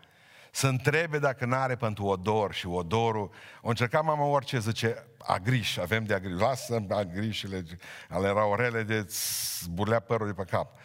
Să 0.51 0.67
întrebe 0.67 1.19
dacă 1.19 1.45
n-are 1.45 1.75
pentru 1.75 2.05
odor 2.05 2.53
și 2.53 2.67
odorul. 2.67 3.31
O 3.61 3.69
încerca 3.69 4.01
mama 4.01 4.25
orice, 4.25 4.59
zice, 4.59 5.07
agriș, 5.17 5.77
avem 5.77 6.03
de 6.03 6.13
agriș. 6.13 6.39
Lasă 6.39 6.85
agrișile, 6.89 7.65
ale 8.09 8.27
erau 8.27 8.55
rele 8.55 8.83
de 8.83 9.07
burlea 9.69 9.99
părul 9.99 10.27
de 10.27 10.33
pe 10.33 10.43
cap. 10.43 10.79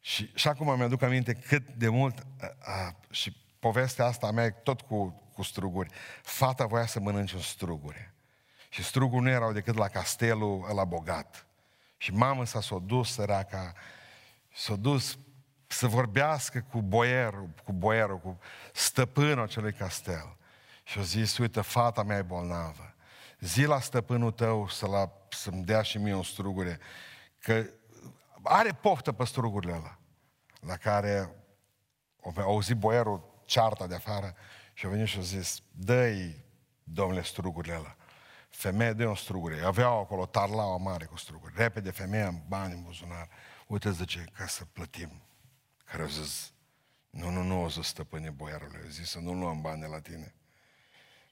Și, 0.00 0.30
și 0.34 0.48
acum 0.48 0.76
mi-aduc 0.76 1.02
aminte 1.02 1.32
cât 1.32 1.68
de 1.68 1.88
mult, 1.88 2.26
a, 2.40 2.72
a, 2.72 2.96
și 3.10 3.36
povestea 3.58 4.04
asta 4.04 4.26
a 4.26 4.30
mea 4.30 4.50
tot 4.50 4.80
cu, 4.80 5.22
cu 5.34 5.42
struguri. 5.42 5.90
Fata 6.22 6.66
voia 6.66 6.86
să 6.86 7.00
mănânce 7.00 7.36
un 7.36 7.42
struguri. 7.42 8.16
Și 8.68 8.84
struguri 8.84 9.22
nu 9.22 9.28
erau 9.28 9.52
decât 9.52 9.74
la 9.74 9.88
castelul 9.88 10.66
ăla 10.70 10.84
bogat. 10.84 11.46
Și 11.96 12.12
mama 12.12 12.44
s-a 12.44 12.60
s-o 12.60 12.78
dus 12.78 13.12
săraca, 13.12 13.72
s-a 14.54 14.76
dus 14.76 15.18
să 15.66 15.86
vorbească 15.86 16.66
cu 16.70 16.82
boierul, 16.82 17.48
cu 17.64 17.72
boierul, 17.72 18.18
cu 18.18 18.38
stăpânul 18.72 19.44
acelui 19.44 19.72
castel. 19.72 20.36
Și 20.84 20.98
a 20.98 21.02
zis, 21.02 21.38
uite, 21.38 21.60
fata 21.60 22.02
mea 22.02 22.16
e 22.16 22.22
bolnavă. 22.22 22.94
Zi 23.40 23.64
la 23.64 23.80
stăpânul 23.80 24.30
tău 24.30 24.68
să 24.68 24.86
la, 24.86 25.12
să-mi 25.30 25.64
dea 25.64 25.82
și 25.82 25.98
mie 25.98 26.14
un 26.14 26.22
strugure, 26.22 26.78
că 27.38 27.66
are 28.42 28.72
poftă 28.72 29.12
pe 29.12 29.24
strugurile 29.24 29.72
ăla. 29.72 29.98
La 30.60 30.76
care 30.76 31.34
a 32.36 32.42
auzit 32.42 32.76
boierul 32.76 33.42
cearta 33.44 33.86
de 33.86 33.94
afară 33.94 34.34
și 34.72 34.86
a 34.86 34.88
venit 34.88 35.06
și 35.06 35.18
a 35.18 35.22
zis, 35.22 35.62
dă-i, 35.70 36.44
domnule, 36.84 37.22
strugurile 37.22 37.74
ăla. 37.74 37.96
Femeie 38.48 38.92
de 38.92 39.06
un 39.06 39.14
strugure. 39.14 39.60
Aveau 39.60 40.00
acolo 40.00 40.26
tarlaua 40.26 40.76
mare 40.76 41.04
cu 41.04 41.16
struguri. 41.16 41.54
Repede 41.56 41.90
femeia 41.90 42.28
în 42.28 42.40
bani 42.48 42.74
în 42.74 42.82
buzunar. 42.82 43.28
Uite, 43.66 43.90
zice, 43.90 44.24
ca 44.32 44.46
să 44.46 44.64
plătim. 44.64 45.22
Care 45.84 46.02
au 46.02 46.08
zis, 46.08 46.52
nu, 47.10 47.30
nu, 47.30 47.42
nu, 47.42 47.62
o 47.62 47.68
zis 47.68 47.86
stăpâne 47.86 48.30
boiarului. 48.30 48.80
A 48.84 48.88
zis 48.88 49.10
să 49.10 49.18
nu 49.18 49.34
luăm 49.34 49.60
bani 49.60 49.80
de 49.80 49.86
la 49.86 50.00
tine. 50.00 50.34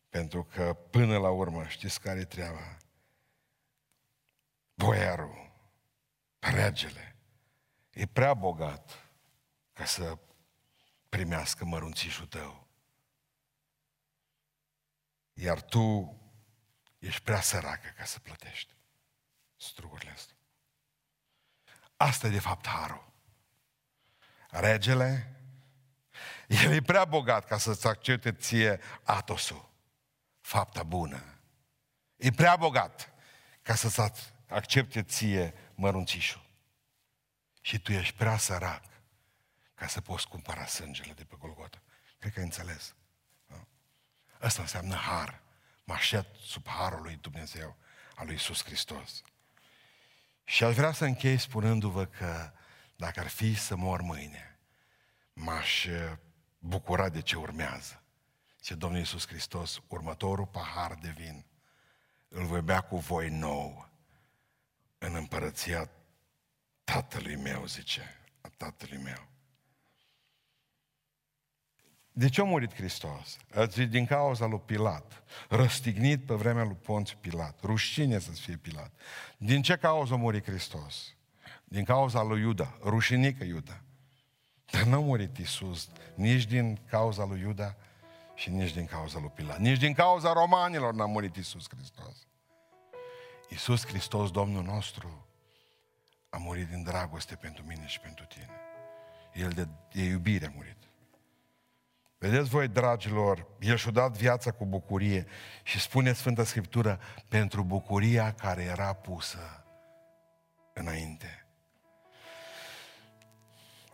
Pentru 0.09 0.45
că 0.45 0.73
până 0.91 1.19
la 1.19 1.31
urmă, 1.31 1.67
știți 1.67 2.01
care 2.01 2.21
e 2.21 2.25
treaba? 2.25 2.77
Boiarul, 4.75 5.53
regele, 6.39 7.17
e 7.91 8.07
prea 8.07 8.35
bogat 8.35 9.11
ca 9.73 9.85
să 9.85 10.19
primească 11.09 11.65
mărunțișul 11.65 12.27
tău. 12.27 12.67
Iar 15.33 15.63
tu 15.63 16.17
ești 17.07 17.21
prea 17.23 17.41
săracă 17.41 17.89
ca 17.97 18.05
să 18.05 18.19
plătești 18.19 18.75
strugurile 19.57 20.11
astea. 20.11 20.37
Asta 21.97 22.27
e 22.27 22.31
de 22.31 22.39
fapt 22.39 22.67
harul. 22.67 23.13
Regele, 24.51 25.41
el 26.49 26.73
e 26.73 26.83
prea 26.83 27.05
bogat 27.05 27.47
ca 27.47 27.59
să-ți 27.59 27.87
accepte 27.87 28.33
ție 28.33 28.81
atosul, 29.03 29.71
fapta 30.41 30.83
bună. 30.83 31.23
E 32.17 32.31
prea 32.31 32.57
bogat 32.57 33.13
ca 33.63 33.75
să-ți 33.75 34.33
accepte 34.49 35.03
ție 35.03 35.55
mărunțișul. 35.75 36.45
Și 37.61 37.79
tu 37.81 37.93
ești 37.93 38.15
prea 38.15 38.37
sărac 38.37 38.85
ca 39.75 39.87
să 39.87 40.01
poți 40.01 40.29
cumpăra 40.29 40.67
sângele 40.67 41.13
de 41.13 41.25
pe 41.25 41.37
Golgota. 41.39 41.83
Cred 42.19 42.33
că 42.33 42.39
ai 42.39 42.45
înțeles. 42.45 42.95
Da? 43.47 43.67
Asta 44.39 44.63
înseamnă 44.63 44.95
har 44.95 45.45
mă 45.87 45.95
așet 45.95 46.27
sub 46.41 46.69
harul 46.69 47.03
lui 47.03 47.19
Dumnezeu, 47.21 47.77
al 48.15 48.25
lui 48.25 48.35
Iisus 48.35 48.65
Hristos. 48.65 49.23
Și 50.45 50.65
aș 50.65 50.75
vrea 50.75 50.93
să 50.93 51.05
închei 51.05 51.39
spunându-vă 51.39 52.05
că 52.05 52.53
dacă 52.97 53.21
ar 53.21 53.29
fi 53.29 53.55
să 53.55 53.77
mor 53.77 54.01
mâine, 54.01 54.59
m-aș 55.33 55.85
uh, 55.85 56.13
bucura 56.59 57.09
de 57.09 57.21
ce 57.21 57.37
urmează. 57.37 58.03
Ce 58.61 58.75
Domnul 58.75 58.99
Iisus 58.99 59.27
Hristos, 59.27 59.81
următorul 59.89 60.47
pahar 60.47 60.95
de 60.95 61.09
vin, 61.09 61.45
îl 62.29 62.45
voi 62.45 62.63
bea 62.63 62.81
cu 62.81 62.97
voi 62.97 63.29
nou 63.29 63.89
în 64.99 65.15
împărăția 65.15 65.91
Tatălui 66.85 67.37
meu, 67.37 67.67
zice, 67.67 68.21
a 68.41 68.49
Tatălui 68.57 68.99
meu. 68.99 69.29
De 72.19 72.29
ce 72.29 72.41
a 72.41 72.45
murit 72.45 72.75
Hristos? 72.75 73.37
Din 73.89 74.07
cauza 74.07 74.47
lui 74.47 74.61
Pilat. 74.65 75.23
Răstignit 75.49 76.27
pe 76.27 76.35
vremea 76.35 76.65
lui 76.65 76.77
Ponț 76.83 77.11
Pilat. 77.11 77.61
Rușine 77.63 78.19
să 78.19 78.31
fie 78.31 78.57
Pilat. 78.57 78.93
Din 79.39 79.63
ce 79.63 79.77
cauză 79.77 80.15
a 80.15 80.17
murit 80.17 80.45
Hristos? 80.45 81.15
Din 81.65 81.85
cauza 81.85 82.23
lui 82.23 82.41
Iuda. 82.41 82.79
Rușinică 82.83 83.45
Iuda. 83.45 83.81
Dar 84.71 84.83
nu 84.83 84.97
a 84.97 85.01
murit 85.01 85.39
Iisus 85.39 85.89
nici 86.15 86.45
din 86.45 86.79
cauza 86.89 87.25
lui 87.25 87.41
Iuda 87.41 87.77
și 88.35 88.51
nici 88.51 88.73
din 88.73 88.87
cauza 88.87 89.19
lui 89.19 89.31
Pilat. 89.35 89.59
Nici 89.59 89.79
din 89.79 89.93
cauza 89.93 90.33
romanilor 90.33 90.95
n-a 90.95 91.07
murit 91.07 91.37
Iisus 91.37 91.67
Hristos. 91.69 92.27
Iisus 93.49 93.87
Hristos, 93.87 94.31
Domnul 94.31 94.63
nostru, 94.63 95.27
a 96.29 96.37
murit 96.37 96.69
din 96.69 96.83
dragoste 96.83 97.35
pentru 97.35 97.65
mine 97.67 97.87
și 97.87 98.01
pentru 98.01 98.25
tine. 98.25 98.51
El 99.33 99.51
de, 99.51 99.69
de 99.93 100.03
iubire 100.03 100.47
a 100.47 100.53
murit. 100.55 100.86
Vedeți 102.19 102.49
voi, 102.49 102.69
dragilor, 102.69 103.47
El 103.61 103.77
și-a 103.77 103.91
dat 103.91 104.17
viața 104.17 104.51
cu 104.51 104.67
bucurie 104.67 105.27
și 105.63 105.81
spune 105.81 106.13
Sfânta 106.13 106.45
Scriptură, 106.45 107.01
pentru 107.29 107.63
bucuria 107.63 108.33
care 108.33 108.63
era 108.63 108.93
pusă 108.93 109.65
înainte. 110.73 111.47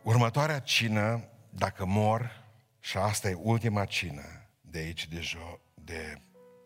Următoarea 0.02 0.58
cină, 0.58 1.24
dacă 1.50 1.84
mor, 1.84 2.44
și 2.80 2.96
asta 2.96 3.28
e 3.28 3.34
ultima 3.34 3.84
cină 3.84 4.46
de 4.60 4.78
aici, 4.78 5.08
de, 5.08 5.20
jo, 5.20 5.60
de, 5.74 6.22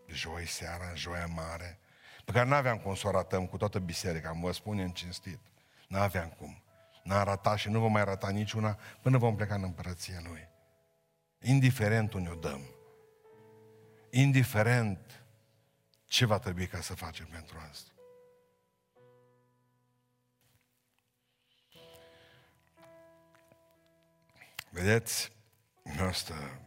de 0.07 0.15
joi 0.15 0.47
seara, 0.47 0.95
joia 0.95 1.27
mare, 1.27 1.79
pe 2.25 2.33
care 2.33 2.49
n-aveam 2.49 2.79
cum 2.79 2.95
să 2.95 3.07
o 3.07 3.11
ratăm 3.11 3.47
cu 3.47 3.57
toată 3.57 3.79
biserica, 3.79 4.39
vă 4.41 4.53
spun 4.53 4.79
în 4.79 4.91
cinstit. 4.91 5.39
N-aveam 5.89 6.29
cum. 6.29 6.63
N-a 7.03 7.23
ratat 7.23 7.59
și 7.59 7.69
nu 7.69 7.81
vom 7.81 7.93
mai 7.93 8.05
rata 8.05 8.31
niciuna 8.31 8.79
până 9.03 9.19
vom 9.19 9.37
pleca 9.37 9.55
în 9.55 9.63
împărăția 9.63 10.21
Lui. 10.29 10.49
Indiferent 11.41 12.13
unde 12.13 12.29
o 12.29 12.35
dăm. 12.35 12.61
Indiferent 14.11 15.25
ce 16.05 16.25
va 16.25 16.39
trebui 16.39 16.67
ca 16.67 16.81
să 16.81 16.95
facem 16.95 17.27
pentru 17.27 17.59
asta. 17.71 17.91
Vedeți, 24.71 25.33
noastră, 25.83 26.61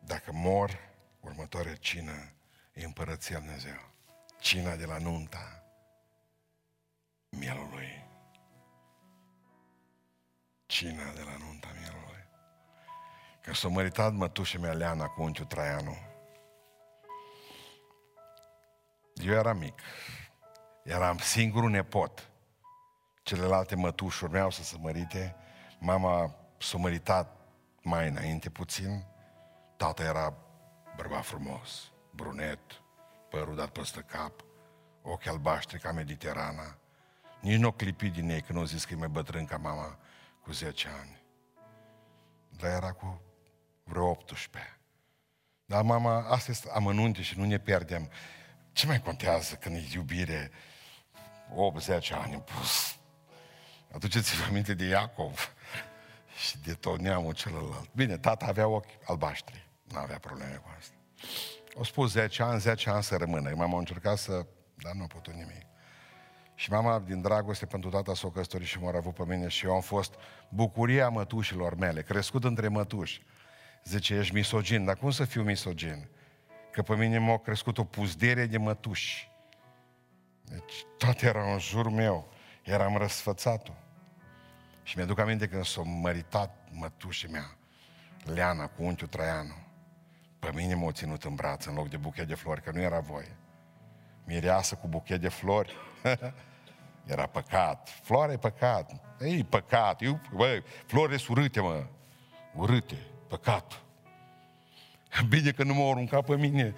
dacă 0.00 0.32
mor, 0.32 0.78
următoarea 1.20 1.74
cină 1.74 2.32
e 2.72 2.84
împărăția 2.84 3.38
Dumnezeu. 3.38 3.90
Cina 4.40 4.76
de 4.76 4.84
la 4.84 4.98
nunta 4.98 5.62
mielului. 7.28 8.06
Cina 10.66 11.12
de 11.12 11.22
la 11.22 11.36
nunta 11.36 11.36
mielului. 11.36 11.47
Că 13.48 13.54
s-a 13.54 13.68
măritat 13.68 14.12
mătușa 14.12 14.58
mea 14.58 14.72
Leana 14.72 15.06
cu 15.06 15.22
unchiul 15.22 15.46
Traianu. 15.46 15.96
Eu 19.14 19.34
eram 19.34 19.58
mic. 19.58 19.80
Eram 20.84 21.18
singurul 21.18 21.70
nepot. 21.70 22.30
Celelalte 23.22 23.76
mătuși 23.76 24.24
urmeau 24.24 24.50
să 24.50 24.62
se 24.62 24.76
mărite. 24.80 25.36
Mama 25.78 26.34
s-a 26.58 26.78
măritat 26.78 27.36
mai 27.82 28.08
înainte 28.08 28.50
puțin. 28.50 29.04
Tata 29.76 30.02
era 30.02 30.34
bărbat 30.96 31.24
frumos, 31.24 31.92
brunet, 32.10 32.60
părul 33.30 33.56
dat 33.56 33.68
peste 33.68 34.00
cap, 34.00 34.44
ochi 35.02 35.26
albaștri 35.26 35.80
ca 35.80 35.92
Mediterana. 35.92 36.78
Nici 37.40 37.58
nu 37.58 37.68
o 37.68 37.72
clipi 37.72 38.08
din 38.08 38.30
ei 38.30 38.40
când 38.40 38.58
au 38.58 38.64
zis 38.64 38.84
că 38.84 38.92
e 38.92 38.96
mai 38.96 39.08
bătrân 39.08 39.44
ca 39.44 39.56
mama 39.56 39.98
cu 40.42 40.52
10 40.52 40.88
ani. 41.00 41.22
Dar 42.48 42.70
era 42.70 42.92
cu 42.92 43.22
vreo 43.88 44.08
18. 44.08 44.78
Dar 45.64 45.82
mama, 45.82 46.28
asta 46.28 46.50
este 46.50 46.70
amănunte 46.74 47.22
și 47.22 47.38
nu 47.38 47.44
ne 47.44 47.58
pierdem. 47.58 48.10
Ce 48.72 48.86
mai 48.86 49.00
contează 49.00 49.54
când 49.54 49.76
e 49.76 49.84
iubire? 49.94 50.50
80 51.54 52.12
ani 52.12 52.34
în 52.34 52.40
plus. 52.40 52.96
Aduceți-vă 53.92 54.44
aminte 54.44 54.74
de 54.74 54.84
Iacov 54.84 55.54
și 56.46 56.58
de 56.58 56.72
tot 56.72 56.98
neamul 56.98 57.32
celălalt. 57.32 57.88
Bine, 57.94 58.18
tata 58.18 58.46
avea 58.46 58.66
ochi 58.66 58.98
albaștri. 59.04 59.68
Nu 59.82 59.98
avea 59.98 60.18
probleme 60.18 60.54
cu 60.54 60.68
asta. 60.78 60.94
O 61.74 61.84
spus 61.84 62.10
10 62.10 62.42
ani, 62.42 62.60
10 62.60 62.90
ani 62.90 63.02
să 63.02 63.16
rămână. 63.16 63.52
Mama 63.54 63.76
a 63.76 63.78
încercat 63.78 64.18
să... 64.18 64.46
Dar 64.74 64.92
nu 64.92 65.02
a 65.02 65.06
putut 65.06 65.34
nimic. 65.34 65.66
Și 66.54 66.70
mama, 66.70 66.98
din 66.98 67.20
dragoste 67.20 67.66
pentru 67.66 67.90
tata, 67.90 68.14
s-a 68.14 68.30
căsătorit 68.30 68.66
și 68.66 68.78
m-a 68.78 68.92
avut 68.96 69.14
pe 69.14 69.24
mine 69.26 69.48
și 69.48 69.66
eu 69.66 69.74
am 69.74 69.80
fost 69.80 70.14
bucuria 70.48 71.08
mătușilor 71.08 71.74
mele, 71.74 72.02
crescut 72.02 72.44
între 72.44 72.68
mătuși. 72.68 73.22
Zice, 73.84 74.14
ești 74.14 74.34
misogin, 74.34 74.84
dar 74.84 74.96
cum 74.96 75.10
să 75.10 75.24
fiu 75.24 75.42
misogin? 75.42 76.08
Că 76.72 76.82
pe 76.82 76.96
mine 76.96 77.18
m-a 77.18 77.38
crescut 77.38 77.78
o 77.78 77.84
puzdere 77.84 78.46
de 78.46 78.58
mătuși. 78.58 79.30
Deci 80.44 80.84
toate 80.98 81.26
erau 81.26 81.52
în 81.52 81.58
jur 81.58 81.90
meu. 81.90 82.32
Eram 82.62 82.96
răsfățatul. 82.96 83.74
Și 84.82 84.96
mi-aduc 84.96 85.18
aminte 85.18 85.48
când 85.48 85.64
s-a 85.64 85.82
măritat 85.82 86.68
mătușii 86.70 87.28
mea, 87.28 87.56
Leana 88.24 88.66
cu 88.66 88.82
unchiul 88.82 89.08
Traianu. 89.08 89.54
Pe 90.38 90.50
mine 90.54 90.74
m-a 90.74 90.92
ținut 90.92 91.24
în 91.24 91.34
braț 91.34 91.64
în 91.64 91.74
loc 91.74 91.88
de 91.88 91.96
buchet 91.96 92.26
de 92.26 92.34
flori, 92.34 92.62
că 92.62 92.70
nu 92.70 92.80
era 92.80 93.00
voie. 93.00 93.36
Mireasă 94.24 94.74
cu 94.74 94.88
buchet 94.88 95.20
de 95.20 95.28
flori. 95.28 95.74
era 97.12 97.26
păcat. 97.26 97.88
Floare 98.02 98.32
e 98.32 98.36
păcat. 98.36 98.92
Ei, 99.20 99.44
păcat. 99.44 100.02
Eu, 100.02 100.20
bă, 100.34 100.62
flori 100.86 101.18
sunt 101.18 101.36
urâte, 101.36 101.60
mă. 101.60 101.86
Urâte. 102.54 102.96
Păcat. 103.28 103.82
Bine 105.28 105.50
că 105.50 105.62
nu 105.62 105.74
m-au 105.74 105.90
aruncat 105.90 106.24
pe 106.24 106.36
mine. 106.36 106.74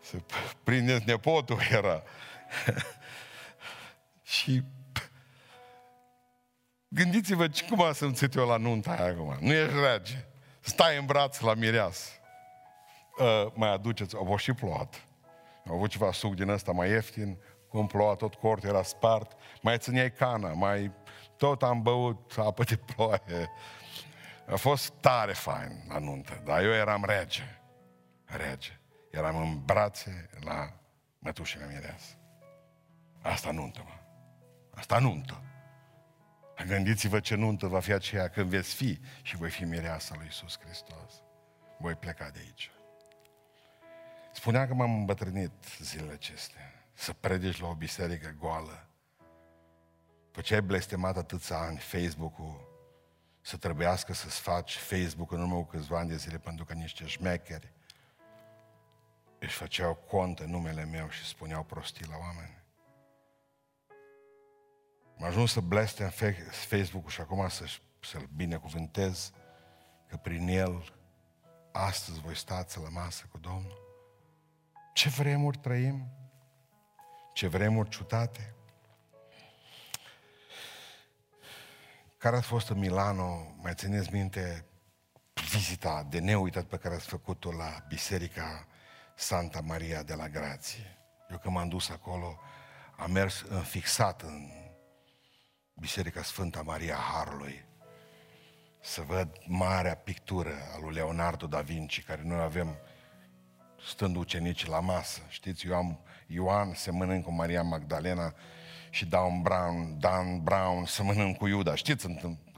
Să 0.00 0.16
prindeți 0.64 1.04
nepotul 1.06 1.58
era. 1.70 2.02
și 4.22 4.62
gândiți-vă 6.88 7.48
cum 7.68 7.82
a 7.82 7.92
simțit 7.92 8.34
eu 8.34 8.46
la 8.46 8.56
nunta 8.56 8.90
aia 8.90 9.10
acum. 9.10 9.36
Nu 9.40 9.52
ești 9.52 9.74
rege. 9.74 10.24
Stai 10.60 10.98
în 10.98 11.04
braț 11.04 11.40
la 11.40 11.54
mireas. 11.54 12.20
Uh, 13.18 13.52
mai 13.54 13.72
aduceți, 13.72 14.16
au 14.16 14.24
fost 14.24 14.44
și 14.44 14.52
plouat. 14.52 15.06
Au 15.68 15.74
avut 15.74 15.90
ceva 15.90 16.12
suc 16.12 16.34
din 16.34 16.48
ăsta 16.48 16.72
mai 16.72 16.90
ieftin, 16.90 17.38
cum 17.68 17.86
ploua 17.86 18.14
tot 18.14 18.34
cortul, 18.34 18.68
era 18.68 18.82
spart, 18.82 19.32
mai 19.62 19.78
țineai 19.78 20.12
cana, 20.12 20.52
mai 20.52 20.90
tot 21.42 21.62
am 21.62 21.82
băut 21.82 22.34
apă 22.38 22.64
de 22.64 22.76
ploaie. 22.76 23.50
A 24.46 24.56
fost 24.56 24.92
tare 25.00 25.32
fain 25.32 25.84
la 25.88 25.98
nuntă, 25.98 26.42
dar 26.44 26.62
eu 26.62 26.72
eram 26.72 27.04
rege. 27.04 27.42
Rege. 28.24 28.80
Eram 29.10 29.36
în 29.36 29.64
brațe 29.64 30.30
la 30.40 30.72
mătușile 31.18 31.66
mireasă. 31.72 32.16
Asta 33.22 33.50
nuntă, 33.50 33.82
mă. 33.84 33.94
Asta 34.74 34.98
nuntă. 34.98 35.42
Gândiți-vă 36.66 37.20
ce 37.20 37.34
nuntă 37.34 37.66
va 37.66 37.80
fi 37.80 37.92
aceea 37.92 38.28
când 38.28 38.48
veți 38.48 38.74
fi 38.74 39.00
și 39.22 39.36
voi 39.36 39.50
fi 39.50 39.64
mireasa 39.64 40.14
lui 40.16 40.24
Iisus 40.24 40.58
Hristos. 40.58 41.22
Voi 41.78 41.94
pleca 41.94 42.30
de 42.30 42.38
aici. 42.38 42.70
Spunea 44.32 44.66
că 44.66 44.74
m-am 44.74 44.94
îmbătrânit 44.94 45.52
zilele 45.78 46.12
acestea. 46.12 46.72
Să 46.92 47.12
predici 47.12 47.60
la 47.60 47.68
o 47.68 47.74
biserică 47.74 48.36
goală. 48.38 48.86
După 50.32 50.44
ce 50.44 50.54
ai 50.54 50.62
blestemat 50.62 51.16
atâția 51.16 51.58
ani 51.58 51.78
Facebook-ul, 51.78 52.68
să 53.40 53.56
trebuiască 53.56 54.12
să-ți 54.12 54.40
faci 54.40 54.76
Facebook 54.76 55.32
în 55.32 55.40
urmă 55.40 55.54
cu 55.54 55.64
câțiva 55.64 55.98
ani 55.98 56.08
de 56.08 56.16
zile 56.16 56.38
pentru 56.38 56.64
că 56.64 56.72
niște 56.72 57.06
șmecheri 57.06 57.72
își 59.38 59.56
făceau 59.56 59.94
cont 59.94 60.38
în 60.38 60.50
numele 60.50 60.84
meu 60.84 61.08
și 61.08 61.24
spuneau 61.24 61.62
prostii 61.64 62.06
la 62.06 62.16
oameni. 62.16 62.64
Am 65.18 65.24
ajuns 65.24 65.52
să 65.52 65.60
blestem 65.60 66.08
Facebook-ul 66.50 67.10
și 67.10 67.20
acum 67.20 67.48
să, 67.48 67.64
să-l 68.00 68.28
binecuvântez 68.36 69.32
că 70.06 70.16
prin 70.16 70.48
el 70.48 70.94
astăzi 71.72 72.20
voi 72.20 72.36
stați 72.36 72.78
la 72.78 72.88
masă 72.88 73.26
cu 73.30 73.38
Domnul. 73.38 73.78
Ce 74.92 75.08
vremuri 75.08 75.58
trăim? 75.58 76.06
Ce 77.32 77.46
vremuri 77.46 77.88
ciutate? 77.88 78.54
Care 82.22 82.36
ați 82.36 82.46
fost 82.46 82.68
în 82.68 82.78
Milano? 82.78 83.54
Mai 83.62 83.72
țineți 83.74 84.12
minte 84.12 84.66
vizita 85.50 86.06
de 86.10 86.18
neuitat 86.18 86.64
pe 86.64 86.76
care 86.76 86.94
ați 86.94 87.06
făcut-o 87.06 87.52
la 87.52 87.84
Biserica 87.88 88.66
Santa 89.14 89.60
Maria 89.60 90.02
de 90.02 90.14
la 90.14 90.28
Grație. 90.28 90.98
Eu 91.30 91.38
când 91.38 91.54
m-am 91.54 91.68
dus 91.68 91.90
acolo, 91.90 92.38
am 92.96 93.10
mers 93.10 93.44
fixat 93.62 94.22
în 94.22 94.50
Biserica 95.74 96.22
Sfânta 96.22 96.62
Maria 96.62 96.96
Harului 96.96 97.64
să 98.80 99.02
văd 99.02 99.28
marea 99.46 99.94
pictură 99.94 100.52
a 100.74 100.78
lui 100.80 100.94
Leonardo 100.94 101.46
da 101.46 101.60
Vinci, 101.60 102.04
care 102.04 102.22
noi 102.24 102.40
avem 102.40 102.76
stând 103.86 104.16
ucenici 104.16 104.66
la 104.66 104.80
masă. 104.80 105.20
Știți, 105.28 105.66
eu 105.66 105.74
am 105.74 106.00
Ioan 106.26 106.74
se 106.74 106.90
mănânc 106.90 107.24
cu 107.24 107.32
Maria 107.32 107.62
Magdalena 107.62 108.34
și 108.92 109.06
Dan 109.06 109.42
Brown, 109.42 109.98
Dan 109.98 110.42
Brown 110.42 110.84
se 110.84 111.02
mănânc 111.02 111.36
cu 111.36 111.46
Iuda. 111.46 111.74
Știți 111.74 112.06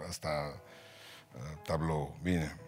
asta 0.09 0.61
uh, 1.35 1.41
tablou, 1.63 2.17
bine. 2.23 2.59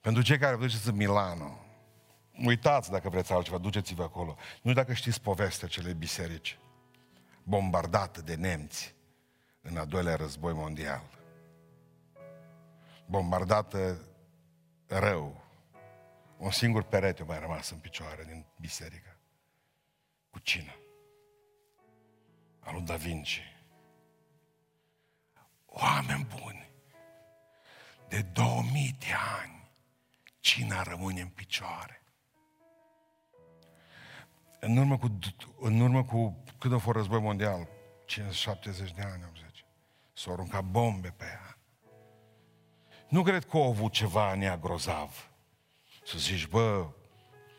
Pentru 0.00 0.22
cei 0.22 0.38
care 0.38 0.54
vă 0.54 0.64
duceți 0.64 0.88
în 0.88 0.96
Milano, 0.96 1.58
uitați 2.44 2.90
dacă 2.90 3.08
vreți 3.08 3.32
altceva, 3.32 3.58
duceți-vă 3.58 4.02
acolo. 4.02 4.36
Nu 4.62 4.72
dacă 4.72 4.92
știți 4.92 5.20
povestea 5.20 5.68
celei 5.68 5.94
biserici, 5.94 6.58
bombardată 7.42 8.20
de 8.20 8.34
nemți 8.34 8.94
în 9.62 9.76
a 9.76 9.84
doilea 9.84 10.16
război 10.16 10.52
mondial. 10.52 11.02
Bombardată 13.06 13.98
rău. 14.86 15.44
Un 16.36 16.50
singur 16.50 16.82
perete 16.82 17.22
mai 17.22 17.38
rămas 17.38 17.70
în 17.70 17.78
picioare 17.78 18.24
din 18.24 18.44
biserică. 18.56 19.16
Cu 20.30 20.38
cine? 20.38 20.76
Al 22.68 22.74
lui 22.74 22.82
Da 22.82 22.94
Vinci. 22.94 23.42
Oameni 25.66 26.26
buni, 26.38 26.70
de 28.08 28.22
2000 28.22 28.96
de 28.98 29.12
ani, 29.42 29.70
cina 30.40 30.82
rămâne 30.82 31.20
în 31.20 31.28
picioare. 31.28 32.02
În 34.60 34.76
urmă 34.76 34.98
cu, 34.98 35.18
în 35.60 35.80
urmă 35.80 36.04
cu 36.04 36.44
cât 36.58 36.72
a 36.72 36.78
fost 36.78 36.96
război 36.96 37.20
mondial, 37.20 37.68
50-70 38.06 38.94
de 38.94 39.02
ani, 39.02 39.24
80, 39.28 39.64
s-au 40.12 40.32
aruncat 40.32 40.64
bombe 40.64 41.08
pe 41.16 41.24
ea. 41.24 41.58
Nu 43.08 43.22
cred 43.22 43.44
că 43.44 43.56
au 43.56 43.68
avut 43.68 43.92
ceva 43.92 44.32
în 44.32 44.40
ea 44.40 44.56
grozav. 44.56 45.30
Să 46.04 46.18
zici, 46.18 46.46
bă, 46.46 46.88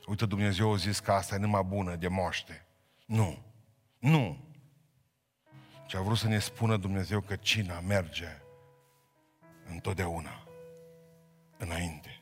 uite, 0.05 0.25
Dumnezeu 0.25 0.73
a 0.73 0.75
zis 0.75 0.99
că 0.99 1.11
asta 1.11 1.35
e 1.35 1.37
numai 1.37 1.63
bună 1.63 1.95
de 1.95 2.07
moște. 2.07 2.65
Nu. 3.05 3.37
Nu. 3.99 4.48
Ce 5.89 5.97
a 5.97 6.01
vrut 6.01 6.17
să 6.17 6.27
ne 6.27 6.39
spună 6.39 6.77
Dumnezeu 6.77 7.21
că 7.21 7.35
cina 7.35 7.79
merge 7.79 8.41
întotdeauna 9.69 10.47
înainte. 11.57 12.21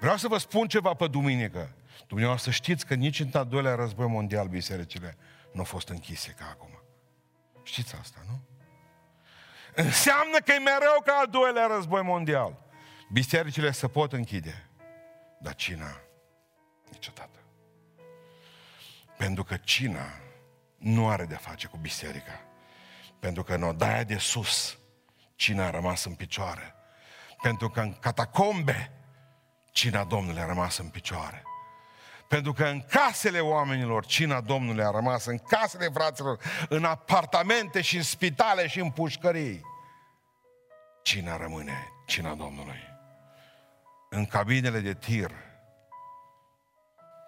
Vreau 0.00 0.16
să 0.16 0.28
vă 0.28 0.38
spun 0.38 0.68
ceva 0.68 0.94
pe 0.94 1.06
duminică. 1.06 1.76
Dumneavoastră 2.06 2.50
știți 2.50 2.86
că 2.86 2.94
nici 2.94 3.20
în 3.20 3.30
al 3.32 3.46
doilea 3.46 3.74
război 3.74 4.06
mondial 4.06 4.48
bisericile 4.48 5.16
nu 5.52 5.58
au 5.58 5.64
fost 5.64 5.88
închise 5.88 6.30
ca 6.30 6.48
acum. 6.50 6.82
Știți 7.62 7.94
asta, 8.00 8.18
nu? 8.28 8.40
Înseamnă 9.74 10.38
că 10.38 10.52
e 10.52 10.58
mereu 10.58 11.02
ca 11.04 11.12
al 11.12 11.26
doilea 11.30 11.66
război 11.66 12.02
mondial. 12.02 12.62
Bisericile 13.12 13.70
se 13.70 13.88
pot 13.88 14.12
închide, 14.12 14.68
dar 15.38 15.54
cina 15.54 16.00
niciodată. 16.90 17.38
Pentru 19.16 19.44
că 19.44 19.56
cina 19.56 20.20
nu 20.80 21.08
are 21.08 21.24
de 21.24 21.34
face 21.34 21.66
cu 21.66 21.76
biserica. 21.76 22.40
Pentru 23.18 23.42
că 23.42 23.54
în 23.54 23.62
odaia 23.62 24.04
de 24.04 24.16
sus, 24.16 24.78
cina 25.34 25.66
a 25.66 25.70
rămas 25.70 26.04
în 26.04 26.14
picioare. 26.14 26.74
Pentru 27.42 27.68
că 27.68 27.80
în 27.80 27.92
catacombe, 27.92 28.92
cina 29.72 30.04
Domnului 30.04 30.40
a 30.40 30.46
rămas 30.46 30.78
în 30.78 30.88
picioare. 30.88 31.42
Pentru 32.28 32.52
că 32.52 32.64
în 32.64 32.80
casele 32.80 33.40
oamenilor, 33.40 34.06
cina 34.06 34.40
Domnului 34.40 34.84
a 34.84 34.90
rămas, 34.90 35.24
în 35.24 35.38
casele 35.38 35.88
fraților, 35.88 36.38
în 36.68 36.84
apartamente 36.84 37.80
și 37.80 37.96
în 37.96 38.02
spitale 38.02 38.66
și 38.66 38.80
în 38.80 38.90
pușcării. 38.90 39.60
Cina 41.02 41.36
rămâne, 41.36 41.88
cina 42.06 42.34
Domnului. 42.34 42.88
În 44.10 44.26
cabinele 44.26 44.80
de 44.80 44.94
tir, 44.94 45.30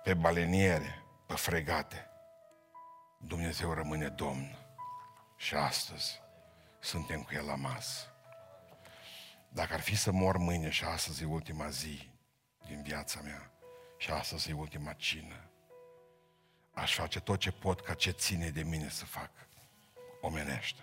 pe 0.02 0.14
baleniere, 0.14 1.04
pe 1.26 1.34
fregate, 1.34 2.11
Dumnezeu 3.26 3.72
rămâne 3.72 4.08
Domn. 4.08 4.56
Și 5.36 5.54
astăzi 5.54 6.20
suntem 6.80 7.22
cu 7.22 7.34
El 7.34 7.44
la 7.44 7.54
masă. 7.54 8.06
Dacă 9.48 9.74
ar 9.74 9.80
fi 9.80 9.96
să 9.96 10.12
mor 10.12 10.36
mâine 10.36 10.70
și 10.70 10.84
astăzi 10.84 11.22
e 11.22 11.26
ultima 11.26 11.68
zi 11.68 12.10
din 12.66 12.82
viața 12.82 13.20
mea, 13.20 13.50
și 13.98 14.10
astăzi 14.10 14.50
e 14.50 14.52
ultima 14.52 14.92
cină. 14.92 15.50
aș 16.74 16.94
face 16.94 17.20
tot 17.20 17.38
ce 17.38 17.52
pot 17.52 17.80
ca 17.80 17.94
ce 17.94 18.10
ține 18.10 18.48
de 18.48 18.62
mine 18.62 18.88
să 18.88 19.04
fac 19.04 19.30
omenește. 20.20 20.82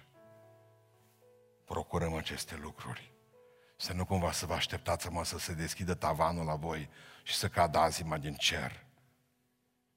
Procurăm 1.66 2.14
aceste 2.14 2.56
lucruri. 2.56 3.12
Să 3.78 3.94
nu 3.94 4.06
cumva 4.06 4.32
să 4.32 4.46
vă 4.46 4.54
așteptați 4.54 5.10
mă 5.10 5.24
să 5.24 5.38
se 5.38 5.54
deschidă 5.54 5.94
tavanul 5.94 6.46
la 6.46 6.56
voi 6.56 6.90
și 7.24 7.34
să 7.34 7.50
cadă 7.50 7.78
azima 7.78 8.18
din 8.18 8.34
cer. 8.34 8.86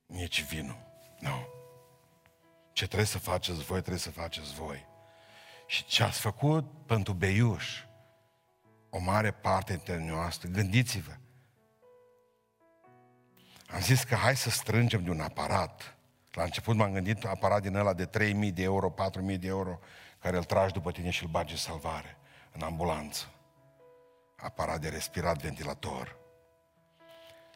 Nici 0.07 0.43
vinul. 0.43 0.79
Nu. 1.19 1.29
No. 1.29 1.62
Ce 2.73 2.87
trebuie 2.87 3.07
să 3.07 3.19
faceți 3.19 3.63
voi, 3.63 3.79
trebuie 3.79 3.99
să 3.99 4.11
faceți 4.11 4.55
voi. 4.55 4.87
Și 5.67 5.85
ce 5.85 6.03
ați 6.03 6.21
făcut 6.21 6.87
pentru 6.87 7.13
Beiuș, 7.13 7.83
o 8.91 8.99
mare 8.99 9.31
parte 9.31 9.73
dintre 9.73 10.05
noastre, 10.05 10.49
gândiți-vă. 10.49 11.13
Am 13.67 13.81
zis 13.81 14.03
că 14.03 14.15
hai 14.15 14.37
să 14.37 14.51
strângem 14.51 15.05
de 15.05 15.11
un 15.11 15.21
aparat. 15.21 15.97
La 16.33 16.43
început 16.43 16.77
m-am 16.77 16.93
gândit 16.93 17.25
aparat 17.25 17.63
din 17.63 17.75
ăla 17.75 17.93
de 17.93 18.07
3.000 18.07 18.53
de 18.53 18.63
euro, 18.63 18.95
4.000 19.31 19.39
de 19.39 19.47
euro, 19.47 19.79
care 20.19 20.37
îl 20.37 20.45
tragi 20.45 20.73
după 20.73 20.91
tine 20.91 21.11
și 21.11 21.23
îl 21.23 21.29
bagi 21.29 21.53
în 21.53 21.59
salvare, 21.59 22.17
în 22.53 22.63
ambulanță. 22.63 23.27
Aparat 24.37 24.81
de 24.81 24.89
respirat, 24.89 25.43
ventilator. 25.43 26.17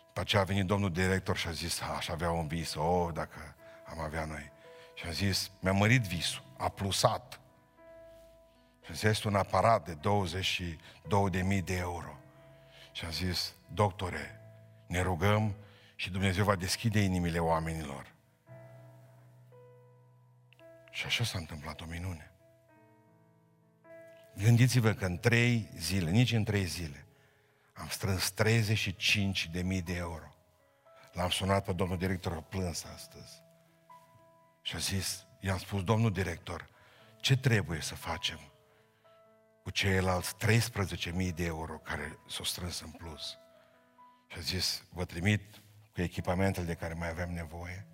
După 0.07 0.21
aceea 0.21 0.43
a 0.43 0.45
venit 0.45 0.67
domnul 0.67 0.93
director 0.93 1.37
și 1.37 1.49
a 1.49 1.51
zis, 1.51 1.81
aș 1.97 2.09
avea 2.09 2.31
un 2.31 2.47
vis, 2.47 2.75
oh, 2.75 3.13
dacă 3.13 3.55
am 3.87 4.01
avea 4.01 4.25
noi. 4.25 4.53
Și 4.97 5.07
a 5.07 5.11
zis, 5.11 5.51
mi-a 5.61 5.73
mărit 5.73 6.03
visul, 6.03 6.43
a 6.57 6.69
plusat. 6.69 7.41
Și 8.85 8.91
a 8.91 8.95
zis, 8.95 9.03
este 9.03 9.29
un 9.29 9.35
aparat 9.35 9.85
de 9.85 9.99
22.000 11.59 11.65
de 11.65 11.77
euro. 11.77 12.19
Și 12.93 13.05
a 13.05 13.09
zis, 13.09 13.55
doctore, 13.73 14.41
ne 14.87 15.01
rugăm 15.01 15.55
și 15.95 16.11
Dumnezeu 16.11 16.45
va 16.45 16.57
deschide 16.57 17.01
inimile 17.01 17.39
oamenilor. 17.39 18.15
Și 20.91 21.07
așa 21.07 21.25
s-a 21.25 21.39
întâmplat 21.39 21.81
o 21.81 21.85
minune. 21.89 22.31
Gândiți-vă 24.37 24.93
că 24.93 25.05
în 25.05 25.19
trei 25.19 25.71
zile, 25.79 26.11
nici 26.11 26.33
în 26.33 26.45
trei 26.45 26.65
zile, 26.65 27.07
am 27.73 27.89
strâns 27.89 28.31
35 28.31 29.49
de 29.53 29.63
mii 29.63 29.83
de 29.83 29.95
euro. 29.95 30.35
L-am 31.13 31.31
sunat 31.31 31.65
pe 31.65 31.73
domnul 31.73 31.99
director, 31.99 32.33
a 32.33 32.41
plâns 32.41 32.85
astăzi. 32.85 33.45
Și 34.67 34.75
a 34.75 34.79
zis, 34.79 35.27
i-am 35.41 35.59
spus, 35.59 35.85
domnul 35.85 36.13
director, 36.13 36.69
ce 37.21 37.37
trebuie 37.37 37.81
să 37.81 37.95
facem 37.95 38.39
cu 39.63 39.71
ceilalți 39.71 40.35
13.000 40.37 41.35
de 41.35 41.45
euro 41.45 41.79
care 41.79 42.19
s-au 42.29 42.45
strâns 42.45 42.81
în 42.81 42.91
plus? 42.91 43.39
Și 44.27 44.39
a 44.39 44.41
zis, 44.41 44.85
vă 44.93 45.05
trimit 45.05 45.63
cu 45.93 46.01
echipamentele 46.01 46.67
de 46.67 46.75
care 46.75 46.95
mai 46.95 47.09
avem 47.09 47.33
nevoie. 47.33 47.87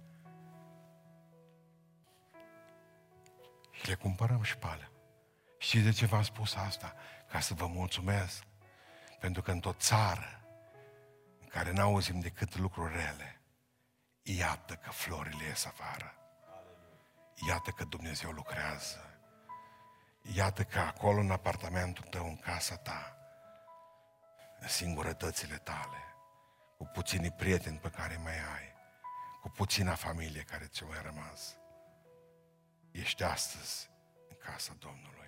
Le 3.82 3.94
cumpărăm 3.94 4.42
și 4.42 4.56
pe 4.56 4.66
alea. 4.66 4.90
Știți 5.58 5.84
de 5.84 5.90
ce 5.90 6.06
v-am 6.06 6.22
spus 6.22 6.54
asta? 6.54 6.94
Ca 7.30 7.40
să 7.40 7.54
vă 7.54 7.66
mulțumesc. 7.66 8.44
Pentru 9.20 9.42
că 9.42 9.50
într-o 9.50 9.72
țară 9.72 10.44
în 11.40 11.46
care 11.46 11.72
n-auzim 11.72 12.20
decât 12.20 12.56
lucruri 12.56 12.92
rele, 12.92 13.40
iată 14.22 14.74
că 14.74 14.90
florile 14.90 15.44
ies 15.44 15.64
afară. 15.64 16.16
Iată 17.48 17.70
că 17.70 17.84
Dumnezeu 17.84 18.30
lucrează. 18.30 19.20
Iată 20.34 20.64
că 20.64 20.78
acolo 20.78 21.20
în 21.20 21.30
apartamentul 21.30 22.04
tău, 22.04 22.26
în 22.26 22.36
casa 22.36 22.76
ta, 22.76 23.16
în 24.60 24.68
singurătățile 24.68 25.56
tale, 25.56 26.02
cu 26.76 26.84
puțini 26.84 27.30
prieteni 27.30 27.78
pe 27.78 27.88
care 27.88 28.20
mai 28.22 28.38
ai, 28.38 28.74
cu 29.40 29.48
puțina 29.48 29.94
familie 29.94 30.42
care 30.42 30.64
ți-o 30.64 30.86
mai 30.86 31.02
rămas, 31.02 31.56
ești 32.90 33.22
astăzi 33.22 33.90
în 34.28 34.36
casa 34.36 34.76
Domnului. 34.78 35.21